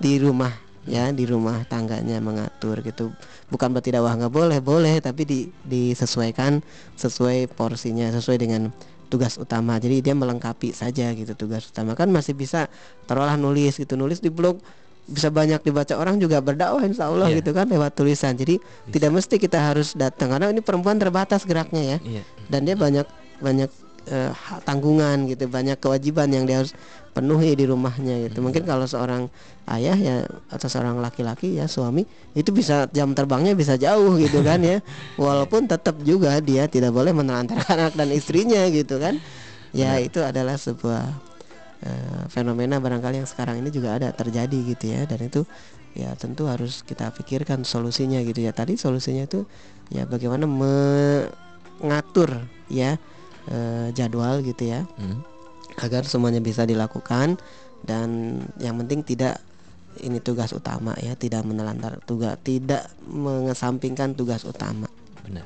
di 0.00 0.16
rumah 0.16 0.52
ya 0.88 1.12
di 1.12 1.28
rumah 1.28 1.68
tangganya 1.68 2.16
mengatur 2.24 2.80
gitu. 2.80 3.12
Bukan 3.52 3.68
berarti 3.76 3.92
dakwah 3.92 4.16
nggak 4.16 4.32
boleh 4.32 4.58
boleh 4.64 4.96
tapi 5.04 5.28
di 5.28 5.40
disesuaikan 5.60 6.64
sesuai 6.96 7.52
porsinya 7.52 8.08
sesuai 8.16 8.38
dengan 8.40 8.72
tugas 9.06 9.38
utama. 9.38 9.78
Jadi 9.78 10.02
dia 10.02 10.12
melengkapi 10.12 10.70
saja 10.70 11.14
gitu 11.14 11.32
tugas 11.32 11.66
utama. 11.66 11.94
Kan 11.94 12.10
masih 12.10 12.34
bisa 12.34 12.66
taruhlah 13.06 13.34
nulis 13.34 13.78
gitu. 13.78 13.94
Nulis 13.94 14.18
di 14.18 14.28
blog 14.28 14.58
bisa 15.06 15.30
banyak 15.30 15.62
dibaca. 15.62 15.94
Orang 15.94 16.18
juga 16.18 16.42
berdakwah 16.42 16.82
insya 16.82 17.06
Allah 17.06 17.30
Iya. 17.30 17.38
gitu 17.38 17.54
kan 17.54 17.70
lewat 17.70 17.94
tulisan. 17.94 18.34
Jadi 18.34 18.58
tidak 18.90 19.10
mesti 19.14 19.38
kita 19.38 19.58
harus 19.62 19.94
datang 19.94 20.34
karena 20.34 20.50
ini 20.50 20.58
perempuan 20.60 20.98
terbatas 20.98 21.46
geraknya 21.46 21.96
ya. 21.96 21.98
Iya. 22.02 22.22
dan 22.46 22.62
dia 22.62 22.78
banyak 22.78 23.06
banyak 23.42 23.70
eh, 24.06 24.30
tanggungan 24.62 25.26
gitu 25.26 25.50
banyak 25.50 25.78
kewajiban 25.78 26.30
yang 26.30 26.46
dia 26.46 26.62
harus 26.62 26.74
penuhi 27.16 27.56
di 27.56 27.64
rumahnya 27.64 28.28
gitu. 28.28 28.44
Mungkin 28.44 28.68
kalau 28.68 28.84
seorang 28.84 29.32
ayah 29.72 29.96
ya 29.96 30.16
atau 30.52 30.68
seorang 30.68 31.00
laki-laki 31.00 31.56
ya 31.56 31.64
suami 31.64 32.04
itu 32.36 32.52
bisa 32.52 32.84
jam 32.92 33.16
terbangnya 33.16 33.56
bisa 33.56 33.80
jauh 33.80 34.20
gitu 34.20 34.44
kan 34.44 34.60
ya. 34.60 34.84
Walaupun 35.16 35.64
tetap 35.64 35.96
juga 36.04 36.36
dia 36.44 36.68
tidak 36.68 36.92
boleh 36.92 37.16
menelantarkan 37.16 37.76
anak 37.88 37.94
dan 37.96 38.12
istrinya 38.12 38.68
gitu 38.68 39.00
kan. 39.00 39.16
Ya 39.72 39.96
itu 39.96 40.20
adalah 40.20 40.60
sebuah 40.60 41.08
eh, 41.84 42.22
fenomena 42.28 42.80
barangkali 42.80 43.24
yang 43.24 43.28
sekarang 43.28 43.64
ini 43.64 43.72
juga 43.72 43.96
ada 43.96 44.12
terjadi 44.12 44.76
gitu 44.76 44.84
ya. 44.92 45.08
Dan 45.08 45.26
itu 45.26 45.48
ya 45.96 46.12
tentu 46.20 46.44
harus 46.44 46.84
kita 46.84 47.08
pikirkan 47.16 47.64
solusinya 47.64 48.20
gitu 48.28 48.44
ya. 48.44 48.52
Tadi 48.52 48.76
solusinya 48.76 49.24
itu 49.24 49.48
ya 49.88 50.04
bagaimana 50.04 50.44
mengatur 50.44 52.44
ya 52.68 53.00
eh, 53.48 53.88
jadwal 53.92 54.40
gitu 54.40 54.66
ya 54.66 54.82
Hmm. 54.96 55.22
agar 55.76 56.02
semuanya 56.02 56.38
bisa 56.38 56.62
dilakukan 56.62 57.36
dan 57.82 58.40
yang 58.56 58.80
penting 58.80 59.02
tidak 59.02 59.38
ini 59.96 60.20
tugas 60.20 60.52
utama 60.52 60.92
ya 60.96 61.14
tidak 61.14 61.42
menelantar 61.42 62.00
tugas 62.04 62.36
tidak 62.40 62.88
mengesampingkan 63.06 64.12
tugas 64.12 64.44
utama 64.44 64.88
Benar. 65.22 65.42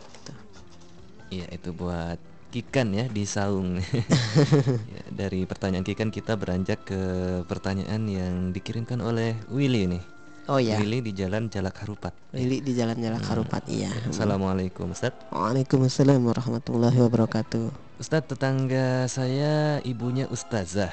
Iya, 1.30 1.46
itu 1.48 1.70
buat 1.70 2.18
Kikan 2.50 2.90
ya 2.90 3.06
di 3.06 3.22
Saung. 3.22 3.78
Ya, 4.94 5.02
dari 5.08 5.46
pertanyaan 5.46 5.86
Kikan 5.86 6.10
kita 6.10 6.34
beranjak 6.34 6.82
ke 6.82 7.00
pertanyaan 7.46 8.02
yang 8.10 8.34
dikirimkan 8.50 8.98
oleh 8.98 9.38
Willy 9.46 9.86
nih. 9.86 10.02
oh 10.50 10.58
ya 10.58 10.82
Willy 10.82 10.98
di 10.98 11.14
Jalan 11.14 11.46
Jalak 11.46 11.78
Harupat. 11.78 12.10
Lili 12.34 12.58
di 12.58 12.74
jalan 12.74 12.98
jalan 12.98 13.22
Karupat 13.22 13.62
iya 13.70 13.94
Assalamualaikum 14.10 14.90
Ustaz. 14.90 15.14
Waalaikumsalam 15.30 16.18
warahmatullahi 16.26 16.98
wabarakatuh 16.98 17.89
Ustaz 18.00 18.24
tetangga 18.24 19.04
saya 19.06 19.54
ibunya 19.84 20.24
ustazah. 20.26 20.88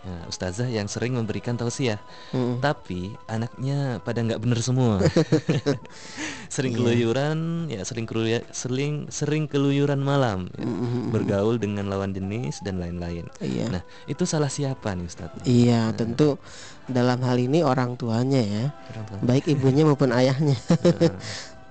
Ya, 0.00 0.16
ustazah 0.24 0.64
yang 0.64 0.88
sering 0.88 1.12
memberikan 1.12 1.52
tausiah, 1.54 2.00
Mm. 2.32 2.64
tapi 2.64 3.12
anaknya 3.26 4.00
pada 4.00 4.24
nggak 4.24 4.40
bener 4.40 4.56
semua. 4.58 4.96
sering 6.48 6.72
Iya. 6.72 6.78
keluyuran, 6.80 7.38
ya 7.68 7.84
sering 7.84 8.08
keluyuran, 8.08 8.40
sering 8.48 8.94
sering 9.12 9.44
keluyuran 9.44 10.00
malam, 10.00 10.48
ya. 10.54 10.64
Mm-mm. 10.64 11.12
bergaul 11.12 11.60
dengan 11.60 11.84
lawan 11.84 12.10
jenis 12.10 12.64
dan 12.64 12.80
lain-lain. 12.80 13.28
iya 13.40 13.68
Nah, 13.68 13.82
itu 14.06 14.24
salah 14.24 14.48
siapa 14.48 14.94
nih 14.94 15.04
Ustaz? 15.04 15.28
iya 15.44 15.92
tentu 15.92 16.40
dalam 16.86 17.20
hal 17.20 17.36
ini 17.36 17.60
orang 17.60 17.92
tuanya 17.94 18.40
ya 18.40 18.64
Orang 18.88 19.04
tua. 19.04 19.18
baik 19.20 19.44
ibunya 19.46 19.84
maupun 19.84 20.10
ayahnya 20.10 20.56
Nah, 20.96 21.12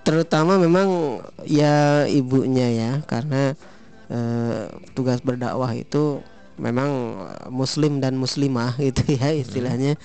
terutama 0.01 0.55
memang 0.55 1.17
ya 1.43 2.05
ibunya 2.05 2.67
ya 2.69 2.91
karena 3.03 3.57
eh, 4.09 4.65
tugas 4.97 5.21
berdakwah 5.21 5.71
itu 5.73 6.19
memang 6.59 6.89
eh, 7.29 7.49
muslim 7.49 8.03
dan 8.03 8.17
muslimah 8.17 8.75
gitu 8.91 9.05
ya 9.15 9.31
istilahnya. 9.33 9.95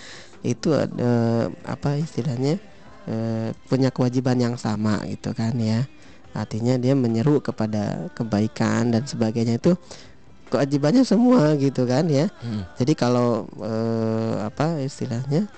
Itu 0.44 0.76
ada 0.76 1.48
apa 1.64 1.96
istilahnya 1.96 2.60
eh, 3.08 3.48
punya 3.66 3.88
kewajiban 3.88 4.36
yang 4.38 4.56
sama 4.60 5.00
gitu 5.08 5.32
kan 5.32 5.56
ya. 5.56 5.88
Artinya 6.34 6.74
dia 6.76 6.98
menyeru 6.98 7.38
kepada 7.38 8.10
kebaikan 8.12 8.90
dan 8.90 9.06
sebagainya. 9.06 9.56
Itu 9.56 9.78
kewajibannya 10.52 11.02
semua 11.02 11.56
gitu 11.58 11.88
kan 11.88 12.06
ya. 12.06 12.28
Mm, 12.44 12.62
jadi 12.78 12.92
kalau 12.94 13.48
eh, 13.58 14.34
apa 14.44 14.78
istilahnya 14.84 15.48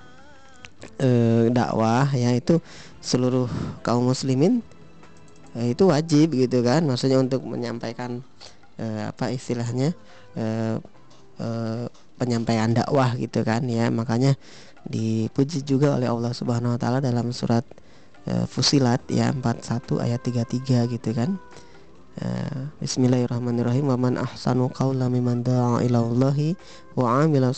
eh, 1.01 1.53
dakwah 1.53 2.09
ya 2.14 2.32
itu 2.32 2.62
seluruh 3.03 3.51
kaum 3.82 4.09
muslimin 4.09 4.64
eh, 5.57 5.72
itu 5.72 5.88
wajib 5.88 6.36
gitu 6.36 6.61
kan. 6.61 6.84
Maksudnya 6.84 7.18
untuk 7.18 7.42
menyampaikan 7.48 8.20
eh, 8.76 9.09
apa 9.09 9.32
istilahnya 9.32 9.96
eh, 10.36 10.76
eh, 11.40 11.84
penyampaian 12.20 12.70
dakwah 12.72 13.16
gitu 13.16 13.42
kan 13.42 13.64
ya. 13.66 13.88
Makanya 13.88 14.36
dipuji 14.86 15.66
juga 15.66 15.98
oleh 15.98 16.07
Allah 16.07 16.30
Subhanahu 16.30 16.76
wa 16.76 16.80
taala 16.80 16.98
dalam 17.02 17.32
surat 17.34 17.64
eh, 18.28 18.44
Fusilat 18.46 19.02
ya 19.11 19.32
41 19.32 20.04
ayat 20.04 20.20
33 20.22 20.94
gitu 20.94 21.11
kan. 21.16 21.40
Eh, 22.16 22.61
Bismillahirrahmanirrahim. 22.80 23.92
Wa 23.92 23.98
man 24.00 24.16
ahsanu 24.16 24.72
qawla 24.72 25.12
mimman 25.12 25.44
da'a 25.44 25.84
ila 25.84 26.00
Allahi 26.00 26.57
wa 26.96 27.20
amila 27.20 27.52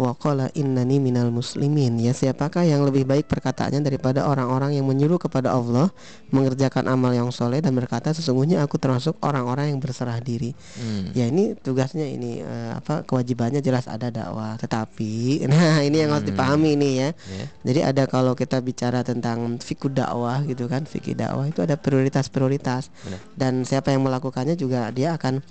wa 0.00 0.16
qala 0.16 0.48
innani 0.56 0.96
minal 0.98 1.28
muslimin 1.28 2.00
ya 2.00 2.16
siapakah 2.16 2.64
yang 2.64 2.80
lebih 2.82 3.04
baik 3.04 3.28
perkataannya 3.28 3.84
daripada 3.84 4.24
orang-orang 4.24 4.76
yang 4.76 4.88
menyuruh 4.88 5.20
kepada 5.20 5.52
Allah 5.52 5.92
mengerjakan 6.32 6.88
amal 6.88 7.12
yang 7.12 7.28
soleh 7.28 7.60
dan 7.60 7.76
berkata 7.76 8.10
sesungguhnya 8.16 8.64
aku 8.64 8.80
termasuk 8.80 9.20
orang-orang 9.20 9.76
yang 9.76 9.78
berserah 9.78 10.16
diri 10.18 10.56
mm. 10.80 11.12
ya 11.12 11.28
ini 11.28 11.52
tugasnya 11.60 12.08
ini 12.08 12.40
eh, 12.40 12.72
apa 12.72 13.04
kewajibannya 13.04 13.60
jelas 13.60 13.84
ada 13.84 14.08
dakwah 14.08 14.56
tetapi 14.56 15.12
nah 15.52 15.84
ini 15.84 16.02
yang 16.02 16.10
harus 16.16 16.22
Hmm. 16.22 16.30
dipahami 16.32 16.70
ini 16.78 16.90
ya 17.02 17.10
Ya. 17.12 17.44
jadi 17.66 17.80
ada 17.92 18.04
kalau 18.06 18.32
kita 18.32 18.62
bicara 18.62 19.02
tentang 19.02 19.58
fikih 19.58 19.90
dakwah 19.90 20.40
gitu 20.46 20.70
kan 20.70 20.86
fikih 20.86 21.18
dakwah 21.18 21.50
itu 21.50 21.60
ada 21.60 21.74
prioritas-prioritas 21.76 22.88
dan 23.34 23.66
siapa 23.66 23.90
yang 23.90 24.06
melakukannya 24.06 24.54
juga 24.54 24.88
dia 24.94 25.14
akan 25.18 25.42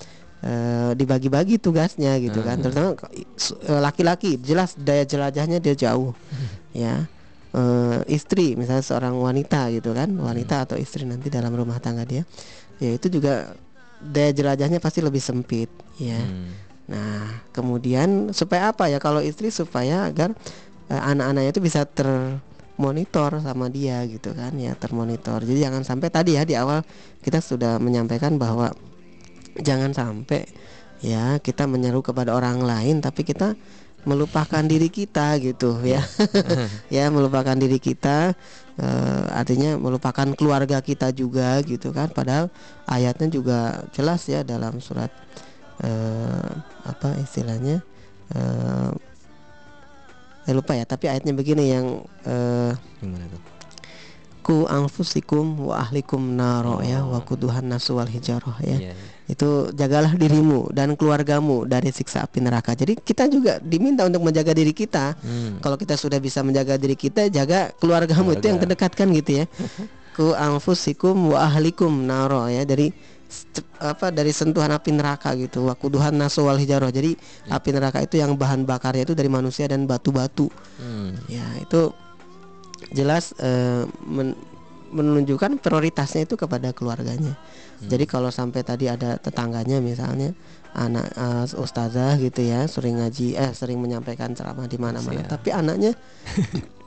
eh, 0.42 0.92
dibagi-bagi 0.94 1.58
tugasnya 1.58 2.18
gitu 2.20 2.42
kan 2.42 2.58
Hmm. 2.58 2.64
terutama 2.66 2.90
eh, 2.98 3.82
laki-laki 3.82 4.38
jelas 4.42 4.74
daya 4.78 5.06
jelajahnya 5.06 5.58
dia 5.58 5.76
jauh 5.78 6.14
ya 6.74 7.06
Eh, 7.52 8.00
istri 8.08 8.56
misalnya 8.56 8.80
seorang 8.80 9.12
wanita 9.20 9.68
gitu 9.76 9.92
kan 9.92 10.08
wanita 10.08 10.64
atau 10.64 10.80
istri 10.80 11.04
nanti 11.04 11.28
dalam 11.28 11.52
rumah 11.52 11.84
tangga 11.84 12.08
dia 12.08 12.24
ya 12.80 12.96
itu 12.96 13.12
juga 13.12 13.52
daya 14.00 14.32
jelajahnya 14.32 14.80
pasti 14.80 15.04
lebih 15.04 15.20
sempit 15.20 15.68
ya 16.00 16.16
Mm. 16.16 16.48
Nah, 16.92 17.44
kemudian 17.52 18.32
supaya 18.36 18.72
apa 18.72 18.88
ya? 18.92 19.00
Kalau 19.00 19.20
istri 19.20 19.52
supaya 19.52 20.08
agar 20.08 20.32
eh, 20.88 20.96
anak-anaknya 20.96 21.52
itu 21.52 21.60
bisa 21.60 21.84
termonitor 21.88 23.40
sama 23.44 23.68
dia 23.68 24.04
gitu 24.08 24.32
kan 24.36 24.56
ya, 24.56 24.76
termonitor. 24.76 25.44
Jadi 25.44 25.60
jangan 25.60 25.84
sampai 25.84 26.08
tadi 26.12 26.36
ya 26.36 26.44
di 26.44 26.56
awal 26.56 26.84
kita 27.20 27.40
sudah 27.40 27.80
menyampaikan 27.80 28.36
bahwa 28.36 28.72
jangan 29.60 29.92
sampai 29.92 30.48
ya 31.02 31.42
kita 31.42 31.66
menyeru 31.66 32.00
kepada 32.00 32.32
orang 32.32 32.62
lain 32.62 33.02
tapi 33.02 33.26
kita 33.26 33.58
melupakan 34.02 34.66
diri 34.66 34.90
kita 34.90 35.38
gitu 35.38 35.78
ya 35.86 36.02
ya 36.96 37.10
melupakan 37.14 37.54
diri 37.54 37.78
kita 37.78 38.34
eh, 38.78 39.24
artinya 39.30 39.78
melupakan 39.78 40.26
keluarga 40.34 40.82
kita 40.82 41.14
juga 41.14 41.62
gitu 41.62 41.94
kan 41.94 42.10
padahal 42.10 42.50
ayatnya 42.90 43.30
juga 43.30 43.60
jelas 43.94 44.26
ya 44.26 44.42
dalam 44.42 44.82
surat 44.82 45.14
eh, 45.86 46.50
apa 46.86 47.14
istilahnya 47.22 47.86
eh, 48.34 48.90
saya 50.42 50.54
lupa 50.58 50.74
ya 50.74 50.86
tapi 50.90 51.06
ayatnya 51.06 51.38
begini 51.38 51.64
yang 51.70 52.02
eh, 52.26 52.74
Gimana 53.02 53.26
tuh? 53.30 53.42
ku 54.42 54.66
anfusikum 54.66 55.70
wa 55.70 55.78
ahlikum 55.86 56.34
naro 56.34 56.82
ya 56.82 57.06
wa 57.06 57.22
kuduhan 57.22 57.70
nasu 57.70 57.94
wal 58.02 58.10
hijarah 58.10 58.58
ya 58.66 58.78
Iya, 58.82 58.94
iya. 58.98 59.11
Itu 59.32 59.72
jagalah 59.72 60.12
dirimu 60.12 60.76
dan 60.76 61.00
keluargamu 61.00 61.64
dari 61.64 61.88
siksa 61.88 62.28
api 62.28 62.44
neraka. 62.44 62.76
Jadi 62.76 63.00
kita 63.00 63.32
juga 63.32 63.64
diminta 63.64 64.04
untuk 64.04 64.28
menjaga 64.28 64.52
diri 64.52 64.76
kita. 64.76 65.16
Hmm. 65.24 65.64
kalau 65.64 65.80
kita 65.80 65.96
sudah 65.96 66.20
bisa 66.20 66.44
menjaga 66.44 66.76
diri 66.76 67.00
kita 67.00 67.32
jaga 67.32 67.72
keluargamu. 67.80 68.36
Itu 68.36 68.52
yang 68.52 68.60
Keluarga. 68.60 68.76
terdekat 68.76 68.92
kan 68.92 69.08
gitu 69.16 69.32
ya. 69.40 69.46
Ku 70.20 70.36
anfusikum 70.36 71.32
wa 71.32 71.48
ahlikum 71.48 72.04
naro 72.04 72.44
ya. 72.52 72.68
Dari 72.68 72.92
apa 73.80 74.12
dari 74.12 74.36
sentuhan 74.36 74.76
api 74.76 74.92
neraka 74.92 75.32
gitu. 75.40 75.64
Wa 75.64 75.80
kuduhan 75.80 76.12
nasu 76.12 76.44
wal 76.44 76.60
hijarah 76.60 76.92
jadi 76.92 77.16
api 77.48 77.70
neraka 77.72 78.04
itu 78.04 78.20
yang 78.20 78.36
bahan 78.36 78.68
bakarnya 78.68 79.08
itu 79.08 79.16
dari 79.16 79.32
manusia 79.32 79.64
dan 79.72 79.88
batu-batu. 79.88 80.52
Hmm. 80.76 81.16
ya 81.32 81.48
itu 81.64 81.96
jelas 82.92 83.32
eh, 83.40 83.88
men- 84.04 84.36
menunjukkan 84.92 85.64
prioritasnya 85.64 86.28
itu 86.28 86.36
kepada 86.36 86.76
keluarganya 86.76 87.40
jadi 87.82 88.06
kalau 88.06 88.30
sampai 88.30 88.62
tadi 88.62 88.86
ada 88.86 89.18
tetangganya 89.18 89.82
misalnya 89.82 90.38
anak 90.78 91.08
eh, 91.18 91.46
ustazah 91.58 92.16
gitu 92.22 92.46
ya 92.46 92.70
sering 92.70 93.02
ngaji 93.02 93.36
eh 93.36 93.52
sering 93.52 93.82
menyampaikan 93.82 94.32
ceramah 94.38 94.70
di 94.70 94.78
mana-mana 94.78 95.26
tapi 95.26 95.50
anaknya 95.50 95.98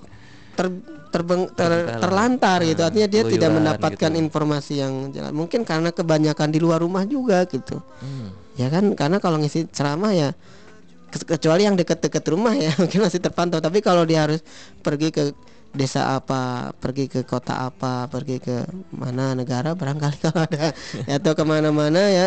ter, 0.55 0.66
terbeng- 1.11 1.51
ter- 1.53 1.99
terlantar 1.99 2.59
gitu. 2.62 2.80
Ah, 2.82 2.88
artinya 2.88 3.09
dia 3.11 3.22
tidak 3.26 3.51
mendapatkan 3.51 4.11
gitu. 4.14 4.22
informasi 4.22 4.74
yang 4.80 5.11
jelas. 5.11 5.34
Mungkin 5.34 5.66
karena 5.66 5.90
kebanyakan 5.90 6.49
di 6.51 6.59
luar 6.62 6.80
rumah 6.80 7.05
juga 7.05 7.45
gitu. 7.47 7.82
Hmm. 8.01 8.30
ya 8.55 8.70
kan? 8.70 8.95
Karena 8.95 9.18
kalau 9.18 9.42
ngisi 9.42 9.66
ceramah 9.66 10.14
ya 10.14 10.30
ke- 11.11 11.26
kecuali 11.26 11.66
yang 11.66 11.74
dekat-dekat 11.74 12.24
rumah 12.30 12.55
ya 12.55 12.70
mungkin 12.80 13.03
masih 13.03 13.18
terpantau. 13.18 13.59
Tapi 13.59 13.82
kalau 13.82 14.07
dia 14.07 14.26
harus 14.26 14.40
pergi 14.80 15.11
ke 15.11 15.34
desa 15.75 16.16
apa 16.16 16.70
pergi 16.79 17.11
ke 17.11 17.27
kota 17.27 17.66
apa 17.66 18.07
pergi 18.07 18.39
ke 18.39 18.62
mana 18.95 19.35
negara 19.35 19.75
barangkali 19.75 20.16
kalau 20.22 20.47
ada 20.47 20.70
atau 21.18 21.33
ke 21.35 21.43
mana-mana 21.43 22.03
ya 22.09 22.27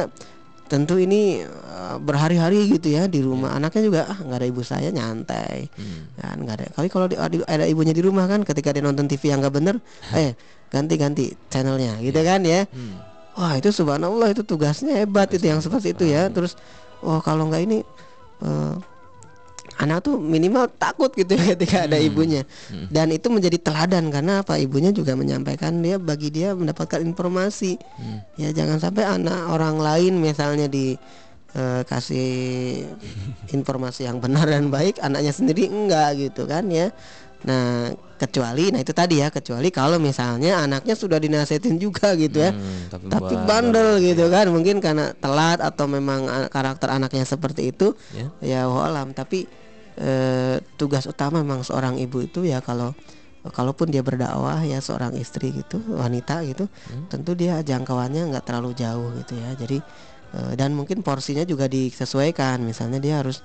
tentu 0.67 0.99
ini 0.99 1.41
eh, 1.47 1.95
berhari-hari 1.97 2.67
gitu 2.67 2.91
ya 2.91 3.07
di 3.07 3.23
rumah. 3.23 3.55
Anaknya 3.55 3.81
juga 3.87 4.01
ah 4.11 4.19
nggak 4.19 4.37
ada 4.43 4.47
ibu 4.47 4.61
saya 4.61 4.91
nyantai. 4.91 5.71
Hmm. 5.73 6.11
kan 6.19 6.37
nggak 6.43 6.55
ada. 6.59 6.65
Kalau 6.75 6.87
kalau 6.91 7.07
di- 7.07 7.47
ada, 7.47 7.63
ibunya 7.63 7.95
di 7.95 8.03
rumah 8.03 8.27
kan 8.27 8.43
ketika 8.43 8.75
dia 8.75 8.83
nonton 8.83 9.07
TV 9.07 9.31
yang 9.31 9.39
nggak 9.39 9.55
bener 9.55 9.79
eh 10.19 10.35
ganti-ganti 10.67 11.39
channelnya 11.47 11.97
gitu 12.03 12.19
kan 12.19 12.43
ya. 12.43 12.67
Hmm. 12.67 12.99
Wah 13.39 13.55
itu 13.55 13.71
subhanallah 13.71 14.35
itu 14.35 14.43
tugasnya 14.43 15.07
hebat 15.07 15.31
itu 15.31 15.47
yang 15.47 15.63
seperti 15.63 15.95
itu 15.95 16.03
ya. 16.11 16.27
Terus 16.27 16.59
wah 16.99 17.23
kalau 17.23 17.47
nggak 17.47 17.63
ini 17.63 17.79
eh, 18.43 18.73
anak 19.77 20.01
tuh 20.01 20.17
minimal 20.17 20.65
takut 20.73 21.13
gitu 21.13 21.33
ya 21.33 21.53
ketika 21.53 21.85
ada 21.85 21.97
ibunya. 21.97 22.41
Hmm. 22.67 22.89
Dan 22.89 23.13
itu 23.13 23.29
menjadi 23.29 23.61
teladan 23.61 24.09
karena 24.09 24.41
apa 24.41 24.57
ibunya 24.57 24.89
juga 24.89 25.13
menyampaikan 25.13 25.77
dia 25.79 26.01
bagi 26.01 26.33
dia 26.33 26.57
mendapatkan 26.57 26.97
informasi. 26.99 27.77
Hmm. 27.97 28.19
Ya 28.35 28.49
jangan 28.51 28.81
sampai 28.81 29.05
anak 29.05 29.37
orang 29.47 29.77
lain 29.77 30.17
misalnya 30.17 30.65
di 30.65 30.97
eh, 31.53 31.81
kasih 31.85 32.29
informasi 33.49 34.05
yang 34.05 34.17
benar 34.17 34.47
dan 34.47 34.67
baik 34.67 34.99
anaknya 34.99 35.31
sendiri 35.31 35.69
enggak 35.69 36.17
gitu 36.17 36.45
kan 36.45 36.65
ya. 36.67 36.89
Nah, 37.37 37.93
kecuali 38.17 38.73
nah 38.73 38.81
itu 38.81 38.97
tadi 38.97 39.21
ya, 39.21 39.29
kecuali 39.29 39.69
kalau 39.69 40.01
misalnya 40.01 40.57
anaknya 40.57 40.97
sudah 40.97 41.21
dinasihatin 41.21 41.77
juga 41.77 42.17
gitu 42.17 42.41
ya 42.41 42.49
Hmm, 42.49 42.89
tapi, 42.89 43.05
tapi 43.13 43.33
bandel. 43.45 44.01
gitu 44.01 44.25
kan 44.33 44.49
mungkin 44.49 44.81
karena 44.81 45.13
telat 45.13 45.61
atau 45.61 45.85
memang 45.85 46.25
karakter 46.49 46.89
anaknya 46.89 47.29
seperti 47.29 47.69
itu 47.69 47.93
Ya. 48.09 48.25
ya 48.41 48.61
walam 48.65 49.13
tapi 49.13 49.45
eh, 49.97 50.57
tugas 50.77 51.05
utama 51.09 51.41
memang 51.41 51.65
seorang 51.65 51.97
ibu 51.97 52.21
itu 52.21 52.45
ya 52.45 52.61
kalau 52.61 52.93
kalaupun 53.47 53.87
dia 53.87 54.03
berdakwah 54.03 54.59
ya 54.67 54.83
seorang 54.83 55.15
istri 55.15 55.55
gitu 55.55 55.79
wanita 55.95 56.43
gitu 56.43 56.67
Hmm. 56.91 57.07
tentu 57.07 57.31
dia 57.33 57.63
jangkauannya 57.63 58.27
nggak 58.33 58.43
terlalu 58.43 58.75
jauh 58.75 59.15
gitu 59.15 59.39
ya 59.39 59.55
jadi 59.55 59.77
eh, 60.35 60.53
dan 60.59 60.75
mungkin 60.75 60.99
porsinya 61.01 61.47
juga 61.47 61.65
disesuaikan 61.71 62.59
misalnya 62.61 62.99
dia 62.99 63.23
harus 63.23 63.41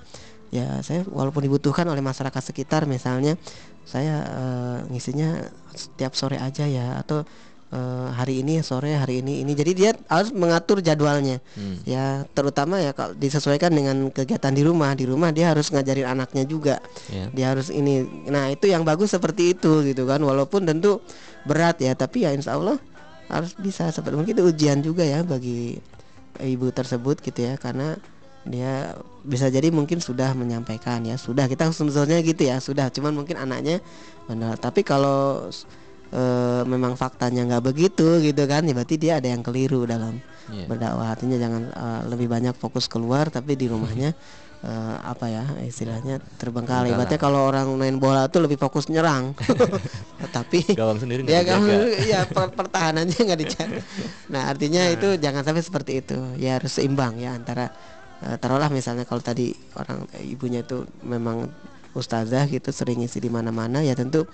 ya 0.53 0.85
saya 0.85 1.07
walaupun 1.09 1.47
dibutuhkan 1.49 1.89
oleh 1.89 2.05
masyarakat 2.05 2.43
sekitar 2.43 2.85
misalnya 2.85 3.39
saya 3.87 4.17
eh, 4.27 4.79
ngisinya 4.91 5.49
setiap 5.73 6.13
sore 6.19 6.37
aja 6.37 6.67
ya 6.69 6.99
atau 7.01 7.25
eh, 7.73 8.09
hari 8.13 8.45
ini 8.45 8.61
sore 8.61 8.95
hari 8.95 9.25
ini 9.25 9.41
ini. 9.41 9.53
Jadi 9.57 9.73
dia 9.73 9.91
harus 10.07 10.31
mengatur 10.31 10.85
jadwalnya. 10.85 11.41
Hmm. 11.57 11.81
ya 11.89 12.29
terutama 12.37 12.79
ya 12.79 12.93
kalau 12.93 13.17
disesuaikan 13.17 13.73
dengan 13.73 14.13
kegiatan 14.13 14.53
di 14.53 14.63
rumah. 14.63 14.93
Di 14.93 15.09
rumah 15.09 15.33
dia 15.33 15.51
harus 15.51 15.73
ngajarin 15.73 16.07
anaknya 16.07 16.45
juga. 16.45 16.77
Ya. 17.09 17.27
dia 17.33 17.47
harus 17.57 17.73
ini. 17.73 18.05
Nah 18.29 18.53
itu 18.53 18.69
yang 18.69 18.85
bagus 18.85 19.17
seperti 19.17 19.57
itu 19.57 19.83
gitu 19.89 20.05
kan. 20.05 20.21
Walaupun 20.21 20.69
tentu 20.69 21.01
berat 21.49 21.81
ya 21.81 21.97
tapi 21.97 22.29
ya 22.29 22.37
insya 22.37 22.55
Allah 22.61 22.77
harus 23.33 23.57
bisa 23.57 23.89
seperti 23.89 24.15
mungkin 24.21 24.37
itu 24.37 24.45
ujian 24.45 24.79
juga 24.85 25.03
ya 25.03 25.25
bagi 25.25 25.81
ibu 26.39 26.69
tersebut 26.69 27.25
gitu 27.25 27.49
ya. 27.49 27.57
Karena 27.57 27.97
dia 28.43 28.99
bisa 29.23 29.47
jadi 29.47 29.71
mungkin 29.71 30.03
sudah 30.03 30.37
menyampaikan 30.37 31.03
ya. 31.09 31.17
Sudah 31.17 31.49
kita 31.49 31.73
sebetulnya 31.73 32.21
gitu 32.21 32.43
ya. 32.45 32.61
Sudah 32.61 32.93
cuman 32.93 33.17
mungkin 33.17 33.41
anaknya 33.41 33.81
benar 34.23 34.55
tapi 34.55 34.87
kalau 34.87 35.51
eh, 36.13 36.63
memang 36.65 36.95
faktanya 36.95 37.43
nggak 37.49 37.65
begitu 37.65 38.21
gitu 38.21 38.45
kan 38.45 38.63
ya 38.63 38.73
berarti 38.73 38.97
dia 39.01 39.19
ada 39.19 39.29
yang 39.29 39.41
keliru 39.41 39.89
dalam 39.89 40.21
Iya. 40.43 40.67
berdakwah. 40.67 41.15
Artinya 41.15 41.39
jangan 41.39 41.63
eh, 41.71 42.01
lebih 42.11 42.27
banyak 42.29 42.55
fokus 42.59 42.87
keluar 42.87 43.31
tapi 43.31 43.55
di 43.55 43.71
rumahnya 43.71 44.11
eh, 44.69 44.97
apa 45.01 45.27
ya 45.27 45.45
istilahnya 45.63 46.19
terbengkalai. 46.37 46.93
Ibaratnya 46.93 47.17
kalau 47.17 47.47
orang 47.47 47.71
main 47.79 47.97
bola 47.97 48.27
tuh 48.27 48.45
lebih 48.45 48.59
fokus 48.59 48.91
nyerang. 48.91 49.33
Tapi 50.37 50.63
Gawang 50.79 51.03
sendiri 51.03 51.27
ya 51.27 51.43
dijaga. 51.43 51.75
ya 52.13 52.21
per- 52.27 52.55
pertahanannya 52.55 53.17
nggak 53.17 53.41
dijaga. 53.43 53.81
Nah 54.31 54.51
artinya 54.51 54.83
itu 54.87 55.19
jangan 55.19 55.43
sampai 55.43 55.63
seperti 55.63 55.93
itu. 55.99 56.19
Ya 56.39 56.59
harus 56.59 56.75
seimbang 56.79 57.19
ya 57.19 57.35
antara 57.35 57.71
eh, 58.23 58.37
taruhlah 58.39 58.71
misalnya 58.71 59.03
kalau 59.03 59.23
tadi 59.23 59.51
orang 59.75 60.07
ibunya 60.23 60.63
itu 60.63 60.87
memang 61.03 61.51
ustazah 61.93 62.49
gitu 62.49 62.73
sering 62.73 63.05
isi 63.05 63.21
di 63.21 63.29
mana-mana 63.29 63.85
ya 63.85 63.93
tentu 63.93 64.25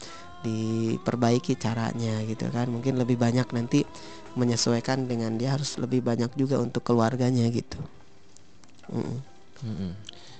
diperbaiki 0.42 1.58
caranya 1.58 2.22
gitu 2.24 2.46
kan 2.54 2.70
mungkin 2.70 2.94
lebih 3.00 3.18
banyak 3.18 3.46
nanti 3.50 3.82
menyesuaikan 4.38 5.10
dengan 5.10 5.34
dia 5.34 5.58
harus 5.58 5.74
lebih 5.82 6.04
banyak 6.04 6.30
juga 6.38 6.62
untuk 6.62 6.86
keluarganya 6.86 7.50
gitu 7.50 7.78
Mm-mm. 8.88 9.18
Mm-mm. 9.66 9.92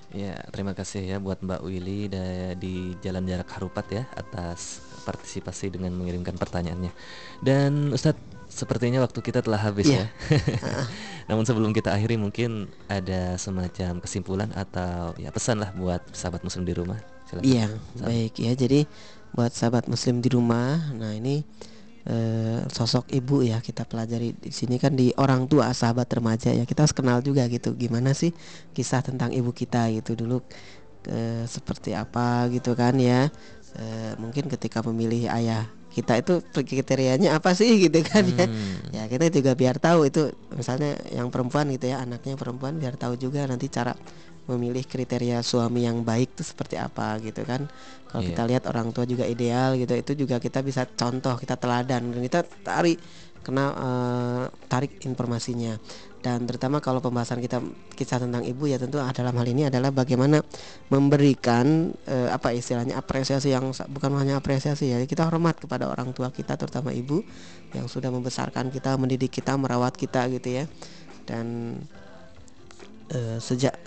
Ya, 0.08 0.40
terima 0.48 0.72
kasih 0.72 1.04
ya 1.04 1.16
buat 1.20 1.44
Mbak 1.44 1.60
Willy 1.68 2.08
di 2.56 2.96
Jalan 3.04 3.28
Jarak 3.28 3.52
Harupat 3.52 3.92
ya 3.92 4.08
atas 4.16 4.80
partisipasi 5.04 5.68
dengan 5.68 5.92
mengirimkan 5.92 6.32
pertanyaannya. 6.32 6.88
Dan 7.44 7.92
Ustadz, 7.92 8.16
sepertinya 8.48 9.04
waktu 9.04 9.20
kita 9.20 9.44
telah 9.44 9.60
habis 9.60 9.84
Iya. 9.84 10.08
ya. 10.08 10.32
Namun 11.28 11.44
sebelum 11.44 11.76
kita 11.76 11.92
akhiri 11.92 12.16
mungkin 12.16 12.72
ada 12.88 13.36
semacam 13.36 14.00
kesimpulan 14.00 14.48
atau 14.56 15.12
ya 15.20 15.28
pesan 15.28 15.60
lah 15.60 15.76
buat 15.76 16.00
sahabat 16.16 16.40
muslim 16.40 16.64
di 16.64 16.72
rumah. 16.72 17.04
Iya, 17.44 17.68
baik 18.00 18.40
ya. 18.40 18.56
Jadi 18.56 18.88
buat 19.34 19.52
sahabat 19.52 19.86
muslim 19.86 20.20
di 20.24 20.28
rumah, 20.32 20.92
nah 20.96 21.12
ini 21.14 21.44
eh, 22.08 22.60
sosok 22.68 23.12
ibu 23.12 23.44
ya 23.44 23.60
kita 23.60 23.84
pelajari. 23.84 24.34
Di 24.36 24.50
sini 24.50 24.80
kan 24.80 24.96
di 24.96 25.12
orang 25.16 25.46
tua 25.46 25.70
sahabat 25.72 26.08
remaja 26.10 26.50
ya 26.52 26.64
kita 26.64 26.84
harus 26.88 26.96
kenal 26.96 27.20
juga 27.20 27.46
gitu. 27.46 27.76
Gimana 27.76 28.16
sih 28.16 28.32
kisah 28.72 29.04
tentang 29.04 29.30
ibu 29.30 29.52
kita 29.52 29.92
gitu 29.92 30.16
dulu 30.16 30.40
eh, 31.08 31.44
seperti 31.44 31.92
apa 31.94 32.48
gitu 32.52 32.72
kan 32.74 32.96
ya. 32.96 33.28
Eh, 33.78 34.12
mungkin 34.16 34.48
ketika 34.48 34.80
memilih 34.80 35.28
ayah 35.28 35.68
kita 35.98 36.14
itu 36.22 36.34
kriterianya 36.54 37.34
apa 37.38 37.50
sih 37.58 37.70
gitu 37.82 37.98
kan 38.06 38.24
ya 38.24 38.46
Hmm. 38.46 38.78
ya 38.94 39.02
kita 39.10 39.26
juga 39.34 39.52
biar 39.58 39.76
tahu 39.82 40.06
itu 40.06 40.22
misalnya 40.54 40.94
yang 41.10 41.28
perempuan 41.28 41.66
gitu 41.74 41.90
ya 41.90 42.00
anaknya 42.02 42.38
perempuan 42.38 42.78
biar 42.78 42.94
tahu 42.94 43.18
juga 43.18 43.44
nanti 43.44 43.66
cara 43.68 43.92
memilih 44.48 44.80
kriteria 44.80 45.44
suami 45.44 45.84
yang 45.84 46.00
baik 46.00 46.32
itu 46.32 46.42
seperti 46.42 46.80
apa 46.80 47.20
gitu 47.20 47.44
kan 47.44 47.68
kalau 48.08 48.24
Iya. 48.24 48.28
kita 48.32 48.42
lihat 48.48 48.64
orang 48.64 48.88
tua 48.96 49.04
juga 49.04 49.28
ideal 49.28 49.76
gitu 49.76 49.92
itu 49.92 50.12
juga 50.16 50.40
kita 50.40 50.64
bisa 50.64 50.88
contoh 50.88 51.36
kita 51.36 51.60
teladan 51.60 52.08
dan 52.08 52.20
kita 52.24 52.40
tarik 52.64 52.96
kena 53.44 53.66
eh, 53.76 54.44
tarik 54.66 54.92
informasinya 55.04 55.76
dan 56.18 56.50
terutama 56.50 56.82
kalau 56.82 56.98
pembahasan 56.98 57.38
kita 57.38 57.62
kisah 57.94 58.18
tentang 58.18 58.42
ibu 58.42 58.66
ya 58.66 58.74
tentu 58.74 58.98
dalam 58.98 59.34
hal 59.38 59.46
ini 59.46 59.70
adalah 59.70 59.94
bagaimana 59.94 60.42
memberikan 60.90 61.94
eh, 62.10 62.26
apa 62.26 62.50
istilahnya 62.50 62.98
apresiasi 62.98 63.54
yang 63.54 63.70
bukan 63.70 64.10
hanya 64.18 64.42
apresiasi 64.42 64.90
ya 64.90 64.98
kita 65.06 65.22
hormat 65.30 65.62
kepada 65.62 65.86
orang 65.86 66.10
tua 66.10 66.34
kita 66.34 66.58
terutama 66.58 66.90
ibu 66.90 67.22
yang 67.70 67.86
sudah 67.86 68.10
membesarkan 68.10 68.74
kita 68.74 68.98
mendidik 68.98 69.30
kita 69.30 69.54
merawat 69.54 69.94
kita 69.94 70.26
gitu 70.34 70.58
ya. 70.58 70.64
Dan 71.22 71.78
eh, 73.14 73.38
sejak 73.38 73.78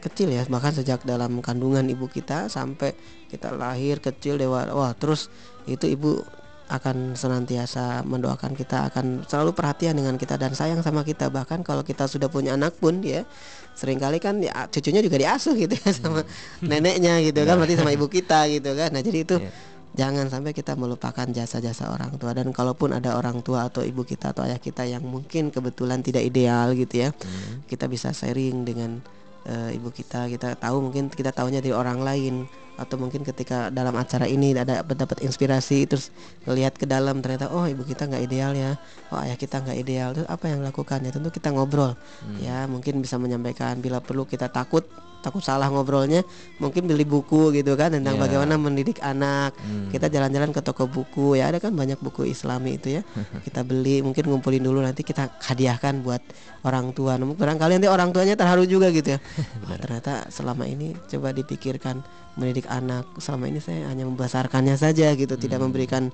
kecil 0.00 0.32
ya 0.32 0.44
bahkan 0.48 0.72
sejak 0.72 1.04
dalam 1.04 1.44
kandungan 1.44 1.84
ibu 1.88 2.08
kita 2.08 2.48
sampai 2.48 2.96
kita 3.28 3.52
lahir 3.52 4.00
kecil 4.00 4.40
dewa 4.40 4.64
wah 4.72 4.92
terus 4.96 5.28
itu 5.68 5.84
ibu 5.92 6.24
akan 6.70 7.18
senantiasa 7.18 8.06
mendoakan 8.06 8.54
kita 8.54 8.86
akan 8.94 9.26
selalu 9.26 9.50
perhatian 9.52 9.98
dengan 9.98 10.14
kita 10.14 10.38
dan 10.38 10.54
sayang 10.54 10.80
sama 10.80 11.02
kita. 11.02 11.26
Bahkan 11.26 11.66
kalau 11.66 11.82
kita 11.82 12.06
sudah 12.06 12.30
punya 12.30 12.54
anak 12.54 12.78
pun 12.78 13.02
ya 13.02 13.26
sering 13.74 13.98
kali 13.98 14.22
kan 14.22 14.38
ya, 14.38 14.70
cucunya 14.70 15.02
juga 15.02 15.18
diasuh 15.18 15.54
gitu 15.58 15.74
ya 15.74 15.90
sama 15.90 16.22
neneknya 16.62 17.18
gitu 17.26 17.42
kan 17.42 17.58
berarti 17.58 17.74
sama 17.74 17.90
ibu 17.90 18.06
kita 18.06 18.46
gitu 18.48 18.70
kan. 18.78 18.94
Nah 18.94 19.02
jadi 19.02 19.18
itu 19.26 19.36
Iya. 19.40 19.50
jangan 19.90 20.26
sampai 20.30 20.54
kita 20.54 20.78
melupakan 20.78 21.26
jasa-jasa 21.26 21.90
orang 21.90 22.14
tua. 22.14 22.30
Dan 22.30 22.54
kalaupun 22.54 22.94
ada 22.94 23.18
orang 23.18 23.42
tua 23.42 23.66
atau 23.66 23.82
ibu 23.82 24.06
kita 24.06 24.30
atau 24.30 24.46
ayah 24.46 24.62
kita 24.62 24.86
yang 24.86 25.02
mungkin 25.02 25.50
kebetulan 25.50 25.98
tidak 26.00 26.22
ideal 26.22 26.70
gitu 26.78 27.02
ya 27.02 27.10
Hmm. 27.10 27.66
kita 27.66 27.90
bisa 27.90 28.14
sharing 28.14 28.62
dengan 28.62 29.02
eh, 29.42 29.74
ibu 29.74 29.88
kita. 29.90 30.28
Kita 30.28 30.54
tahu 30.54 30.84
mungkin 30.86 31.08
kita 31.10 31.32
tahunya 31.32 31.64
dari 31.64 31.72
orang 31.74 32.04
lain 32.04 32.44
atau 32.76 32.96
mungkin 32.96 33.26
ketika 33.26 33.68
dalam 33.68 33.92
acara 33.96 34.24
ini 34.24 34.54
ada 34.54 34.82
mendapat 34.86 35.20
inspirasi 35.24 35.88
terus 35.88 36.12
ngelihat 36.46 36.76
ke 36.76 36.86
dalam 36.86 37.18
ternyata 37.20 37.50
oh 37.50 37.66
ibu 37.66 37.82
kita 37.82 38.06
nggak 38.06 38.22
ideal 38.24 38.52
ya. 38.52 38.78
Oh 39.10 39.18
ayah 39.20 39.34
kita 39.34 39.60
nggak 39.62 39.78
ideal. 39.78 40.08
Terus 40.14 40.28
apa 40.28 40.44
yang 40.48 40.62
dilakukan? 40.62 40.98
Ya 41.02 41.10
tentu 41.10 41.28
kita 41.30 41.50
ngobrol. 41.50 41.96
Ya 42.40 42.64
mungkin 42.70 43.00
bisa 43.00 43.18
menyampaikan 43.20 43.80
bila 43.80 43.98
perlu 44.00 44.24
kita 44.24 44.46
takut 44.48 44.84
takut 45.20 45.44
salah 45.44 45.68
ngobrolnya 45.68 46.24
mungkin 46.64 46.88
beli 46.88 47.04
buku 47.04 47.52
gitu 47.52 47.76
kan 47.76 47.92
tentang 47.92 48.16
Ya. 48.16 48.24
bagaimana 48.24 48.56
mendidik 48.56 49.04
anak. 49.04 49.52
Hmm. 49.60 49.92
kita 49.92 50.08
jalan-jalan 50.08 50.48
ke 50.48 50.64
toko 50.64 50.88
buku 50.88 51.36
ya 51.36 51.52
ada 51.52 51.60
kan 51.60 51.76
banyak 51.76 52.00
buku 52.00 52.24
islami 52.24 52.80
itu 52.80 52.96
ya. 52.96 53.02
Kita 53.44 53.60
beli 53.60 54.00
mungkin 54.00 54.24
ngumpulin 54.32 54.64
dulu 54.64 54.80
nanti 54.80 55.04
kita 55.04 55.28
hadiahkan 55.44 56.00
buat 56.00 56.24
orang 56.64 56.96
tua. 56.96 57.20
Namun 57.20 57.36
barangkali 57.36 57.76
nanti 57.76 57.90
orang 57.92 58.16
tuanya 58.16 58.32
terharu 58.32 58.64
juga 58.64 58.88
gitu 58.88 59.12
ya. 59.12 59.20
Wah, 59.68 59.76
ternyata 59.76 60.24
selama 60.32 60.64
ini 60.64 60.96
coba 61.12 61.36
dipikirkan 61.36 62.00
mendidik 62.38 62.66
anak. 62.70 63.06
Selama 63.18 63.50
ini 63.50 63.58
saya 63.58 63.90
hanya 63.90 64.06
membesarkannya 64.06 64.76
saja 64.78 65.14
gitu 65.18 65.34
tidak 65.34 65.58
memberikan 65.62 66.12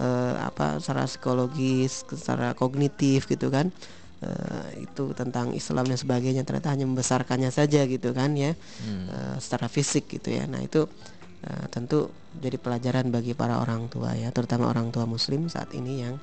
eh, 0.00 0.34
apa 0.38 0.80
secara 0.80 1.04
psikologis 1.04 2.06
secara 2.08 2.56
kognitif 2.56 3.28
gitu 3.28 3.52
kan. 3.52 3.68
Eh, 4.18 4.82
itu 4.88 5.14
tentang 5.14 5.54
Islam 5.54 5.86
dan 5.86 5.94
sebagainya 5.94 6.42
ternyata 6.42 6.74
hanya 6.74 6.90
membesarkannya 6.90 7.54
saja 7.54 7.86
gitu 7.86 8.10
kan 8.10 8.34
ya. 8.34 8.56
Eh, 8.86 9.36
secara 9.38 9.70
fisik 9.70 10.10
gitu 10.10 10.34
ya. 10.34 10.48
Nah 10.50 10.64
itu 10.64 10.88
eh, 11.46 11.64
tentu 11.70 12.10
jadi 12.38 12.58
pelajaran 12.58 13.10
bagi 13.14 13.34
para 13.34 13.62
orang 13.62 13.86
tua 13.90 14.14
ya 14.14 14.30
terutama 14.30 14.70
orang 14.70 14.90
tua 14.94 15.06
muslim 15.06 15.46
saat 15.50 15.70
ini 15.74 16.02
yang 16.06 16.18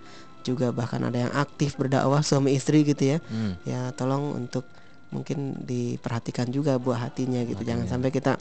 juga 0.45 0.69
bahkan 0.69 1.01
ada 1.01 1.25
yang 1.25 1.33
aktif 1.33 1.73
berdakwah 1.79 2.21
suami 2.21 2.53
istri 2.53 2.85
gitu 2.85 3.15
ya. 3.15 3.17
Hmm. 3.31 3.57
ya 3.65 3.89
tolong 3.97 4.45
untuk 4.45 4.67
mungkin 5.09 5.55
diperhatikan 5.63 6.51
juga 6.51 6.75
buah 6.75 7.09
hatinya 7.09 7.41
gitu. 7.47 7.63
Jangan 7.63 7.87
sampai 7.87 8.11
kita 8.11 8.35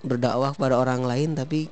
berdakwah 0.00 0.56
kepada 0.56 0.80
orang 0.80 1.04
lain 1.04 1.36
tapi 1.36 1.68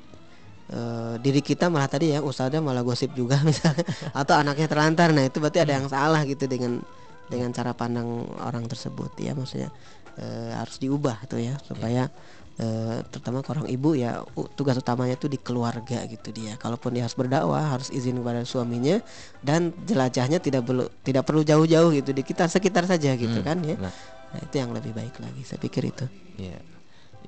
eh, 0.72 1.14
diri 1.20 1.40
kita 1.40 1.72
malah 1.72 1.88
tadi 1.88 2.12
ya 2.12 2.20
ustaznya 2.20 2.60
malah 2.60 2.84
gosip 2.84 3.12
juga 3.16 3.40
misalnya. 3.48 3.84
Atau 4.12 4.36
anaknya 4.36 4.68
terlantar. 4.68 5.12
Nah 5.12 5.24
itu 5.26 5.40
berarti 5.40 5.60
ada 5.64 5.72
yang 5.80 5.86
salah 5.88 6.22
gitu 6.28 6.44
dengan 6.44 6.80
dengan 7.28 7.52
cara 7.52 7.72
pandang 7.72 8.24
orang 8.40 8.68
tersebut. 8.68 9.12
Ya 9.20 9.32
maksudnya 9.32 9.72
eh, 10.20 10.52
harus 10.52 10.76
diubah 10.80 11.24
tuh 11.28 11.40
ya 11.40 11.56
supaya 11.64 12.12
eh, 12.60 13.00
terutama 13.08 13.40
ke 13.40 13.48
orang 13.54 13.68
ibu 13.68 13.96
ya 13.96 14.20
tugas 14.56 14.76
utamanya 14.76 15.16
tuh 15.16 15.32
di 15.32 15.40
keluarga 15.40 16.04
gitu 16.04 16.28
dia. 16.32 16.60
Kalaupun 16.60 16.92
dia 16.92 17.08
harus 17.08 17.16
berdakwah 17.16 17.76
harus 17.76 17.88
izin 17.88 18.20
kepada 18.20 18.44
suaminya 18.44 19.00
dan 19.40 19.72
jelajahnya 19.88 20.40
tidak 20.40 20.68
perlu 20.68 20.84
tidak 21.00 21.24
perlu 21.24 21.40
jauh-jauh 21.44 21.96
gitu 21.96 22.10
di 22.12 22.22
kita 22.24 22.44
sekitar 22.44 22.84
saja 22.84 23.16
gitu 23.16 23.40
kan 23.40 23.60
ya. 23.64 23.76
Nah, 23.80 23.92
nah, 24.36 24.40
itu 24.44 24.54
yang 24.60 24.76
lebih 24.76 24.92
baik 24.92 25.16
lagi 25.16 25.42
saya 25.48 25.60
pikir 25.60 25.88
itu. 25.88 26.04
Ya, 26.38 26.60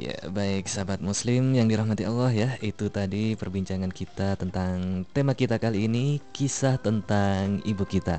ya 0.00 0.16
baik 0.32 0.64
sahabat 0.64 1.04
Muslim 1.04 1.52
yang 1.52 1.68
dirahmati 1.68 2.08
Allah 2.08 2.32
ya, 2.32 2.50
itu 2.64 2.88
tadi 2.88 3.36
perbincangan 3.36 3.92
kita 3.92 4.40
tentang 4.40 5.04
tema 5.12 5.36
kita 5.36 5.60
kali 5.60 5.84
ini 5.84 6.24
kisah 6.32 6.80
tentang 6.80 7.60
ibu 7.68 7.84
kita. 7.84 8.16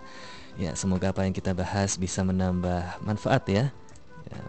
Ya, 0.61 0.77
semoga 0.77 1.09
apa 1.09 1.25
yang 1.25 1.33
kita 1.33 1.57
bahas 1.57 1.97
bisa 1.97 2.21
menambah 2.21 3.01
manfaat 3.01 3.49
ya. 3.49 3.73
Ya, 4.29 4.41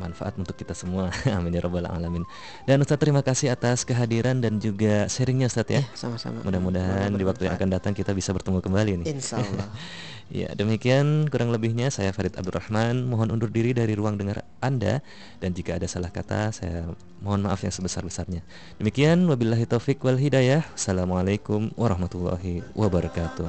manfaat 0.00 0.34
untuk 0.40 0.56
kita 0.56 0.72
semua. 0.72 1.12
Amin 1.36 1.52
ya 1.52 1.60
rabbal 1.60 1.84
alamin. 1.84 2.24
Dan 2.64 2.80
Ustadz 2.80 3.02
terima 3.02 3.20
kasih 3.20 3.52
atas 3.52 3.84
kehadiran 3.84 4.40
dan 4.40 4.56
juga 4.56 5.04
sharingnya 5.06 5.52
Ustadz 5.52 5.74
ya. 5.74 5.82
sama-sama 5.92 6.40
Mudah-mudahan 6.42 7.12
di 7.12 7.24
waktu 7.28 7.46
yang 7.50 7.54
akan 7.60 7.68
datang 7.76 7.92
kita 7.92 8.16
bisa 8.16 8.32
bertemu 8.32 8.64
kembali 8.64 8.92
nih. 9.04 9.06
Insya 9.12 9.42
Allah 9.42 9.68
Ya, 10.32 10.48
demikian 10.56 11.28
kurang 11.28 11.52
lebihnya 11.52 11.92
saya 11.92 12.08
Farid 12.16 12.34
Abdurrahman 12.40 13.04
mohon 13.04 13.28
undur 13.28 13.52
diri 13.52 13.76
dari 13.76 13.92
ruang 13.92 14.16
dengar 14.16 14.40
Anda 14.64 15.04
dan 15.38 15.52
jika 15.52 15.76
ada 15.76 15.84
salah 15.84 16.08
kata 16.08 16.48
saya 16.48 16.88
mohon 17.20 17.44
maaf 17.44 17.60
yang 17.60 17.70
sebesar-besarnya. 17.70 18.40
Demikian 18.80 19.28
wabillahi 19.28 19.68
taufik 19.68 20.00
wal 20.00 20.16
hidayah. 20.16 20.64
Assalamualaikum 20.72 21.70
warahmatullahi 21.76 22.64
wabarakatuh. 22.72 23.46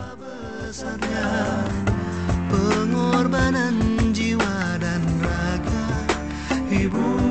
Pengorbanan 2.51 3.75
jiwa 4.11 4.75
dan 4.77 5.01
raga 5.23 5.83
ibu 6.69 7.24